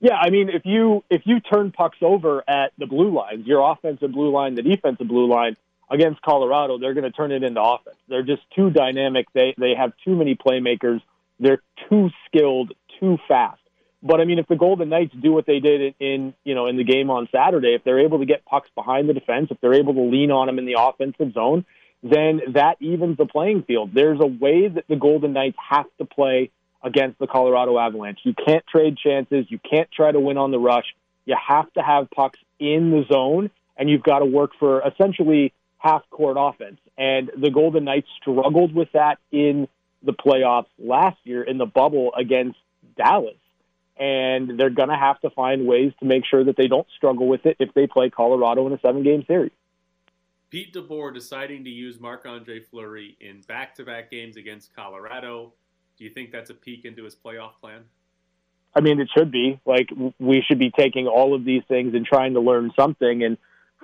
Yeah, 0.01 0.15
I 0.15 0.31
mean, 0.31 0.49
if 0.49 0.63
you 0.65 1.05
if 1.11 1.23
you 1.27 1.41
turn 1.41 1.73
pucks 1.73 1.99
over 2.01 2.43
at 2.49 2.73
the 2.79 2.87
blue 2.87 3.15
lines, 3.15 3.47
your 3.47 3.71
offensive 3.71 4.13
blue 4.13 4.33
line, 4.33 4.55
the 4.55 4.63
defensive 4.63 5.07
blue 5.07 5.29
line 5.29 5.57
against 5.91 6.23
Colorado, 6.23 6.79
they're 6.79 6.95
going 6.95 7.05
to 7.05 7.11
turn 7.11 7.33
it 7.33 7.43
into 7.43 7.61
offense. 7.61 7.97
They're 8.09 8.23
just 8.23 8.43
too 8.57 8.71
dynamic. 8.71 9.27
They 9.35 9.55
they 9.59 9.75
have 9.75 9.93
too 10.05 10.17
many 10.17 10.35
playmakers. 10.35 11.03
They're 11.39 11.63
too 11.89 12.11
skilled, 12.27 12.73
too 12.99 13.19
fast. 13.29 13.61
But 14.03 14.21
I 14.21 14.25
mean, 14.25 14.39
if 14.39 14.47
the 14.47 14.57
Golden 14.57 14.89
Knights 14.89 15.15
do 15.21 15.33
what 15.33 15.45
they 15.47 15.61
did 15.61 15.95
in, 16.01 16.33
you 16.45 16.55
know 16.55 16.67
in 16.67 16.79
the 16.79 16.85
game 16.85 17.11
on 17.11 17.29
Saturday, 17.31 17.75
if 17.75 17.85
they're 17.85 18.01
able 18.01 18.21
to 18.21 18.27
get 18.27 18.47
pucks 18.47 18.71
behind 18.75 19.07
the 19.07 19.13
defense, 19.13 19.49
if 19.51 19.61
they're 19.61 19.75
able 19.75 19.93
to 19.93 20.03
lean 20.03 20.31
on 20.31 20.47
them 20.47 20.59
in 20.59 20.65
the 20.65 20.77
offensive 20.79 21.35
zone, 21.35 21.67
then 22.03 22.41
that 22.55 22.77
evens 22.81 23.19
the 23.19 23.27
playing 23.27 23.65
field. 23.65 23.91
There's 23.93 24.21
a 24.21 24.27
way 24.27 24.69
that 24.69 24.85
the 24.89 24.97
Golden 24.97 25.35
Knights 25.35 25.59
have 25.69 25.85
to 25.99 26.07
play 26.07 26.51
against 26.83 27.19
the 27.19 27.27
Colorado 27.27 27.79
Avalanche. 27.79 28.21
You 28.25 28.35
can't 28.35 28.65
trade 28.67 28.97
chances. 28.97 29.47
You 29.49 29.59
can't 29.59 29.91
try 29.91 30.13
to 30.13 30.21
win 30.21 30.39
on 30.39 30.51
the 30.51 30.59
rush. 30.59 30.87
You 31.27 31.37
have 31.49 31.73
to 31.75 31.83
have 31.83 32.11
pucks 32.11 32.39
in 32.59 32.91
the 32.91 33.05
zone, 33.13 33.51
and 33.77 33.91
you've 33.91 34.03
got 34.03 34.21
to 34.21 34.25
work 34.25 34.53
for 34.59 34.83
essentially 34.87 35.53
half 35.79 36.03
court 36.11 36.37
offense. 36.39 36.79
And 36.97 37.31
the 37.37 37.51
Golden 37.51 37.85
Knights 37.85 38.09
struggled 38.21 38.75
with 38.75 38.89
that 38.93 39.19
in 39.31 39.69
the 40.03 40.13
playoffs 40.13 40.67
last 40.79 41.19
year 41.25 41.43
in 41.43 41.59
the 41.59 41.67
bubble 41.67 42.13
against 42.17 42.59
Dallas 42.97 43.37
and 44.01 44.59
they're 44.59 44.71
going 44.71 44.89
to 44.89 44.97
have 44.97 45.21
to 45.21 45.31
find 45.31 45.67
ways 45.67 45.93
to 46.01 46.07
make 46.07 46.25
sure 46.25 46.43
that 46.43 46.57
they 46.57 46.67
don't 46.67 46.87
struggle 46.97 47.29
with 47.29 47.45
it 47.45 47.57
if 47.61 47.73
they 47.75 47.87
play 47.87 48.09
Colorado 48.09 48.67
in 48.67 48.73
a 48.73 48.81
seven 48.81 49.03
game 49.03 49.23
series. 49.27 49.53
Pete 50.49 50.73
DeBoer 50.73 51.15
deciding 51.15 51.63
to 51.65 51.71
use 51.71 52.01
Marc 52.01 52.27
Andre 52.27 52.61
Fleury 52.61 53.17
in 53.21 53.43
back 53.43 53.75
to 53.77 53.85
back 53.85 54.11
games 54.11 54.37
against 54.37 54.75
Colorado. 54.75 55.53
Do 56.01 56.07
you 56.07 56.11
think 56.11 56.33
that's 56.33 56.49
a 56.49 56.55
peek 56.55 56.87
into 56.87 57.05
his 57.05 57.15
playoff 57.15 57.61
plan? 57.61 57.83
I 58.75 58.81
mean, 58.81 59.01
it 59.01 59.11
should 59.15 59.31
be. 59.31 59.61
Like, 59.67 59.91
we 60.19 60.43
should 60.49 60.59
be 60.59 60.71
taking 60.71 61.07
all 61.07 61.35
of 61.35 61.45
these 61.45 61.63
things 61.69 61.95
and 61.95 62.07
trying 62.07 62.33
to 62.35 62.41
learn 62.41 62.73
something. 62.75 63.23
And 63.23 63.37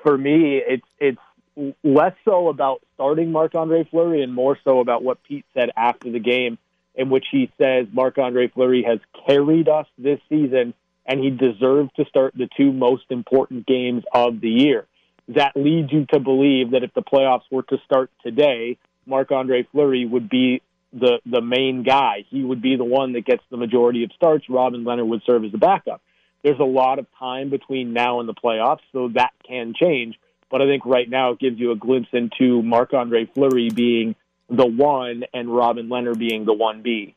for 0.02 0.16
me, 0.16 0.62
it's, 0.66 0.86
it's 0.98 1.76
less 1.84 2.14
so 2.24 2.48
about 2.48 2.80
starting 2.94 3.32
Marc 3.32 3.54
Andre 3.54 3.84
Fleury 3.90 4.22
and 4.22 4.32
more 4.32 4.58
so 4.64 4.80
about 4.80 5.02
what 5.02 5.22
Pete 5.24 5.44
said 5.52 5.68
after 5.76 6.10
the 6.10 6.18
game 6.18 6.56
in 6.94 7.10
which 7.10 7.26
he 7.30 7.52
says 7.58 7.86
Marc 7.92 8.16
Andre 8.16 8.48
Fleury 8.48 8.82
has 8.82 8.98
carried 9.26 9.68
us 9.68 9.86
this 9.98 10.18
season 10.30 10.72
and 11.04 11.20
he 11.20 11.28
deserved 11.28 11.90
to 11.96 12.06
start 12.06 12.32
the 12.34 12.48
two 12.56 12.72
most 12.72 13.04
important 13.10 13.66
games 13.66 14.04
of 14.14 14.40
the 14.40 14.48
year. 14.48 14.86
That 15.28 15.52
leads 15.54 15.92
you 15.92 16.06
to 16.12 16.18
believe 16.18 16.70
that 16.70 16.82
if 16.82 16.94
the 16.94 17.02
playoffs 17.02 17.44
were 17.50 17.64
to 17.64 17.76
start 17.84 18.10
today, 18.22 18.78
Marc 19.04 19.30
Andre 19.30 19.68
Fleury 19.70 20.06
would 20.06 20.30
be 20.30 20.62
the 20.92 21.18
the 21.26 21.40
main 21.40 21.82
guy. 21.82 22.24
He 22.28 22.42
would 22.42 22.62
be 22.62 22.76
the 22.76 22.84
one 22.84 23.12
that 23.12 23.24
gets 23.24 23.42
the 23.50 23.56
majority 23.56 24.04
of 24.04 24.10
starts. 24.12 24.46
Robin 24.48 24.84
Lehner 24.84 25.06
would 25.06 25.22
serve 25.26 25.44
as 25.44 25.52
the 25.52 25.58
backup. 25.58 26.02
There's 26.42 26.60
a 26.60 26.64
lot 26.64 26.98
of 26.98 27.06
time 27.18 27.50
between 27.50 27.92
now 27.92 28.20
and 28.20 28.28
the 28.28 28.34
playoffs, 28.34 28.80
so 28.92 29.08
that 29.14 29.32
can 29.46 29.74
change. 29.74 30.18
But 30.50 30.62
I 30.62 30.66
think 30.66 30.86
right 30.86 31.08
now 31.08 31.32
it 31.32 31.40
gives 31.40 31.58
you 31.58 31.72
a 31.72 31.76
glimpse 31.76 32.08
into 32.12 32.62
Marc 32.62 32.94
Andre 32.94 33.26
Fleury 33.26 33.70
being 33.70 34.14
the 34.48 34.66
one 34.66 35.24
and 35.34 35.54
Robin 35.54 35.88
Lehner 35.88 36.16
being 36.16 36.44
the 36.44 36.52
one 36.52 36.82
B. 36.82 37.16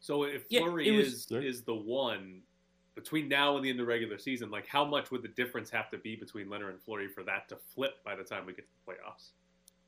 So 0.00 0.24
if 0.24 0.46
Fleury 0.48 0.88
yeah, 0.88 1.00
is 1.00 1.30
is 1.30 1.62
the 1.62 1.74
one 1.74 2.40
between 2.94 3.28
now 3.28 3.56
and 3.56 3.64
the 3.64 3.70
end 3.70 3.78
of 3.80 3.86
the 3.86 3.90
regular 3.90 4.18
season, 4.18 4.50
like 4.50 4.66
how 4.66 4.84
much 4.84 5.10
would 5.10 5.22
the 5.22 5.28
difference 5.28 5.70
have 5.70 5.90
to 5.90 5.98
be 5.98 6.16
between 6.16 6.46
Lehner 6.46 6.70
and 6.70 6.80
Fleury 6.80 7.08
for 7.08 7.22
that 7.24 7.48
to 7.50 7.56
flip 7.74 8.02
by 8.04 8.16
the 8.16 8.24
time 8.24 8.46
we 8.46 8.54
get 8.54 8.66
to 8.66 8.72
the 8.86 8.92
playoffs? 8.92 9.30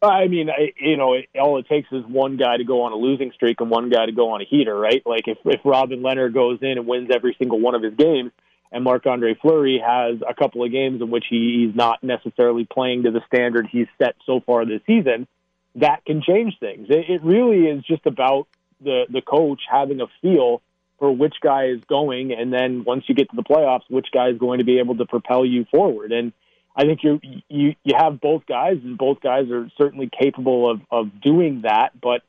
I 0.03 0.27
mean, 0.27 0.51
I, 0.51 0.73
you 0.81 0.97
know, 0.97 1.15
it, 1.15 1.29
all 1.41 1.59
it 1.59 1.69
takes 1.69 1.91
is 1.93 2.05
one 2.05 2.37
guy 2.37 2.57
to 2.57 2.65
go 2.65 2.83
on 2.83 2.93
a 2.93 2.97
losing 2.97 3.31
streak 3.33 3.61
and 3.61 3.71
one 3.71 3.89
guy 3.89 4.07
to 4.07 4.13
go 4.13 4.31
on 4.31 4.41
a 4.41 4.45
heater, 4.45 4.77
right? 4.77 5.03
Like 5.07 5.29
if 5.29 5.39
if 5.45 5.61
Robin 5.65 6.01
Lehner 6.01 6.33
goes 6.33 6.59
in 6.61 6.73
and 6.73 6.87
wins 6.87 7.11
every 7.15 7.37
single 7.39 7.61
one 7.61 7.77
of 7.77 7.83
his 7.83 7.95
games, 7.95 8.33
and 8.73 8.83
Marc 8.83 9.07
Andre 9.07 9.35
Fleury 9.35 9.79
has 9.85 10.17
a 10.29 10.35
couple 10.35 10.65
of 10.65 10.73
games 10.73 11.01
in 11.01 11.11
which 11.11 11.27
he, 11.31 11.67
he's 11.67 11.77
not 11.77 12.03
necessarily 12.03 12.65
playing 12.65 13.05
to 13.05 13.13
the 13.13 13.21
standard 13.27 13.69
he's 13.71 13.87
set 13.99 14.17
so 14.27 14.41
far 14.41 14.65
this 14.65 14.81
season, 14.87 15.29
that 15.77 16.05
can 16.05 16.21
change 16.21 16.59
things. 16.59 16.89
It, 16.91 17.09
it 17.09 17.23
really 17.23 17.67
is 17.67 17.85
just 17.85 18.05
about 18.07 18.49
the 18.81 19.05
the 19.09 19.23
coach 19.23 19.61
having 19.71 20.01
a 20.01 20.07
feel 20.21 20.63
for 20.99 21.15
which 21.15 21.35
guy 21.41 21.67
is 21.67 21.81
going, 21.89 22.33
and 22.33 22.53
then 22.53 22.83
once 22.85 23.05
you 23.09 23.15
get 23.15 23.31
to 23.31 23.37
the 23.37 23.43
playoffs, 23.43 23.83
which 23.89 24.09
guy 24.13 24.31
is 24.31 24.39
going 24.39 24.59
to 24.59 24.65
be 24.65 24.81
able 24.81 24.97
to 24.97 25.07
propel 25.07 25.45
you 25.45 25.65
forward. 25.71 26.11
And 26.11 26.33
I 26.75 26.85
think 26.85 27.01
you 27.03 27.21
you 27.49 27.75
you 27.85 27.95
have 27.97 28.21
both 28.21 28.47
guys, 28.47 28.79
and 28.83 28.97
both 28.97 29.21
guys 29.21 29.51
are 29.51 29.71
certainly 29.77 30.09
capable 30.11 30.71
of 30.71 30.81
of 30.91 31.21
doing 31.21 31.63
that. 31.63 31.91
But 32.01 32.23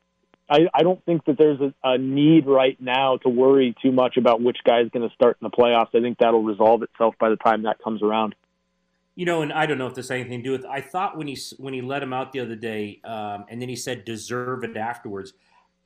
I, 0.50 0.68
I 0.74 0.84
don't 0.84 1.04
think 1.06 1.26
that 1.26 1.38
there's 1.38 1.62
a, 1.62 1.74
a 1.84 1.98
need 1.98 2.46
right 2.46 2.80
now 2.82 3.18
to 3.18 3.30
worry 3.30 3.76
too 3.82 3.92
much 3.92 4.18
about 4.18 4.42
which 4.42 4.58
guy 4.66 4.82
is 4.82 4.90
going 4.90 5.08
to 5.08 5.16
start 5.16 5.38
in 5.42 5.50
the 5.50 5.56
playoffs. 5.56 5.96
I 5.96 6.02
think 6.02 6.18
that'll 6.20 6.44
resolve 6.44 6.84
itself 6.84 7.16
by 7.20 7.30
the 7.30 7.38
time 7.38 7.64
that 7.64 7.82
comes 7.82 8.04
around 8.04 8.36
you 9.16 9.26
know, 9.26 9.42
and 9.42 9.54
I 9.54 9.66
don't 9.66 9.78
know 9.78 9.88
if 9.88 9.94
this 9.94 10.10
has 10.10 10.20
anything 10.20 10.40
to 10.40 10.44
do 10.44 10.52
with. 10.52 10.66
I 10.66 10.82
thought 10.82 11.18
when 11.18 11.28
he 11.28 11.38
when 11.58 11.74
he 11.74 11.82
let 11.82 12.02
him 12.02 12.14
out 12.14 12.32
the 12.32 12.40
other 12.40 12.56
day, 12.56 13.00
um, 13.04 13.46
and 13.48 13.62
then 13.62 13.70
he 13.70 13.76
said 13.76 14.06
deserve 14.06 14.64
it 14.64 14.76
afterwards. 14.76 15.34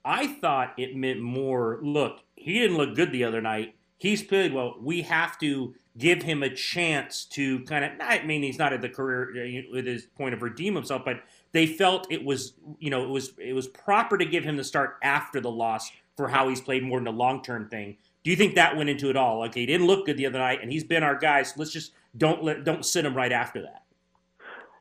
I 0.05 0.27
thought 0.27 0.73
it 0.77 0.95
meant 0.95 1.19
more. 1.19 1.79
Look, 1.81 2.21
he 2.35 2.53
didn't 2.53 2.77
look 2.77 2.95
good 2.95 3.11
the 3.11 3.25
other 3.25 3.41
night. 3.41 3.75
He's 3.97 4.23
played 4.23 4.53
well. 4.53 4.75
We 4.81 5.01
have 5.01 5.37
to 5.39 5.75
give 5.97 6.23
him 6.23 6.43
a 6.43 6.49
chance 6.49 7.25
to 7.25 7.59
kind 7.61 7.85
of. 7.85 7.91
I 7.99 8.23
mean, 8.23 8.43
he's 8.43 8.59
not 8.59 8.73
at 8.73 8.81
the 8.81 8.89
career 8.89 9.31
uh, 9.35 9.77
at 9.77 9.85
his 9.85 10.05
point 10.05 10.33
of 10.33 10.41
redeem 10.41 10.75
himself, 10.75 11.03
but 11.05 11.23
they 11.51 11.65
felt 11.65 12.11
it 12.11 12.23
was, 12.23 12.53
you 12.79 12.89
know, 12.89 13.03
it 13.03 13.09
was 13.09 13.33
it 13.37 13.53
was 13.53 13.67
proper 13.67 14.17
to 14.17 14.25
give 14.25 14.43
him 14.43 14.57
the 14.57 14.63
start 14.63 14.97
after 15.01 15.39
the 15.39 15.51
loss 15.51 15.91
for 16.15 16.27
how 16.27 16.49
he's 16.49 16.61
played 16.61 16.83
more 16.83 16.99
than 16.99 17.07
a 17.07 17.11
long 17.11 17.41
term 17.41 17.69
thing. 17.69 17.97
Do 18.23 18.31
you 18.31 18.37
think 18.37 18.55
that 18.55 18.75
went 18.75 18.89
into 18.89 19.09
it 19.09 19.15
all? 19.15 19.39
Like 19.39 19.55
he 19.55 19.65
didn't 19.65 19.87
look 19.87 20.05
good 20.05 20.17
the 20.17 20.25
other 20.25 20.39
night, 20.39 20.59
and 20.61 20.71
he's 20.71 20.83
been 20.83 21.03
our 21.03 21.15
guy. 21.15 21.43
So 21.43 21.53
let's 21.57 21.71
just 21.71 21.93
don't 22.17 22.43
let 22.43 22.63
don't 22.63 22.85
sit 22.85 23.05
him 23.05 23.15
right 23.15 23.31
after 23.31 23.61
that. 23.61 23.83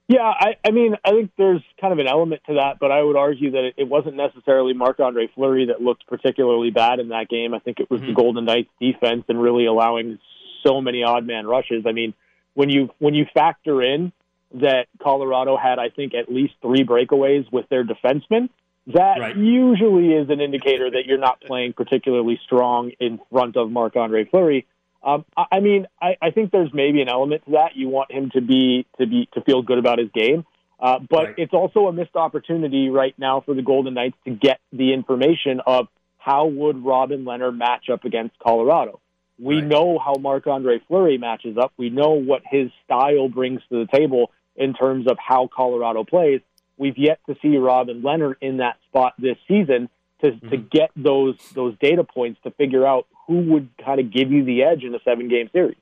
Yeah, 0.09 0.23
I, 0.23 0.55
I 0.65 0.71
mean, 0.71 0.95
I 1.05 1.11
think 1.11 1.33
there's 1.37 1.63
kind 1.81 1.93
of 1.93 1.99
an 1.99 2.07
element 2.07 2.43
to 2.47 2.55
that, 2.55 2.79
but 2.79 2.93
I 2.93 3.03
would 3.03 3.17
argue 3.17 3.51
that 3.51 3.65
it, 3.65 3.75
it 3.77 3.89
wasn't 3.89 4.15
necessarily 4.15 4.73
Marc 4.73 5.01
Andre 5.01 5.29
Fleury 5.35 5.67
that 5.67 5.83
looked 5.83 6.07
particularly 6.07 6.71
bad 6.71 7.01
in 7.01 7.09
that 7.09 7.29
game. 7.29 7.55
I 7.55 7.59
think 7.59 7.81
it 7.81 7.91
was 7.91 8.01
mm-hmm. 8.01 8.11
the 8.11 8.15
Golden 8.15 8.45
Knights 8.45 8.71
defense 8.81 9.25
and 9.29 9.43
really 9.43 9.67
allowing 9.67 10.21
so 10.67 10.81
many 10.81 11.03
odd 11.05 11.27
man 11.27 11.47
rushes. 11.47 11.85
I 11.87 11.93
mean, 11.93 12.15
when 12.55 12.71
you 12.71 12.91
when 12.99 13.15
you 13.15 13.27
factor 13.33 13.83
in 13.83 14.13
that 14.55 14.87
Colorado 15.03 15.57
had, 15.57 15.79
I 15.79 15.91
think, 15.91 16.15
at 16.15 16.33
least 16.33 16.55
three 16.63 16.85
breakaways 16.85 17.51
with 17.53 17.69
their 17.69 17.85
defensemen, 17.85 18.49
that 18.89 19.19
right. 19.21 19.37
usually 19.37 20.13
is 20.13 20.31
an 20.31 20.41
indicator 20.41 20.91
that 20.91 21.07
you're 21.07 21.19
not 21.19 21.41
playing 21.41 21.73
particularly 21.73 22.41
strong 22.45 22.93
in 23.01 23.21
front 23.31 23.57
of 23.57 23.71
Marc 23.71 23.97
Andre 23.97 24.25
Fleury. 24.25 24.67
Um, 25.03 25.25
I 25.37 25.61
mean, 25.61 25.87
I, 26.01 26.17
I 26.21 26.31
think 26.31 26.51
there's 26.51 26.73
maybe 26.73 27.01
an 27.01 27.09
element 27.09 27.45
to 27.45 27.53
that. 27.53 27.77
You 27.77 27.89
want 27.89 28.11
him 28.11 28.31
to 28.31 28.41
be 28.41 28.87
to 28.99 29.07
be 29.07 29.29
to 29.35 29.41
feel 29.43 29.63
good 29.63 29.79
about 29.79 29.99
his 29.99 30.09
game, 30.13 30.45
uh, 30.81 30.99
but 30.99 31.25
right. 31.25 31.35
it's 31.39 31.53
also 31.53 31.87
a 31.87 31.93
missed 31.93 32.17
opportunity 32.17 32.89
right 32.89 33.15
now 33.19 33.41
for 33.41 33.55
the 33.55 33.63
Golden 33.63 33.95
Knights 33.95 34.17
to 34.25 34.31
get 34.33 34.59
the 34.73 34.93
information 34.93 35.61
of 35.65 35.89
how 36.19 36.47
would 36.47 36.85
Robin 36.85 37.25
Lehner 37.25 37.57
match 37.57 37.89
up 37.93 38.05
against 38.05 38.37
Colorado. 38.41 39.01
We 39.39 39.57
right. 39.57 39.65
know 39.65 39.99
how 39.99 40.15
Marc 40.15 40.47
Andre 40.47 40.81
Fleury 40.89 41.19
matches 41.19 41.57
up. 41.59 41.73
We 41.77 41.91
know 41.91 42.13
what 42.13 42.43
his 42.51 42.71
style 42.85 43.29
brings 43.29 43.61
to 43.69 43.85
the 43.85 43.87
table 43.87 44.31
in 44.57 44.73
terms 44.73 45.07
of 45.11 45.19
how 45.19 45.49
Colorado 45.55 46.05
plays. 46.05 46.41
We've 46.79 46.97
yet 46.97 47.21
to 47.27 47.37
see 47.43 47.57
Robin 47.57 48.03
Lehner 48.03 48.35
in 48.41 48.59
that 48.59 48.77
spot 48.89 49.15
this 49.19 49.37
season 49.49 49.89
to 50.23 50.31
mm-hmm. 50.31 50.49
to 50.49 50.57
get 50.57 50.91
those 50.97 51.37
those 51.55 51.75
data 51.79 52.05
points 52.05 52.41
to 52.45 52.51
figure 52.53 52.87
out 52.87 53.07
who 53.27 53.41
would 53.53 53.69
kind 53.85 54.01
of 54.01 54.11
give 54.11 54.31
you 54.31 54.45
the 54.45 54.63
edge 54.63 54.85
in 54.85 54.95
a 54.95 55.01
seven 55.05 55.29
game 55.29 55.51
series. 55.53 55.77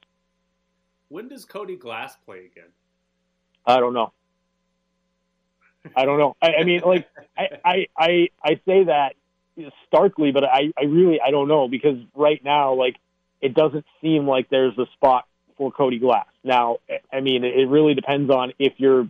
When 1.08 1.28
does 1.28 1.44
Cody 1.44 1.76
Glass 1.76 2.16
play 2.24 2.46
again? 2.46 2.70
I 3.66 3.78
don't 3.78 3.94
know. 3.94 4.12
I 5.94 6.04
don't 6.04 6.18
know. 6.18 6.36
I, 6.40 6.54
I 6.60 6.64
mean, 6.64 6.80
like 6.84 7.08
I, 7.36 7.48
I, 7.64 7.86
I, 7.96 8.28
I 8.42 8.60
say 8.66 8.84
that 8.84 9.14
starkly, 9.86 10.32
but 10.32 10.44
I, 10.44 10.72
I 10.78 10.84
really 10.84 11.20
I 11.20 11.30
don't 11.30 11.48
know 11.48 11.68
because 11.68 11.98
right 12.14 12.42
now, 12.42 12.74
like, 12.74 12.96
it 13.40 13.54
doesn't 13.54 13.84
seem 14.00 14.26
like 14.26 14.48
there's 14.50 14.76
a 14.78 14.86
spot 14.94 15.26
for 15.56 15.70
Cody 15.70 15.98
Glass. 15.98 16.26
Now, 16.42 16.78
I 17.12 17.20
mean, 17.20 17.44
it 17.44 17.68
really 17.68 17.94
depends 17.94 18.30
on 18.30 18.52
if 18.58 18.74
you're 18.78 19.08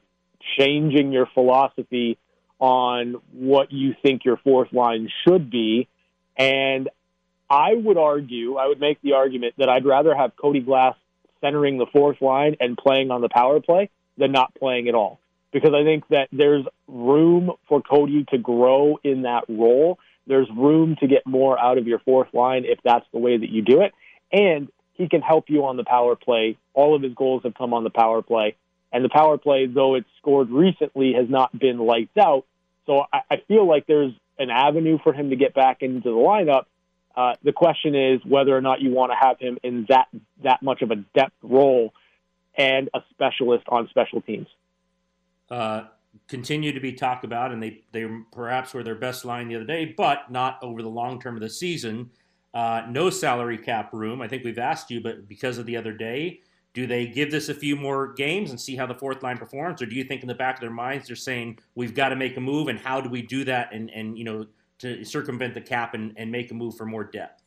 changing 0.59 1.13
your 1.13 1.27
philosophy 1.33 2.19
on 2.59 3.17
what 3.33 3.73
you 3.73 3.95
think 4.03 4.25
your 4.25 4.37
fourth 4.39 4.73
line 4.73 5.09
should 5.27 5.51
be. 5.51 5.89
And 6.37 6.89
I 7.49 7.75
would 7.75 7.99
argue, 7.99 8.57
I 8.57 8.67
would 8.67 8.81
make 8.81 9.01
the 9.03 9.13
argument 9.13 9.55
that 9.59 9.69
I'd 9.69 9.85
rather 9.85 10.15
have 10.15 10.33
Cody 10.37 10.61
Glass 10.61 10.97
centering 11.41 11.79
the 11.79 11.87
fourth 11.87 12.21
line 12.21 12.57
and 12.61 12.77
playing 12.77 13.11
on 13.11 13.21
the 13.21 13.29
power 13.29 13.61
play 13.61 13.91
than 14.17 14.33
not 14.33 14.55
playing 14.55 14.89
at 14.89 14.95
all. 14.95 15.21
Because 15.53 15.73
I 15.75 15.85
think 15.85 16.09
that 16.09 16.29
there's 16.33 16.65
room 16.89 17.53
for 17.69 17.81
Cody 17.81 18.25
to 18.31 18.39
grow 18.39 18.99
in 19.05 19.23
that 19.23 19.45
role. 19.49 19.99
There's 20.27 20.49
room 20.51 20.97
to 21.01 21.07
get 21.07 21.27
more 21.27 21.59
out 21.59 21.79
of 21.79 21.87
your 21.87 21.99
fourth 22.01 22.33
line 22.33 22.65
if 22.65 22.79
that's 22.83 23.07
the 23.13 23.19
way 23.19 23.37
that 23.37 23.51
you 23.51 23.63
do 23.63 23.83
it. 23.83 23.93
And 24.35 24.69
he 24.95 25.09
can 25.09 25.23
help 25.23 25.45
you 25.49 25.65
on 25.67 25.77
the 25.77 25.85
power 25.85 26.17
play. 26.17 26.59
All 26.75 26.97
of 26.97 27.03
his 27.03 27.15
goals 27.15 27.45
have 27.45 27.55
come 27.55 27.73
on 27.73 27.85
the 27.85 27.91
power 27.91 28.21
play. 28.21 28.57
And 28.93 29.05
the 29.05 29.09
power 29.09 29.39
play, 29.39 29.67
though 29.67 29.95
it's 29.95 30.09
scored 30.19 30.51
recently, 30.51 31.15
has 31.15 31.31
not 31.31 31.57
been 31.57 31.79
lights 31.79 32.17
out. 32.19 32.45
So 32.87 33.05
I, 33.13 33.21
I 33.31 33.37
feel 33.47 33.67
like 33.67 33.87
there's 33.87 34.13
an 34.39 34.51
avenue 34.51 34.99
for 35.03 35.13
him 35.13 35.31
to 35.31 35.37
get 35.37 35.55
back 35.55 35.83
into 35.83 36.11
the 36.11 36.17
lineup. 36.17 36.65
Uh, 37.17 37.35
the 37.45 37.53
question 37.53 37.95
is 37.95 38.21
whether 38.25 38.57
or 38.57 38.61
not 38.61 38.81
you 38.81 38.91
want 38.91 39.13
to 39.13 39.17
have 39.17 39.39
him 39.39 39.57
in 39.63 39.87
that 39.89 40.09
that 40.43 40.63
much 40.63 40.83
of 40.83 40.91
a 40.91 40.97
depth 40.97 41.37
role 41.43 41.93
and 42.57 42.91
a 42.93 43.01
specialist 43.11 43.65
on 43.69 43.89
special 43.89 44.21
teams. 44.21 44.49
Uh, 45.49 45.85
continue 46.27 46.73
to 46.73 46.81
be 46.81 46.93
talked 46.93 47.25
about, 47.25 47.53
and 47.53 47.63
they 47.63 47.83
they 47.93 48.09
perhaps 48.33 48.75
were 48.75 48.83
their 48.83 48.97
best 48.97 49.25
line 49.25 49.49
the 49.49 49.55
other 49.57 49.65
day, 49.65 49.95
but 49.97 50.31
not 50.31 50.59
over 50.61 50.83
the 50.83 50.89
long 50.89 51.21
term 51.21 51.37
of 51.37 51.41
the 51.41 51.51
season. 51.51 52.11
Uh, 52.55 52.87
no 52.89 53.11
salary 53.11 53.59
cap 53.59 53.93
room. 53.93 54.23
I 54.23 54.29
think 54.29 54.45
we've 54.45 54.59
asked 54.59 54.89
you, 54.89 55.01
but 55.01 55.29
because 55.29 55.59
of 55.59 55.67
the 55.67 55.77
other 55.77 55.93
day, 55.93 56.41
do 56.73 56.87
they 56.87 57.07
give 57.07 57.33
this 57.33 57.49
a 57.49 57.55
few 57.55 57.75
more 57.75 58.13
games 58.13 58.51
and 58.51 58.61
see 58.61 58.77
how 58.77 58.87
the 58.87 58.95
fourth 58.95 59.23
line 59.25 59.39
performs, 59.39 59.83
or 59.83 59.87
do 59.87 59.97
you 59.97 60.05
think 60.05 60.23
in 60.23 60.29
the 60.29 60.35
back 60.35 60.57
of 60.57 60.61
their 60.61 60.71
minds 60.71 61.09
they're 61.09 61.17
saying 61.17 61.59
we've 61.75 61.95
got 61.95 62.11
to 62.11 62.17
make 62.17 62.37
a 62.37 62.41
move, 62.41 62.69
and 62.69 62.79
how 62.79 63.01
do 63.01 63.11
we 63.11 63.23
do 63.23 63.45
that, 63.45 63.73
and 63.73 63.91
and 63.91 64.17
you 64.17 64.25
know 64.25 64.47
to 64.79 65.05
circumvent 65.05 65.55
the 65.55 65.61
cap 65.61 65.95
and, 65.95 66.13
and 66.17 66.31
make 66.31 66.51
a 66.51 66.55
move 66.55 66.77
for 66.77 66.87
more 66.87 67.05
depth? 67.05 67.43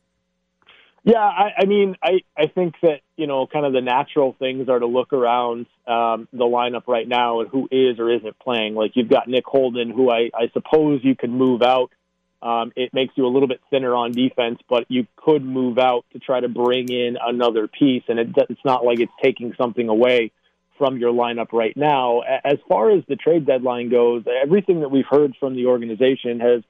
Yeah, 1.04 1.18
I, 1.18 1.52
I 1.58 1.64
mean, 1.64 1.96
I, 2.02 2.20
I 2.36 2.48
think 2.48 2.74
that, 2.82 3.00
you 3.16 3.26
know, 3.26 3.46
kind 3.46 3.64
of 3.64 3.72
the 3.72 3.80
natural 3.80 4.34
things 4.38 4.68
are 4.68 4.78
to 4.78 4.86
look 4.86 5.12
around 5.12 5.66
um, 5.86 6.28
the 6.32 6.44
lineup 6.44 6.86
right 6.86 7.06
now 7.06 7.40
and 7.40 7.48
who 7.48 7.68
is 7.70 7.98
or 7.98 8.10
isn't 8.12 8.38
playing. 8.40 8.74
Like 8.74 8.92
you've 8.94 9.08
got 9.08 9.28
Nick 9.28 9.46
Holden, 9.46 9.90
who 9.90 10.10
I, 10.10 10.30
I 10.34 10.50
suppose 10.52 11.00
you 11.02 11.14
can 11.14 11.30
move 11.30 11.62
out. 11.62 11.92
Um, 12.40 12.72
it 12.76 12.94
makes 12.94 13.14
you 13.16 13.26
a 13.26 13.28
little 13.28 13.48
bit 13.48 13.60
thinner 13.68 13.94
on 13.94 14.12
defense, 14.12 14.60
but 14.68 14.84
you 14.88 15.06
could 15.16 15.44
move 15.44 15.78
out 15.78 16.04
to 16.12 16.20
try 16.20 16.38
to 16.38 16.48
bring 16.48 16.88
in 16.88 17.16
another 17.20 17.66
piece, 17.66 18.04
and 18.08 18.18
it, 18.18 18.28
it's 18.48 18.64
not 18.64 18.84
like 18.84 19.00
it's 19.00 19.12
taking 19.22 19.54
something 19.60 19.88
away 19.88 20.30
from 20.78 20.98
your 20.98 21.12
lineup 21.12 21.52
right 21.52 21.76
now. 21.76 22.20
As 22.20 22.58
far 22.68 22.90
as 22.92 23.02
the 23.08 23.16
trade 23.16 23.44
deadline 23.44 23.90
goes, 23.90 24.22
everything 24.42 24.80
that 24.80 24.90
we've 24.90 25.06
heard 25.10 25.34
from 25.40 25.56
the 25.56 25.66
organization 25.66 26.38
has 26.38 26.62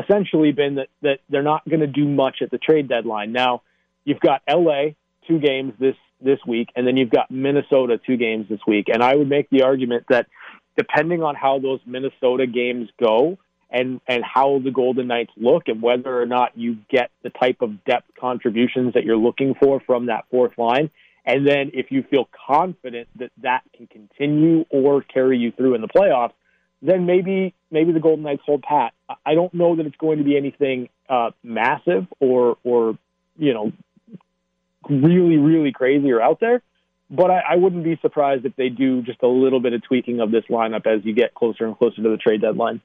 essentially 0.00 0.52
been 0.52 0.76
that, 0.76 0.88
that 1.02 1.18
they're 1.28 1.42
not 1.42 1.68
going 1.68 1.80
to 1.80 1.88
do 1.88 2.06
much 2.06 2.36
at 2.40 2.50
the 2.50 2.58
trade 2.58 2.88
deadline. 2.88 3.32
Now, 3.32 3.62
you've 4.04 4.20
got 4.20 4.42
LA 4.48 4.90
two 5.26 5.40
games 5.40 5.74
this 5.80 5.96
this 6.20 6.38
week, 6.46 6.68
and 6.74 6.86
then 6.86 6.96
you've 6.96 7.10
got 7.10 7.30
Minnesota 7.30 7.98
two 7.98 8.16
games 8.16 8.46
this 8.48 8.60
week. 8.66 8.86
And 8.90 9.02
I 9.02 9.14
would 9.16 9.28
make 9.28 9.50
the 9.50 9.62
argument 9.64 10.04
that 10.08 10.26
depending 10.76 11.22
on 11.22 11.34
how 11.34 11.58
those 11.58 11.80
Minnesota 11.84 12.46
games 12.46 12.88
go 12.98 13.38
and 13.70 14.00
and 14.06 14.22
how 14.24 14.60
the 14.62 14.70
Golden 14.70 15.08
Knights 15.08 15.32
look 15.36 15.64
and 15.66 15.82
whether 15.82 16.20
or 16.20 16.26
not 16.26 16.56
you 16.56 16.78
get 16.88 17.10
the 17.22 17.30
type 17.30 17.62
of 17.62 17.84
depth 17.84 18.10
contributions 18.18 18.94
that 18.94 19.04
you're 19.04 19.16
looking 19.16 19.54
for 19.60 19.80
from 19.80 20.06
that 20.06 20.24
fourth 20.30 20.56
line, 20.56 20.90
and 21.24 21.46
then 21.46 21.72
if 21.74 21.90
you 21.90 22.04
feel 22.08 22.28
confident 22.46 23.08
that 23.18 23.30
that 23.42 23.62
can 23.76 23.86
continue 23.86 24.64
or 24.70 25.02
carry 25.02 25.38
you 25.38 25.50
through 25.52 25.74
in 25.74 25.80
the 25.80 25.88
playoffs, 25.88 26.32
then 26.82 27.06
maybe 27.06 27.54
maybe 27.70 27.92
the 27.92 28.00
Golden 28.00 28.24
Knights 28.24 28.42
hold 28.46 28.62
pat. 28.62 28.92
I 29.24 29.34
don't 29.34 29.52
know 29.52 29.76
that 29.76 29.86
it's 29.86 29.96
going 29.96 30.18
to 30.18 30.24
be 30.24 30.36
anything 30.36 30.88
uh, 31.08 31.30
massive 31.42 32.06
or 32.20 32.58
or 32.62 32.96
you 33.36 33.54
know 33.54 33.72
really, 34.88 35.36
really 35.36 35.72
crazy 35.72 36.10
or 36.10 36.20
out 36.20 36.40
there. 36.40 36.62
But 37.08 37.30
I, 37.30 37.40
I 37.50 37.56
wouldn't 37.56 37.84
be 37.84 37.98
surprised 38.02 38.44
if 38.44 38.56
they 38.56 38.68
do 38.68 39.02
just 39.02 39.22
a 39.22 39.28
little 39.28 39.60
bit 39.60 39.72
of 39.72 39.82
tweaking 39.82 40.20
of 40.20 40.30
this 40.30 40.44
lineup 40.50 40.86
as 40.86 41.04
you 41.04 41.14
get 41.14 41.34
closer 41.34 41.64
and 41.64 41.76
closer 41.76 42.02
to 42.02 42.10
the 42.10 42.16
trade 42.16 42.40
deadline. 42.40 42.80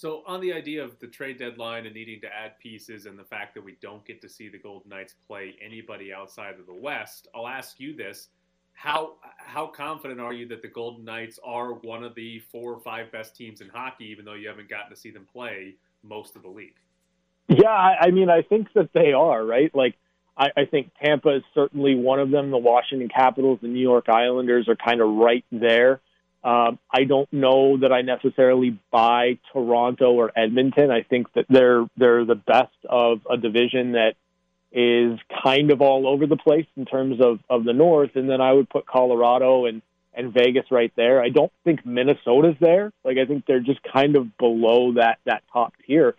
So, 0.00 0.22
on 0.26 0.40
the 0.40 0.50
idea 0.50 0.82
of 0.82 0.98
the 0.98 1.06
trade 1.06 1.38
deadline 1.38 1.84
and 1.84 1.94
needing 1.94 2.22
to 2.22 2.26
add 2.26 2.58
pieces, 2.58 3.04
and 3.04 3.18
the 3.18 3.24
fact 3.24 3.52
that 3.52 3.62
we 3.62 3.76
don't 3.82 4.02
get 4.06 4.22
to 4.22 4.30
see 4.30 4.48
the 4.48 4.56
Golden 4.56 4.88
Knights 4.88 5.14
play 5.26 5.56
anybody 5.62 6.10
outside 6.10 6.58
of 6.58 6.64
the 6.64 6.72
West, 6.72 7.28
I'll 7.34 7.46
ask 7.46 7.78
you 7.78 7.94
this: 7.94 8.28
how 8.72 9.16
how 9.36 9.66
confident 9.66 10.18
are 10.18 10.32
you 10.32 10.48
that 10.48 10.62
the 10.62 10.68
Golden 10.68 11.04
Knights 11.04 11.38
are 11.44 11.74
one 11.74 12.02
of 12.02 12.14
the 12.14 12.38
four 12.38 12.72
or 12.72 12.80
five 12.80 13.12
best 13.12 13.36
teams 13.36 13.60
in 13.60 13.68
hockey, 13.68 14.06
even 14.06 14.24
though 14.24 14.32
you 14.32 14.48
haven't 14.48 14.70
gotten 14.70 14.88
to 14.88 14.96
see 14.96 15.10
them 15.10 15.26
play 15.30 15.74
most 16.02 16.34
of 16.34 16.40
the 16.40 16.48
league? 16.48 16.76
Yeah, 17.48 17.68
I, 17.68 18.06
I 18.06 18.10
mean, 18.10 18.30
I 18.30 18.40
think 18.40 18.72
that 18.72 18.94
they 18.94 19.12
are 19.12 19.44
right. 19.44 19.70
Like 19.74 19.96
I, 20.34 20.46
I 20.56 20.64
think 20.64 20.92
Tampa 21.04 21.36
is 21.36 21.42
certainly 21.52 21.94
one 21.94 22.20
of 22.20 22.30
them. 22.30 22.50
The 22.50 22.56
Washington 22.56 23.10
Capitals, 23.10 23.58
the 23.60 23.68
New 23.68 23.82
York 23.82 24.08
Islanders 24.08 24.66
are 24.66 24.76
kind 24.76 25.02
of 25.02 25.10
right 25.10 25.44
there. 25.52 26.00
Um, 26.42 26.78
I 26.90 27.04
don't 27.04 27.30
know 27.32 27.76
that 27.78 27.92
I 27.92 28.00
necessarily 28.00 28.78
buy 28.90 29.38
Toronto 29.52 30.12
or 30.12 30.32
Edmonton. 30.34 30.90
I 30.90 31.02
think 31.02 31.32
that 31.34 31.44
they're 31.50 31.86
they're 31.96 32.24
the 32.24 32.34
best 32.34 32.74
of 32.88 33.20
a 33.30 33.36
division 33.36 33.92
that 33.92 34.14
is 34.72 35.18
kind 35.44 35.70
of 35.70 35.82
all 35.82 36.06
over 36.06 36.26
the 36.26 36.36
place 36.36 36.66
in 36.76 36.84
terms 36.84 37.20
of, 37.20 37.40
of 37.50 37.64
the 37.64 37.72
North. 37.72 38.12
And 38.14 38.30
then 38.30 38.40
I 38.40 38.52
would 38.52 38.70
put 38.70 38.86
Colorado 38.86 39.66
and, 39.66 39.82
and 40.14 40.32
Vegas 40.32 40.66
right 40.70 40.92
there. 40.96 41.20
I 41.20 41.28
don't 41.28 41.52
think 41.64 41.84
Minnesota's 41.84 42.56
there. 42.60 42.92
Like 43.04 43.18
I 43.18 43.26
think 43.26 43.46
they're 43.46 43.60
just 43.60 43.80
kind 43.82 44.16
of 44.16 44.36
below 44.38 44.94
that 44.94 45.18
that 45.26 45.42
top 45.52 45.74
tier. 45.86 46.14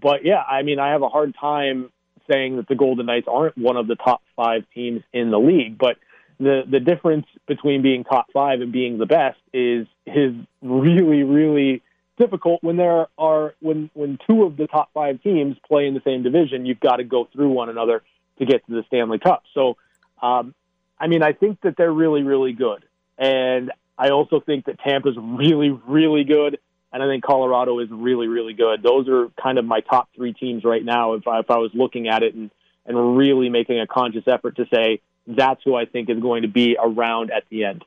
But 0.00 0.24
yeah, 0.24 0.42
I 0.42 0.62
mean 0.62 0.78
I 0.78 0.90
have 0.90 1.02
a 1.02 1.08
hard 1.08 1.34
time 1.40 1.90
saying 2.30 2.56
that 2.56 2.68
the 2.68 2.74
Golden 2.74 3.06
Knights 3.06 3.26
aren't 3.30 3.58
one 3.58 3.76
of 3.76 3.86
the 3.86 3.96
top 3.96 4.22
five 4.36 4.64
teams 4.74 5.02
in 5.12 5.30
the 5.30 5.38
league, 5.38 5.78
but 5.78 5.96
the 6.38 6.62
the 6.68 6.80
difference 6.80 7.26
between 7.46 7.82
being 7.82 8.04
top 8.04 8.26
five 8.32 8.60
and 8.60 8.72
being 8.72 8.98
the 8.98 9.06
best 9.06 9.38
is 9.52 9.86
is 10.06 10.34
really 10.62 11.22
really 11.22 11.82
difficult 12.18 12.62
when 12.62 12.76
there 12.76 13.06
are 13.18 13.54
when 13.60 13.90
when 13.94 14.18
two 14.28 14.44
of 14.44 14.56
the 14.56 14.66
top 14.66 14.90
five 14.94 15.22
teams 15.22 15.56
play 15.66 15.86
in 15.86 15.94
the 15.94 16.02
same 16.04 16.22
division. 16.22 16.66
You've 16.66 16.80
got 16.80 16.96
to 16.96 17.04
go 17.04 17.28
through 17.32 17.50
one 17.50 17.68
another 17.68 18.02
to 18.38 18.46
get 18.46 18.66
to 18.66 18.72
the 18.72 18.82
Stanley 18.88 19.18
Cup. 19.18 19.44
So, 19.54 19.76
um, 20.20 20.54
I 20.98 21.06
mean, 21.06 21.22
I 21.22 21.32
think 21.32 21.60
that 21.62 21.76
they're 21.76 21.92
really 21.92 22.22
really 22.22 22.52
good, 22.52 22.84
and 23.18 23.72
I 23.96 24.10
also 24.10 24.40
think 24.40 24.66
that 24.66 24.80
Tampa's 24.80 25.16
really 25.18 25.70
really 25.70 26.24
good 26.24 26.58
and 26.92 27.02
I 27.02 27.08
think 27.08 27.24
Colorado 27.24 27.80
is 27.80 27.88
really, 27.90 28.28
really 28.28 28.52
good. 28.52 28.80
Those 28.80 29.08
are 29.08 29.28
kind 29.42 29.58
of 29.58 29.64
my 29.64 29.80
top 29.80 30.10
three 30.14 30.32
teams 30.32 30.62
right 30.62 30.84
now. 30.84 31.14
If 31.14 31.26
I, 31.26 31.40
if 31.40 31.50
I 31.50 31.58
was 31.58 31.72
looking 31.74 32.06
at 32.06 32.22
it 32.22 32.34
and 32.34 32.52
and 32.86 33.16
really 33.16 33.48
making 33.48 33.80
a 33.80 33.86
conscious 33.86 34.24
effort 34.26 34.56
to 34.56 34.66
say 34.72 35.00
that's 35.26 35.62
who 35.64 35.74
I 35.74 35.84
think 35.84 36.10
is 36.10 36.20
going 36.20 36.42
to 36.42 36.48
be 36.48 36.76
around 36.82 37.30
at 37.30 37.44
the 37.50 37.64
end. 37.64 37.84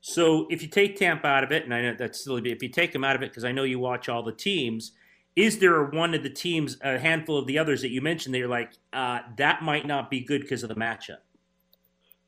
So 0.00 0.46
if 0.50 0.62
you 0.62 0.68
take 0.68 0.96
Tampa 0.96 1.26
out 1.26 1.44
of 1.44 1.52
it, 1.52 1.64
and 1.64 1.74
I 1.74 1.82
know 1.82 1.94
that's 1.98 2.20
still 2.20 2.36
if 2.36 2.62
you 2.62 2.68
take 2.68 2.92
them 2.92 3.04
out 3.04 3.16
of 3.16 3.22
it 3.22 3.30
because 3.30 3.44
I 3.44 3.52
know 3.52 3.64
you 3.64 3.78
watch 3.78 4.08
all 4.08 4.22
the 4.22 4.32
teams. 4.32 4.92
Is 5.36 5.58
there 5.58 5.84
one 5.84 6.12
of 6.14 6.22
the 6.22 6.30
teams, 6.30 6.76
a 6.82 6.98
handful 6.98 7.38
of 7.38 7.46
the 7.46 7.58
others 7.58 7.82
that 7.82 7.90
you 7.90 8.00
mentioned 8.00 8.34
that 8.34 8.38
you're 8.38 8.48
like, 8.48 8.72
uh, 8.92 9.20
that 9.36 9.62
might 9.62 9.86
not 9.86 10.10
be 10.10 10.20
good 10.20 10.42
because 10.42 10.62
of 10.62 10.68
the 10.68 10.74
matchup? 10.74 11.18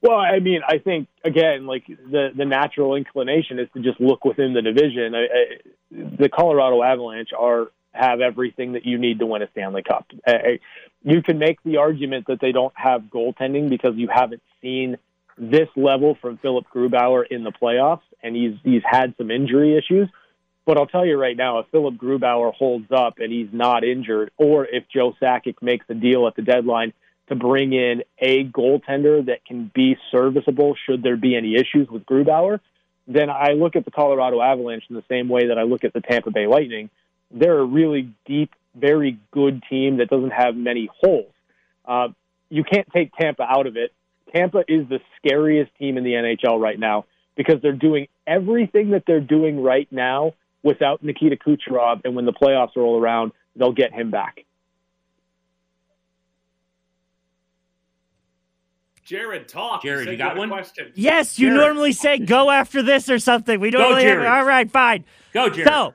Well, 0.02 0.18
I 0.18 0.38
mean, 0.40 0.60
I 0.66 0.78
think 0.78 1.08
again, 1.24 1.66
like 1.66 1.86
the 1.86 2.30
the 2.36 2.44
natural 2.44 2.96
inclination 2.96 3.58
is 3.58 3.68
to 3.74 3.80
just 3.80 4.00
look 4.00 4.24
within 4.24 4.52
the 4.52 4.62
division. 4.62 5.14
I, 5.14 5.24
I, 5.24 6.16
the 6.18 6.28
Colorado 6.28 6.82
Avalanche 6.82 7.30
are 7.38 7.70
have 7.92 8.20
everything 8.20 8.72
that 8.72 8.86
you 8.86 8.98
need 8.98 9.18
to 9.18 9.26
win 9.26 9.42
a 9.42 9.48
Stanley 9.50 9.82
Cup. 9.82 10.06
You 11.02 11.22
can 11.22 11.38
make 11.38 11.62
the 11.62 11.78
argument 11.78 12.26
that 12.28 12.40
they 12.40 12.52
don't 12.52 12.72
have 12.76 13.02
goaltending 13.02 13.68
because 13.68 13.94
you 13.96 14.08
haven't 14.12 14.42
seen 14.60 14.96
this 15.36 15.68
level 15.76 16.16
from 16.20 16.38
Philipp 16.38 16.66
Grubauer 16.74 17.24
in 17.28 17.44
the 17.44 17.52
playoffs, 17.52 18.02
and 18.22 18.36
he's 18.36 18.54
he's 18.62 18.82
had 18.84 19.14
some 19.18 19.30
injury 19.30 19.76
issues. 19.76 20.08
But 20.64 20.78
I'll 20.78 20.86
tell 20.86 21.04
you 21.04 21.18
right 21.18 21.36
now, 21.36 21.58
if 21.58 21.66
Philipp 21.72 21.94
Grubauer 21.94 22.54
holds 22.54 22.86
up 22.92 23.18
and 23.18 23.32
he's 23.32 23.48
not 23.52 23.82
injured, 23.82 24.30
or 24.36 24.64
if 24.64 24.84
Joe 24.94 25.14
Sakic 25.20 25.56
makes 25.60 25.84
a 25.88 25.94
deal 25.94 26.26
at 26.28 26.36
the 26.36 26.42
deadline 26.42 26.92
to 27.28 27.34
bring 27.34 27.72
in 27.72 28.02
a 28.18 28.44
goaltender 28.44 29.26
that 29.26 29.44
can 29.44 29.70
be 29.74 29.96
serviceable 30.10 30.76
should 30.86 31.02
there 31.02 31.16
be 31.16 31.34
any 31.34 31.56
issues 31.56 31.88
with 31.88 32.04
Grubauer, 32.04 32.60
then 33.08 33.28
I 33.30 33.52
look 33.52 33.74
at 33.74 33.84
the 33.84 33.90
Colorado 33.90 34.40
Avalanche 34.40 34.84
in 34.88 34.94
the 34.94 35.04
same 35.08 35.28
way 35.28 35.48
that 35.48 35.58
I 35.58 35.62
look 35.62 35.82
at 35.82 35.92
the 35.92 36.00
Tampa 36.00 36.30
Bay 36.30 36.46
Lightning. 36.46 36.90
They're 37.32 37.58
a 37.58 37.64
really 37.64 38.12
deep, 38.26 38.52
very 38.74 39.18
good 39.32 39.62
team 39.68 39.98
that 39.98 40.08
doesn't 40.08 40.30
have 40.32 40.54
many 40.56 40.88
holes. 41.00 41.32
Uh, 41.84 42.08
you 42.48 42.64
can't 42.64 42.86
take 42.92 43.12
Tampa 43.14 43.42
out 43.42 43.66
of 43.66 43.76
it. 43.76 43.92
Tampa 44.34 44.60
is 44.68 44.88
the 44.88 45.00
scariest 45.16 45.70
team 45.78 45.96
in 45.98 46.04
the 46.04 46.12
NHL 46.12 46.60
right 46.60 46.78
now 46.78 47.06
because 47.36 47.56
they're 47.62 47.72
doing 47.72 48.08
everything 48.26 48.90
that 48.90 49.04
they're 49.06 49.20
doing 49.20 49.62
right 49.62 49.88
now 49.90 50.32
without 50.62 51.02
Nikita 51.02 51.36
Kucherov. 51.36 52.02
And 52.04 52.14
when 52.14 52.24
the 52.24 52.32
playoffs 52.32 52.76
roll 52.76 53.00
around, 53.00 53.32
they'll 53.56 53.72
get 53.72 53.92
him 53.92 54.10
back. 54.10 54.44
Jared, 59.04 59.48
talk. 59.48 59.82
Jared, 59.82 60.04
said 60.04 60.12
you 60.12 60.18
got 60.18 60.36
one? 60.36 60.48
Question. 60.48 60.92
Yes, 60.94 61.38
you 61.38 61.48
Jared. 61.48 61.60
normally 61.60 61.92
say 61.92 62.18
go 62.18 62.50
after 62.50 62.82
this 62.82 63.10
or 63.10 63.18
something. 63.18 63.58
We 63.60 63.70
Go, 63.70 63.78
normally 63.78 64.04
have, 64.04 64.20
all 64.20 64.44
right, 64.44 64.70
fine. 64.70 65.04
Go, 65.34 65.48
Jared. 65.50 65.68
So, 65.68 65.94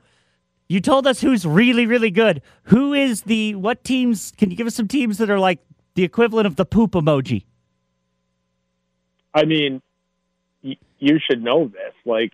you 0.70 0.82
told 0.82 1.08
us 1.08 1.22
who's 1.22 1.46
really, 1.46 1.86
really 1.86 2.12
good. 2.12 2.42
Who 2.64 2.94
is 2.94 3.22
the 3.24 3.56
what 3.56 3.84
teams? 3.84 4.34
Can 4.38 4.52
you 4.52 4.58
give 4.58 4.68
us 4.68 4.76
some 4.76 4.88
teams 4.88 5.18
that 5.18 5.30
are 5.30 5.40
like 5.40 5.60
the 5.96 6.04
equivalent 6.04 6.46
of 6.48 6.56
the 6.56 6.66
poop 6.66 6.92
emoji? 6.92 7.46
I 9.34 9.46
mean, 9.46 9.82
y- 10.64 10.78
you 11.00 11.20
should 11.20 11.44
know 11.44 11.68
this. 11.68 11.94
Like, 12.06 12.34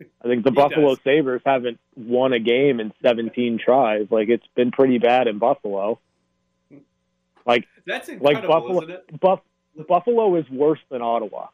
I 0.00 0.28
think 0.28 0.44
the 0.44 0.50
He 0.50 0.56
Buffalo 0.56 0.94
does. 0.94 1.04
Sabres 1.04 1.42
haven't 1.44 1.80
won 1.96 2.32
a 2.32 2.38
game 2.38 2.80
in 2.80 2.92
17 3.02 3.58
tries. 3.58 4.06
Like, 4.10 4.28
it's 4.28 4.46
been 4.54 4.70
pretty 4.70 4.98
bad 4.98 5.26
in 5.26 5.38
Buffalo. 5.38 5.98
Like, 7.46 7.66
That's 7.86 8.08
like 8.20 8.46
Buffalo, 8.46 8.82
isn't 8.82 8.90
it? 8.90 9.20
Buff, 9.20 9.40
Buffalo 9.88 10.36
is 10.36 10.48
worse 10.50 10.80
than 10.90 11.00
Ottawa, 11.00 11.46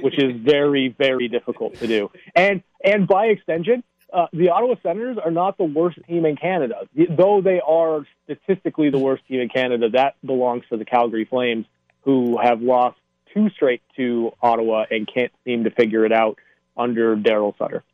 which 0.00 0.18
is 0.18 0.34
very, 0.42 0.88
very 0.88 1.28
difficult 1.28 1.76
to 1.76 1.86
do. 1.86 2.10
And 2.34 2.62
and 2.84 3.06
by 3.06 3.26
extension, 3.26 3.84
uh, 4.12 4.26
the 4.32 4.48
Ottawa 4.50 4.74
Senators 4.82 5.18
are 5.22 5.30
not 5.30 5.58
the 5.58 5.64
worst 5.64 5.98
team 6.08 6.24
in 6.24 6.36
Canada, 6.36 6.86
though 7.10 7.40
they 7.42 7.60
are 7.60 8.06
statistically 8.24 8.90
the 8.90 8.98
worst 8.98 9.26
team 9.26 9.40
in 9.40 9.48
Canada. 9.48 9.88
That 9.90 10.14
belongs 10.24 10.64
to 10.70 10.76
the 10.76 10.84
Calgary 10.84 11.24
Flames, 11.24 11.66
who 12.02 12.38
have 12.42 12.62
lost 12.62 12.98
two 13.34 13.50
straight 13.50 13.82
to 13.96 14.32
Ottawa 14.42 14.84
and 14.90 15.08
can't 15.12 15.32
seem 15.44 15.64
to 15.64 15.70
figure 15.70 16.04
it 16.06 16.12
out 16.12 16.38
under 16.76 17.16
Daryl 17.16 17.56
Sutter. 17.58 17.84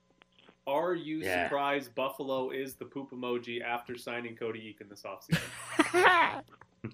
Are 0.67 0.95
you 0.95 1.19
Yeah. 1.19 1.45
surprised 1.49 1.95
Buffalo 1.95 2.51
is 2.51 2.75
the 2.77 2.85
poop 2.87 3.11
emoji 3.11 3.62
after 3.62 3.99
signing 3.99 4.35
Cody 4.37 4.61
Eakin 4.75 4.89
this 4.89 5.03
offseason? 5.03 6.43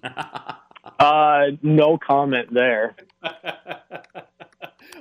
Uh, 0.99 1.43
no 1.61 1.95
comment 1.97 2.51
there. 2.51 2.95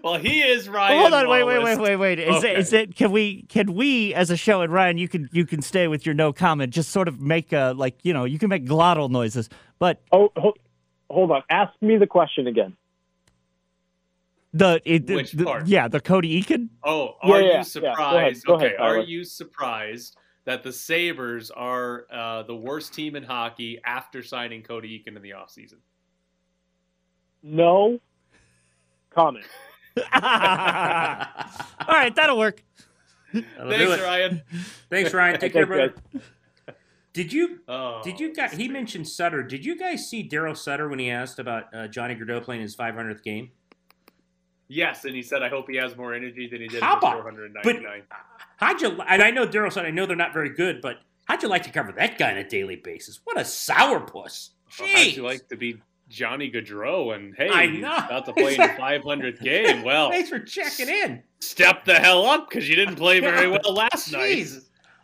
well, 0.03 0.19
he 0.19 0.41
is 0.41 0.69
Ryan. 0.69 0.99
Hold 1.01 1.15
on, 1.15 1.29
wait, 1.29 1.45
wait, 1.45 1.63
wait, 1.63 1.79
wait, 1.79 1.97
wait. 1.97 2.19
Is 2.19 2.37
Okay. 2.37 2.53
it 2.53 2.59
is 2.59 2.73
it 2.73 2.95
can 2.97 3.11
we 3.13 3.43
can 3.49 3.75
we 3.75 4.15
as 4.15 4.31
a 4.31 4.37
show 4.37 4.63
and 4.63 4.73
Ryan 4.73 4.99
you 4.99 5.09
can 5.09 5.29
you 5.33 5.45
can 5.47 5.63
stay 5.63 5.89
with 5.89 6.05
your 6.07 6.15
no 6.15 6.33
comment. 6.33 6.73
Just 6.73 6.91
sort 6.91 7.09
of 7.09 7.21
make 7.21 7.53
a 7.53 7.75
like 7.77 7.97
you 8.05 8.13
know 8.13 8.25
you 8.25 8.39
can 8.39 8.49
make 8.49 8.67
glottal 8.67 9.11
noises, 9.11 9.49
but 9.79 10.01
Oh, 10.13 10.31
ho- 10.37 10.55
hold 11.11 11.31
on. 11.31 11.43
Ask 11.51 11.73
me 11.81 11.97
the 11.97 12.07
question 12.07 12.47
again. 12.47 12.77
the, 14.53 14.81
it, 14.85 15.07
Which 15.09 15.33
the- 15.33 15.45
part? 15.45 15.67
yeah 15.67 15.87
the 15.89 16.01
Cody 16.01 16.43
Eakin. 16.43 16.69
Oh, 16.83 17.17
are 17.23 17.41
yeah, 17.41 17.47
you 17.47 17.53
yeah. 17.53 17.63
surprised? 17.63 18.45
Go 18.45 18.55
ahead, 18.55 18.63
go 18.63 18.67
okay, 18.67 18.75
ahead, 18.77 18.81
are 18.81 18.99
you 18.99 19.25
surprised 19.25 20.17
that 20.47 20.63
the 20.63 20.73
Sabres 20.73 21.51
are 21.51 22.07
uh, 22.13 22.43
the 22.45 22.57
worst 22.57 22.95
team 22.95 23.15
in 23.15 23.23
hockey 23.23 23.79
after 23.85 24.23
signing 24.23 24.63
Cody 24.63 24.99
Eakin 24.99 25.15
in 25.17 25.23
the 25.23 25.31
offseason? 25.31 25.77
No 27.43 28.01
comment. 29.11 29.47
All 30.13 31.95
right, 31.95 32.15
that'll 32.15 32.39
work. 32.39 32.63
That'll 33.33 33.71
Thanks. 33.71 34.03
Ryan. 34.03 34.43
Thanks, 34.91 35.15
Ryan. 35.15 35.39
Take 35.41 35.53
care, 35.53 35.67
Thanks, 35.67 36.01
brother. 36.13 36.25
Did 37.13 37.33
you 37.33 37.61
Oh, 37.67 38.01
Did 38.05 38.21
you 38.21 38.33
guys? 38.35 38.53
He 38.53 38.69
mentioned 38.69 39.09
Sutter. 39.09 39.43
Did 39.43 39.65
you 39.65 39.77
guys 39.77 40.09
see 40.09 40.27
Daryl 40.29 40.57
Sutter 40.57 40.89
when 40.89 40.99
he 41.01 41.11
asked 41.11 41.39
about 41.41 41.75
uh, 41.75 41.89
Johnny 41.89 42.15
Gaudreau 42.15 42.43
playing 42.43 42.63
his 42.63 42.77
500th 42.77 43.23
game? 43.25 43.51
Yes, 44.69 45.05
and 45.05 45.17
he 45.17 45.23
said, 45.23 45.43
"I 45.43 45.49
hope 45.49 45.69
he 45.69 45.77
has 45.77 45.97
more 45.97 46.15
energy 46.15 46.49
than 46.49 46.61
he 46.61 46.69
did 46.69 46.81
How 46.83 46.93
in 46.93 46.99
about- 46.99 47.23
499." 47.23 48.03
How'd 48.59 48.81
you? 48.83 49.01
And 49.09 49.23
I 49.23 49.31
know 49.33 49.47
Daryl 49.47 49.73
Sutter. 49.73 49.89
I 49.89 49.91
know 49.91 50.07
they're 50.07 50.15
not 50.17 50.33
very 50.33 50.51
good, 50.51 50.81
but 50.81 50.99
how'd 51.25 51.43
you 51.43 51.49
like 51.49 51.65
to 51.65 51.71
cover 51.73 51.91
that 51.93 52.19
guy 52.19 52.31
on 52.31 52.37
a 52.37 52.49
daily 52.49 52.77
basis? 52.77 53.19
What 53.25 53.37
a 53.37 53.41
sourpuss! 53.41 54.51
Well, 54.79 54.89
how'd 54.95 55.07
you 55.17 55.23
like 55.25 55.49
to 55.49 55.57
be 55.57 55.81
Johnny 56.11 56.51
Gaudreau 56.51 57.15
and 57.15 57.35
hey, 57.37 57.49
I 57.49 57.67
know. 57.67 57.97
about 57.97 58.27
to 58.27 58.33
play 58.37 58.55
in 58.57 58.61
the 58.61 58.69
500th 58.69 59.41
game? 59.41 59.83
Well, 59.83 60.11
Thanks 60.11 60.29
for 60.29 60.41
checking 60.41 60.89
in. 60.89 61.23
step 61.39 61.85
the 61.85 61.95
hell 61.95 62.27
up 62.27 62.51
because 62.51 62.69
you 62.69 62.77
didn't 62.77 62.97
play 62.97 63.21
very 63.21 63.49
well 63.49 63.73
last 63.73 64.13
night. 64.13 64.37
Jeez. 64.37 64.53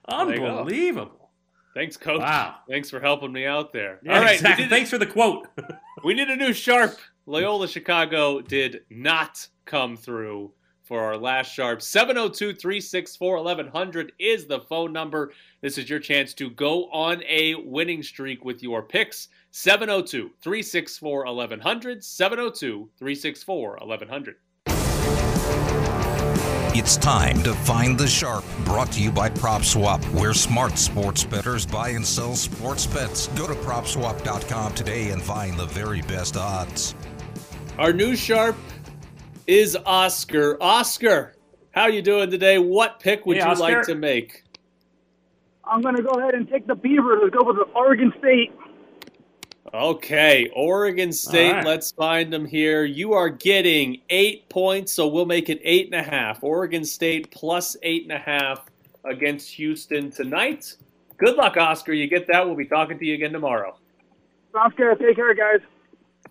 There. 0.09 0.19
Unbelievable. 0.19 1.31
Thanks, 1.75 1.97
coach. 1.97 2.21
Wow. 2.21 2.57
Thanks 2.69 2.91
for 2.91 3.01
helping 3.01 3.33
me 3.33 3.45
out 3.45 3.73
there. 3.73 4.01
Yeah, 4.03 4.17
All 4.17 4.23
right, 4.23 4.35
exactly. 4.35 4.67
Thanks 4.67 4.91
for 4.91 4.99
the 4.99 5.07
quote. 5.07 5.47
we 6.05 6.15
need 6.15 6.29
a 6.29 6.37
new 6.37 6.53
sharp. 6.53 6.97
Loyola 7.27 7.69
Chicago 7.69 8.41
did 8.41 8.83
not 8.89 9.47
come 9.65 9.97
through 9.97 10.53
for 10.85 11.03
our 11.03 11.17
last 11.17 11.53
sharp. 11.53 11.83
702 11.83 12.55
364 12.55 13.37
1100 13.37 14.13
is 14.19 14.47
the 14.47 14.61
phone 14.61 14.93
number. 14.93 15.33
This 15.61 15.77
is 15.79 15.91
your 15.91 15.99
chance 15.99 16.33
to 16.35 16.49
go 16.51 16.89
on 16.91 17.23
a 17.25 17.57
winning 17.57 18.03
streak 18.03 18.45
with 18.45 18.63
your 18.63 18.83
picks. 18.83 19.29
702 19.61 20.33
364 20.43 21.25
1100. 21.25 22.05
702 22.05 22.91
364 22.99 23.79
1100. 23.81 24.37
It's 26.79 26.99
time 26.99 27.43
to 27.43 27.55
find 27.55 27.99
the 27.99 28.07
sharp. 28.07 28.45
Brought 28.67 28.93
to 28.93 29.03
you 29.03 29.11
by 29.11 29.31
PropSwap, 29.31 30.05
where 30.13 30.35
smart 30.35 30.77
sports 30.77 31.25
bettors 31.25 31.65
buy 31.65 31.89
and 31.89 32.05
sell 32.05 32.37
sports 32.37 32.87
bets. 32.87 33.29
Go 33.29 33.47
to 33.47 33.55
PropSwap.com 33.55 34.75
today 34.75 35.09
and 35.13 35.23
find 35.23 35.59
the 35.59 35.65
very 35.65 36.03
best 36.03 36.37
odds. 36.37 36.95
Our 37.79 37.95
new 37.95 38.15
sharp 38.15 38.57
is 39.47 39.75
Oscar. 39.87 40.63
Oscar, 40.63 41.35
how 41.71 41.87
you 41.87 42.03
doing 42.03 42.31
today? 42.31 42.59
What 42.59 43.01
pick 43.01 43.25
would 43.25 43.39
Hey, 43.39 43.43
you 43.45 43.49
Oscar. 43.49 43.63
like 43.63 43.87
to 43.87 43.95
make? 43.95 44.43
I'm 45.65 45.81
going 45.81 45.97
to 45.97 46.03
go 46.03 46.11
ahead 46.11 46.35
and 46.35 46.47
take 46.47 46.67
the 46.67 46.75
Beavers. 46.75 47.21
Let's 47.23 47.35
go 47.35 47.43
with 47.43 47.57
the 47.57 47.73
Oregon 47.75 48.13
State. 48.19 48.53
Okay, 49.75 50.51
Oregon 50.55 51.13
State. 51.13 51.51
All 51.51 51.57
right. 51.57 51.67
Let's 51.67 51.91
find 51.93 52.33
them 52.33 52.45
here. 52.47 52.85
You 52.85 53.13
are 53.13 53.29
getting 53.29 54.01
eight 54.11 54.49
points, 54.49 54.93
so 54.93 55.09
we'll 55.09 55.27
make 55.27 55.49
it 55.49 55.61
eight 55.65 55.87
and 55.87 55.95
a 55.95 56.03
half. 56.03 56.43
Oregon 56.43 56.85
State 56.85 57.31
plus 57.31 57.77
eight 57.83 58.05
and 58.05 58.13
a 58.13 58.19
half 58.19 58.67
against 59.05 59.51
Houston 59.51 60.11
tonight. 60.11 60.77
Good 61.19 61.37
luck, 61.37 61.57
Oscar. 61.57 61.93
You 61.93 62.07
get 62.07 62.27
that. 62.29 62.47
We'll 62.47 62.57
be 62.57 62.67
talking 62.67 62.99
to 62.99 63.05
you 63.05 63.15
again 63.15 63.33
tomorrow. 63.33 63.77
Oscar. 64.55 64.95
Take 64.95 65.17
care, 65.17 65.35
guys. 65.35 65.61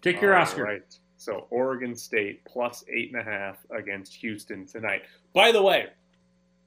Take 0.02 0.20
care, 0.20 0.36
All 0.36 0.42
Oscar. 0.42 0.64
right. 0.64 1.00
So 1.18 1.48
Oregon 1.50 1.96
State 1.96 2.44
plus 2.46 2.84
eight 2.94 3.12
and 3.12 3.20
a 3.22 3.24
half 3.24 3.58
against 3.76 4.14
Houston 4.16 4.66
tonight. 4.66 5.04
By 5.34 5.52
the 5.52 5.62
way, 5.62 5.88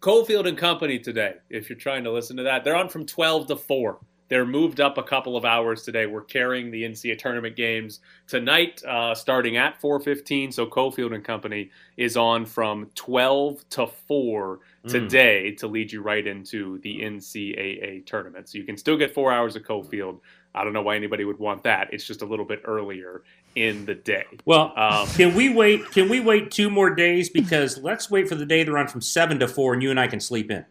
Cofield 0.01 0.47
and 0.49 0.59
Company 0.59 0.99
today. 0.99 1.35
If 1.49 1.69
you're 1.69 1.79
trying 1.79 2.05
to 2.05 2.13
listen 2.13 2.37
to 2.37 2.43
that, 2.45 2.65
they're 2.65 2.77
on 2.77 2.89
from 2.89 3.07
twelve 3.07 3.47
to 3.49 3.57
four. 3.57 3.99
They're 4.29 4.45
moved 4.45 4.81
up 4.81 4.99
a 4.99 5.03
couple 5.03 5.37
of 5.37 5.45
hours 5.45 5.83
today. 5.83 6.07
We're 6.07 6.23
carrying 6.23 6.71
the 6.71 6.85
NCAA 6.85 7.19
tournament 7.19 7.57
games 7.57 8.01
tonight, 8.27 8.83
uh, 8.87 9.15
starting 9.15 9.57
at 9.57 9.81
4:15. 9.81 10.53
So 10.53 10.67
Cofield 10.67 11.15
and 11.15 11.25
Company 11.25 11.71
is 11.97 12.17
on 12.17 12.45
from 12.45 12.91
12 12.95 13.69
to 13.71 13.87
4 13.87 14.61
Mm. 14.85 14.91
today 14.91 15.51
to 15.53 15.67
lead 15.67 15.91
you 15.91 16.03
right 16.03 16.25
into 16.27 16.79
the 16.81 17.03
NCAA 17.03 18.01
tournament. 18.07 18.49
So 18.49 18.59
you 18.59 18.65
can 18.65 18.77
still 18.77 18.97
get 18.97 19.13
four 19.13 19.33
hours 19.33 19.57
of 19.57 19.63
Cofield. 19.65 20.21
I 20.55 20.63
don't 20.63 20.73
know 20.73 20.83
why 20.83 20.95
anybody 20.97 21.25
would 21.25 21.39
want 21.39 21.63
that. 21.65 21.89
It's 21.93 22.07
just 22.07 22.23
a 22.23 22.25
little 22.25 22.45
bit 22.45 22.61
earlier 22.65 23.23
in 23.57 23.85
the 23.87 23.95
day. 23.95 24.25
Well, 24.45 24.73
Um, 24.77 25.09
can 25.09 25.35
we 25.35 25.49
wait? 25.49 25.91
Can 25.91 26.09
we 26.09 26.21
wait 26.21 26.51
two 26.53 26.71
more 26.71 26.95
days? 26.95 27.29
Because 27.29 27.79
let's 27.83 28.09
wait 28.11 28.29
for 28.29 28.35
the 28.37 28.47
day 28.47 28.63
they 28.63 28.71
run 28.71 28.87
from 28.87 29.01
seven 29.01 29.39
to 29.41 29.49
four, 29.49 29.75
and 29.75 29.83
you 29.83 29.91
and 29.91 29.99
I 29.99 30.07
can 30.07 30.21
sleep 30.21 30.51
in. 30.51 30.65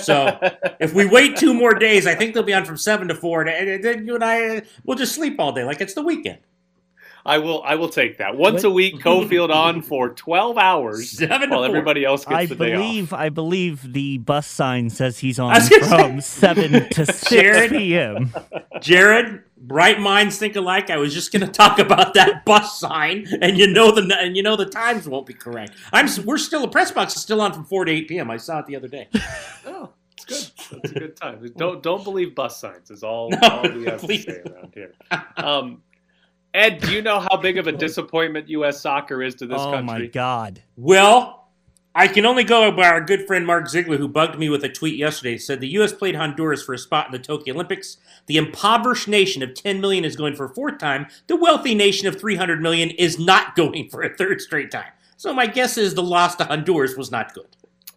So 0.02 0.38
if 0.80 0.94
we 0.94 1.06
wait 1.06 1.38
two 1.38 1.54
more 1.54 1.74
days, 1.74 2.06
I 2.08 2.16
think 2.16 2.34
they'll 2.34 2.44
be 2.44 2.54
on 2.54 2.66
from 2.66 2.78
seven 2.78 3.08
to 3.08 3.16
four, 3.16 3.42
and- 3.48 3.84
then 3.84 4.06
you 4.06 4.16
and 4.16 4.24
I 4.24 4.64
will 4.84 4.96
just 4.96 5.16
sleep 5.16 5.40
all 5.40 5.52
day 5.52 5.64
like 5.64 5.82
it's 5.82 5.94
the 5.94 6.02
weekend. 6.04 6.40
I 7.26 7.40
will. 7.40 7.64
I 7.64 7.76
will 7.76 7.90
take 7.90 8.20
that 8.20 8.38
once 8.38 8.64
a 8.64 8.70
week. 8.70 9.00
Cofield 9.02 9.50
on 9.50 9.82
for 9.82 10.10
12 10.14 10.58
hours 10.60 11.10
Seven 11.18 11.50
to 11.50 11.56
while 11.56 11.64
everybody 11.66 12.06
else 12.06 12.24
gets 12.24 12.36
I 12.36 12.46
the 12.46 12.56
day 12.56 12.74
off. 12.76 12.80
believe 12.82 13.14
I 13.14 13.30
believe 13.30 13.94
the 13.94 14.20
bus 14.20 14.46
sign 14.48 14.90
says 14.92 15.18
he's 15.20 15.40
on 15.40 15.52
I 15.54 15.58
was 15.58 15.70
from 15.90 16.22
seven 16.22 16.88
to 16.90 17.06
six 17.06 17.30
Jared? 17.30 17.72
p.m. 17.72 18.32
Jared, 18.80 19.42
bright 19.58 20.00
minds 20.00 20.38
think 20.38 20.56
alike. 20.56 20.90
I 20.92 20.98
was 20.98 21.14
just 21.16 21.32
going 21.32 21.46
to 21.46 21.52
talk 21.52 21.80
about 21.80 22.14
that 22.14 22.46
bus 22.46 22.80
sign, 22.80 23.28
and 23.42 23.58
you 23.58 23.68
know 23.68 23.92
the 23.92 24.16
and 24.20 24.38
you 24.38 24.44
know 24.44 24.56
the 24.56 24.66
times 24.68 25.08
won't 25.10 25.26
be 25.26 25.34
correct. 25.34 25.74
I'm 25.92 26.08
we're 26.26 26.38
still 26.38 26.62
the 26.62 26.68
press 26.68 26.92
box 26.92 27.16
is 27.16 27.22
still 27.24 27.42
on 27.42 27.54
from 27.54 27.66
four 27.66 27.86
to 27.86 27.92
eight 27.92 28.08
p.m. 28.08 28.30
I 28.30 28.38
saw 28.38 28.60
it 28.60 28.68
the 28.68 28.76
other 28.76 28.88
day. 28.88 29.08
Oh, 29.68 29.90
it's 30.12 30.26
good. 30.26 30.82
That's 30.82 30.92
a 30.92 31.00
good 31.00 31.16
time. 31.18 31.52
Don't 31.58 31.82
don't 31.82 32.04
believe 32.04 32.36
bus 32.36 32.60
signs. 32.62 32.92
Is 32.92 33.02
all, 33.04 33.30
No, 33.32 33.38
all 33.42 33.64
we 33.70 33.86
have 33.86 34.00
please. 34.00 34.26
to 34.26 34.32
say 34.32 34.42
around 34.52 34.74
here. 34.76 34.94
Um, 35.38 35.82
Ed, 36.56 36.80
do 36.80 36.93
you 36.93 37.01
know 37.01 37.20
how 37.20 37.36
big 37.36 37.58
of 37.58 37.68
a 37.68 37.72
disappointment 37.86 38.47
U.S. 38.49 38.80
soccer 38.80 39.22
is 39.22 39.36
to 39.36 39.45
this 39.45 39.60
oh 39.60 39.72
country? 39.72 39.95
Oh 39.95 39.99
my 39.99 40.06
god! 40.08 40.64
Well, 40.78 41.49
I 41.93 42.08
can 42.08 42.26
only 42.26 42.45
go 42.45 42.72
by 42.72 42.88
our 42.88 43.01
good 43.01 43.28
friend 43.28 43.45
Mark 43.45 43.66
Zeigler, 43.66 43.97
who 43.97 44.08
bugged 44.08 44.39
me 44.39 44.47
with 44.47 44.64
a 44.64 44.70
tweet 44.70 44.95
yesterday. 44.95 45.38
Said 45.38 45.60
the 45.60 45.68
U.S. 45.70 45.91
played 45.91 46.16
Honduras 46.16 46.64
for 46.64 46.74
a 46.74 46.78
spot 46.78 47.08
in 47.08 47.12
the 47.12 47.20
Tokyo 47.20 47.53
Olympics. 47.53 47.97
The 48.28 48.38
impoverished 48.38 49.10
nation 49.10 49.43
of 49.43 49.53
10 49.53 49.82
million 49.82 50.06
is 50.06 50.16
going 50.16 50.34
for 50.34 50.45
a 50.45 50.53
fourth 50.53 50.78
time. 50.78 51.08
The 51.28 51.36
wealthy 51.36 51.76
nation 51.76 52.08
of 52.08 52.20
300 52.20 52.62
million 52.62 52.89
is 52.91 53.20
not 53.20 53.56
going 53.56 53.89
for 53.89 54.01
a 54.01 54.16
third 54.16 54.39
straight 54.39 54.72
time. 54.72 54.91
So 55.18 55.34
my 55.34 55.47
guess 55.47 55.78
is 55.78 55.93
the 55.93 56.03
loss 56.03 56.36
to 56.38 56.45
Honduras 56.45 56.95
was 56.95 57.12
not 57.12 57.34
good. 57.34 57.47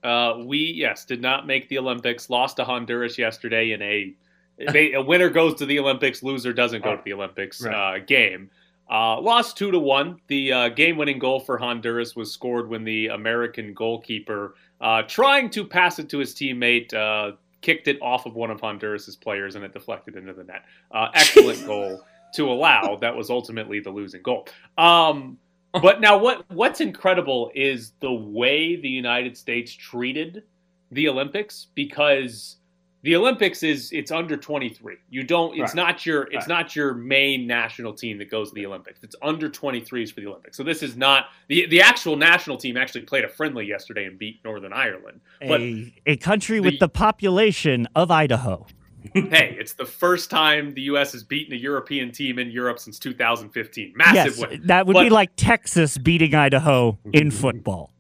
Uh, 0.03 0.45
we 0.45 0.59
yes 0.59 1.05
did 1.05 1.21
not 1.21 1.47
make 1.47 1.69
the 1.69 1.79
Olympics. 1.79 2.29
Lost 2.29 2.57
to 2.57 2.65
Honduras 2.65 3.19
yesterday 3.19 3.71
in 3.71 3.83
a 3.83 4.15
a 4.61 5.01
winner 5.01 5.31
goes 5.31 5.55
to 5.57 5.67
the 5.67 5.79
Olympics, 5.79 6.23
loser 6.23 6.53
doesn't 6.53 6.83
go 6.83 6.97
to 6.97 7.03
the 7.05 7.13
Olympics 7.13 7.63
right. 7.63 7.97
uh, 7.97 7.99
game. 8.05 8.51
Uh, 8.91 9.21
lost 9.21 9.57
two 9.57 9.71
to 9.71 9.79
one. 9.79 10.19
The 10.29 10.53
uh, 10.53 10.69
game-winning 10.71 11.19
goal 11.19 11.41
for 11.41 11.59
Honduras 11.59 12.17
was 12.17 12.33
scored 12.33 12.69
when 12.69 12.85
the 12.85 13.09
American 13.09 13.75
goalkeeper, 13.75 14.55
uh, 14.81 15.03
trying 15.03 15.51
to 15.51 15.65
pass 15.65 15.99
it 15.99 16.09
to 16.11 16.19
his 16.19 16.35
teammate, 16.35 16.95
uh, 16.95 17.37
kicked 17.61 17.89
it 17.89 17.99
off 18.01 18.25
of 18.25 18.35
one 18.35 18.51
of 18.51 18.61
Honduras's 18.61 19.17
players 19.17 19.57
and 19.57 19.65
it 19.65 19.73
deflected 19.73 20.17
into 20.17 20.33
the 20.33 20.45
net. 20.45 20.65
Uh, 20.91 21.09
excellent 21.13 21.67
goal 21.67 22.03
to 22.35 22.51
allow. 22.51 22.97
That 22.97 23.15
was 23.15 23.31
ultimately 23.31 23.81
the 23.81 23.91
losing 23.91 24.23
goal. 24.23 24.49
Um, 24.79 25.39
but 25.73 26.01
now, 26.01 26.17
what 26.17 26.51
what's 26.51 26.81
incredible 26.81 27.51
is 27.55 27.93
the 28.01 28.13
way 28.13 28.77
the 28.77 28.89
United 28.89 29.37
States 29.37 29.73
treated 29.73 30.45
the 30.93 31.09
Olympics 31.09 31.67
because 31.75 32.57
the 33.03 33.15
Olympics 33.15 33.63
is 33.63 33.93
it's 33.93 34.11
under 34.11 34.37
23. 34.37 34.97
You 35.09 35.23
don't 35.23 35.53
it's 35.53 35.61
right. 35.61 35.75
not 35.75 36.07
your 36.07 36.23
it's 36.25 36.35
right. 36.35 36.49
not 36.49 36.75
your 36.75 36.95
main 36.95 37.47
national 37.47 37.93
team 37.95 38.19
that 38.19 38.31
goes 38.31 38.49
to 38.49 38.55
the 38.55 38.67
Olympics. 38.67 39.01
It's 39.03 39.17
under 39.23 39.49
23s 39.49 40.13
for 40.13 40.21
the 40.21 40.27
Olympics. 40.27 40.57
So 40.57 40.65
this 40.65 40.83
is 40.83 40.97
not 40.97 41.27
the 41.49 41.67
the 41.67 41.81
actual 41.81 42.17
national 42.17 42.57
team 42.57 42.77
actually 42.77 43.03
played 43.03 43.25
a 43.25 43.29
friendly 43.29 43.67
yesterday 43.67 44.05
and 44.07 44.19
beat 44.19 44.41
Northern 44.45 44.73
Ireland. 44.73 45.21
But 45.41 45.61
a, 45.61 45.95
a 46.07 46.17
country 46.17 46.59
the, 46.59 46.65
with 46.65 46.79
the 46.81 46.89
population 46.89 47.87
of 47.95 48.11
Idaho. 48.11 48.67
hey, 49.15 49.57
it's 49.59 49.75
the 49.75 49.87
first 49.87 50.29
time 50.29 50.75
the 50.75 50.83
U.S. 50.83 51.13
has 51.13 51.23
beaten 51.23 51.53
a 51.53 51.57
European 51.57 52.11
team 52.11 52.39
in 52.39 52.51
Europe 52.51 52.81
since 52.81 52.99
2015. 52.99 53.93
Massive 53.97 54.15
yes, 54.15 54.39
win. 54.39 54.63
That 54.67 54.87
would 54.87 54.95
but, 54.95 55.05
be 55.05 55.11
like 55.11 55.31
Texas 55.37 55.97
beating 55.97 56.35
Idaho 56.35 56.99
in 57.13 57.31
football. 57.31 57.93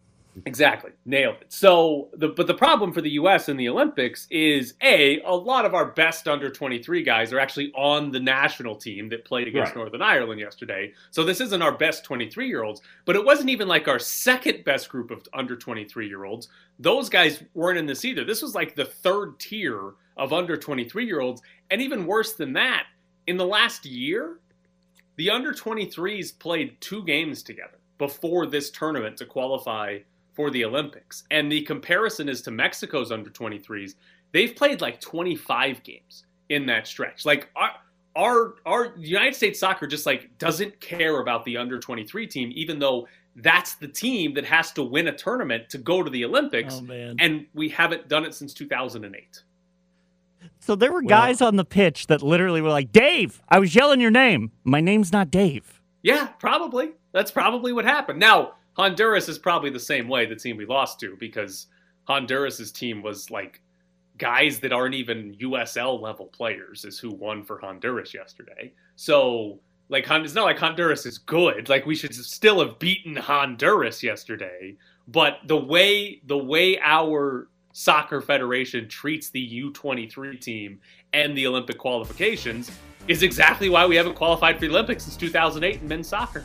Exactly, 0.46 0.92
nailed 1.04 1.36
it. 1.40 1.52
So, 1.52 2.08
the 2.14 2.28
but 2.28 2.46
the 2.46 2.54
problem 2.54 2.92
for 2.92 3.00
the 3.00 3.10
U.S. 3.10 3.48
in 3.48 3.56
the 3.56 3.68
Olympics 3.68 4.26
is 4.30 4.74
a 4.82 5.20
a 5.22 5.34
lot 5.34 5.64
of 5.64 5.74
our 5.74 5.86
best 5.86 6.28
under 6.28 6.50
23 6.50 7.02
guys 7.02 7.32
are 7.32 7.40
actually 7.40 7.72
on 7.74 8.10
the 8.10 8.20
national 8.20 8.76
team 8.76 9.08
that 9.10 9.24
played 9.24 9.48
against 9.48 9.70
right. 9.70 9.76
Northern 9.76 10.02
Ireland 10.02 10.40
yesterday. 10.40 10.92
So 11.10 11.24
this 11.24 11.40
isn't 11.40 11.62
our 11.62 11.76
best 11.76 12.04
23 12.04 12.48
year 12.48 12.62
olds, 12.62 12.80
but 13.04 13.16
it 13.16 13.24
wasn't 13.24 13.50
even 13.50 13.68
like 13.68 13.88
our 13.88 13.98
second 13.98 14.64
best 14.64 14.88
group 14.88 15.10
of 15.10 15.26
under 15.32 15.56
23 15.56 16.08
year 16.08 16.24
olds. 16.24 16.48
Those 16.78 17.08
guys 17.08 17.42
weren't 17.54 17.78
in 17.78 17.86
this 17.86 18.04
either. 18.04 18.24
This 18.24 18.42
was 18.42 18.54
like 18.54 18.74
the 18.74 18.84
third 18.84 19.38
tier 19.38 19.94
of 20.16 20.32
under 20.32 20.56
23 20.56 21.06
year 21.06 21.20
olds, 21.20 21.42
and 21.70 21.80
even 21.80 22.06
worse 22.06 22.34
than 22.34 22.52
that, 22.54 22.86
in 23.26 23.36
the 23.36 23.46
last 23.46 23.84
year, 23.84 24.38
the 25.16 25.30
under 25.30 25.52
23s 25.52 26.38
played 26.38 26.80
two 26.80 27.04
games 27.04 27.42
together 27.42 27.78
before 27.98 28.46
this 28.46 28.70
tournament 28.70 29.16
to 29.16 29.26
qualify 29.26 29.98
for 30.38 30.50
the 30.52 30.64
Olympics. 30.64 31.24
And 31.32 31.50
the 31.50 31.62
comparison 31.62 32.28
is 32.28 32.42
to 32.42 32.52
Mexico's 32.52 33.10
under 33.10 33.28
23s. 33.28 33.96
They've 34.30 34.54
played 34.54 34.80
like 34.80 35.00
25 35.00 35.82
games 35.82 36.26
in 36.48 36.64
that 36.66 36.86
stretch. 36.86 37.26
Like 37.26 37.48
our 37.56 37.72
our 38.14 38.54
our 38.64 38.94
United 38.96 39.34
States 39.34 39.58
soccer 39.58 39.88
just 39.88 40.06
like 40.06 40.30
doesn't 40.38 40.80
care 40.80 41.20
about 41.20 41.44
the 41.44 41.56
under 41.56 41.80
23 41.80 42.26
team 42.28 42.52
even 42.54 42.78
though 42.78 43.08
that's 43.34 43.74
the 43.74 43.88
team 43.88 44.32
that 44.34 44.44
has 44.44 44.70
to 44.72 44.84
win 44.84 45.08
a 45.08 45.12
tournament 45.12 45.68
to 45.70 45.78
go 45.78 46.04
to 46.04 46.10
the 46.10 46.24
Olympics. 46.24 46.80
Oh, 46.88 47.14
and 47.18 47.46
we 47.52 47.68
haven't 47.68 48.08
done 48.08 48.24
it 48.24 48.32
since 48.32 48.54
2008. 48.54 49.42
So 50.60 50.76
there 50.76 50.92
were 50.92 51.02
guys 51.02 51.40
on 51.40 51.56
the 51.56 51.64
pitch 51.64 52.06
that 52.06 52.22
literally 52.22 52.60
were 52.60 52.70
like, 52.70 52.92
"Dave, 52.92 53.42
I 53.48 53.58
was 53.58 53.74
yelling 53.74 54.00
your 54.00 54.12
name. 54.12 54.52
My 54.62 54.80
name's 54.80 55.12
not 55.12 55.32
Dave." 55.32 55.82
Yeah, 56.02 56.28
probably. 56.38 56.92
That's 57.10 57.32
probably 57.32 57.72
what 57.72 57.84
happened. 57.84 58.20
Now, 58.20 58.52
Honduras 58.78 59.28
is 59.28 59.38
probably 59.38 59.70
the 59.70 59.80
same 59.80 60.08
way 60.08 60.24
the 60.24 60.36
team 60.36 60.56
we 60.56 60.64
lost 60.64 61.00
to 61.00 61.16
because 61.18 61.66
Honduras's 62.08 62.70
team 62.70 63.02
was 63.02 63.30
like 63.30 63.60
guys 64.18 64.60
that 64.60 64.72
aren't 64.72 64.94
even 64.94 65.34
USL 65.40 66.00
level 66.00 66.26
players 66.26 66.84
is 66.84 66.98
who 66.98 67.10
won 67.10 67.42
for 67.42 67.58
Honduras 67.58 68.14
yesterday. 68.14 68.72
So 68.94 69.58
like 69.88 70.06
it's 70.08 70.34
not 70.34 70.44
like 70.44 70.58
Honduras 70.58 71.06
is 71.06 71.18
good. 71.18 71.68
Like 71.68 71.86
we 71.86 71.96
should 71.96 72.14
still 72.14 72.60
have 72.60 72.78
beaten 72.78 73.16
Honduras 73.16 74.02
yesterday. 74.02 74.76
But 75.08 75.38
the 75.46 75.56
way 75.56 76.20
the 76.26 76.38
way 76.38 76.78
our 76.80 77.48
soccer 77.72 78.20
federation 78.20 78.88
treats 78.88 79.30
the 79.30 79.72
U23 79.72 80.40
team 80.40 80.80
and 81.12 81.36
the 81.36 81.46
Olympic 81.46 81.78
qualifications 81.78 82.70
is 83.08 83.22
exactly 83.22 83.70
why 83.70 83.86
we 83.86 83.96
haven't 83.96 84.14
qualified 84.14 84.56
for 84.56 84.60
the 84.62 84.68
Olympics 84.68 85.04
since 85.04 85.16
2008 85.16 85.80
in 85.80 85.88
men's 85.88 86.08
soccer 86.08 86.44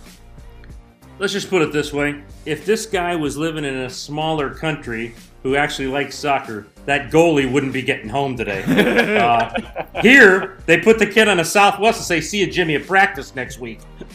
let's 1.19 1.33
just 1.33 1.49
put 1.49 1.61
it 1.61 1.71
this 1.71 1.93
way 1.93 2.21
if 2.45 2.65
this 2.65 2.85
guy 2.85 3.15
was 3.15 3.37
living 3.37 3.63
in 3.63 3.75
a 3.75 3.89
smaller 3.89 4.49
country 4.53 5.15
who 5.43 5.55
actually 5.55 5.87
likes 5.87 6.15
soccer, 6.15 6.65
that 6.85 7.11
goalie 7.11 7.51
wouldn't 7.51 7.73
be 7.73 7.81
getting 7.81 8.09
home 8.09 8.37
today. 8.37 8.63
uh, 9.17 10.01
here, 10.01 10.57
they 10.65 10.79
put 10.79 10.97
the 10.99 11.05
kid 11.05 11.27
on 11.27 11.39
a 11.39 11.45
Southwest 11.45 11.99
and 11.99 12.05
say, 12.05 12.21
"See 12.21 12.39
you, 12.39 12.47
Jimmy, 12.47 12.75
at 12.75 12.87
practice 12.87 13.35
next 13.35 13.59
week." 13.59 13.79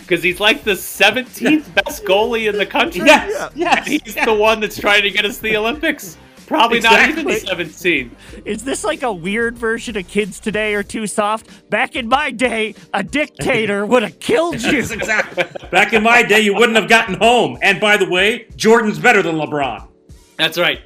Because 0.00 0.20
he's 0.22 0.40
like 0.40 0.64
the 0.64 0.72
17th 0.72 1.72
best 1.84 2.04
goalie 2.04 2.48
in 2.48 2.58
the 2.58 2.66
country. 2.66 3.02
Yes, 3.06 3.52
yes. 3.54 3.78
And 3.78 3.86
he's 3.86 4.14
the 4.16 4.34
one 4.34 4.58
that's 4.58 4.78
trying 4.78 5.02
to 5.02 5.10
get 5.10 5.24
us 5.24 5.38
the 5.38 5.56
Olympics. 5.56 6.18
Probably 6.46 6.78
exactly. 6.78 7.24
not 7.24 7.32
even 7.32 7.70
17. 7.70 8.16
Is 8.44 8.64
this 8.64 8.84
like 8.84 9.02
a 9.02 9.12
weird 9.12 9.56
version 9.56 9.96
of 9.96 10.06
Kids 10.08 10.40
Today 10.40 10.74
or 10.74 10.82
Too 10.82 11.06
Soft? 11.06 11.70
Back 11.70 11.96
in 11.96 12.08
my 12.08 12.30
day, 12.30 12.74
a 12.92 13.02
dictator 13.02 13.86
would 13.86 14.02
have 14.02 14.18
killed 14.20 14.60
you. 14.62 14.78
exactly. 14.78 15.44
Back 15.70 15.92
in 15.92 16.02
my 16.02 16.22
day, 16.22 16.40
you 16.40 16.54
wouldn't 16.54 16.76
have 16.76 16.88
gotten 16.88 17.14
home. 17.14 17.58
And 17.62 17.80
by 17.80 17.96
the 17.96 18.08
way, 18.08 18.46
Jordan's 18.56 18.98
better 18.98 19.22
than 19.22 19.36
LeBron. 19.36 19.88
That's 20.36 20.58
right. 20.58 20.80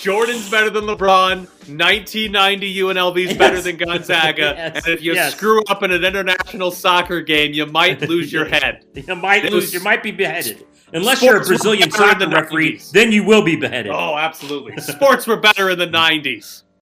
Jordan's 0.00 0.48
better 0.48 0.70
than 0.70 0.84
LeBron. 0.84 1.46
1990 1.68 2.76
UNLV 2.76 3.16
is 3.18 3.28
yes. 3.30 3.36
better 3.36 3.60
than 3.60 3.76
Gonzaga. 3.76 4.54
yes. 4.56 4.84
And 4.84 4.94
if 4.94 5.02
you 5.02 5.14
yes. 5.14 5.34
screw 5.34 5.62
up 5.68 5.82
in 5.82 5.90
an 5.90 6.04
international 6.04 6.70
soccer 6.70 7.20
game, 7.20 7.52
you 7.52 7.66
might 7.66 8.00
lose 8.02 8.32
your 8.32 8.44
head. 8.44 8.84
you 8.94 9.16
might 9.16 9.44
lose. 9.50 9.74
You 9.74 9.80
might 9.80 10.02
be 10.02 10.12
beheaded. 10.12 10.64
Unless 10.92 11.22
you're 11.22 11.42
a 11.42 11.44
Brazilian 11.44 11.90
soccer 11.90 12.28
referee, 12.28 12.80
then 12.92 13.12
you 13.12 13.24
will 13.24 13.42
be 13.42 13.56
beheaded. 13.56 13.92
Oh, 13.92 14.16
absolutely. 14.16 14.80
Sports 14.80 15.26
were 15.26 15.36
better 15.36 15.68
in 15.70 15.78
the 15.78 15.86
90s. 15.86 16.62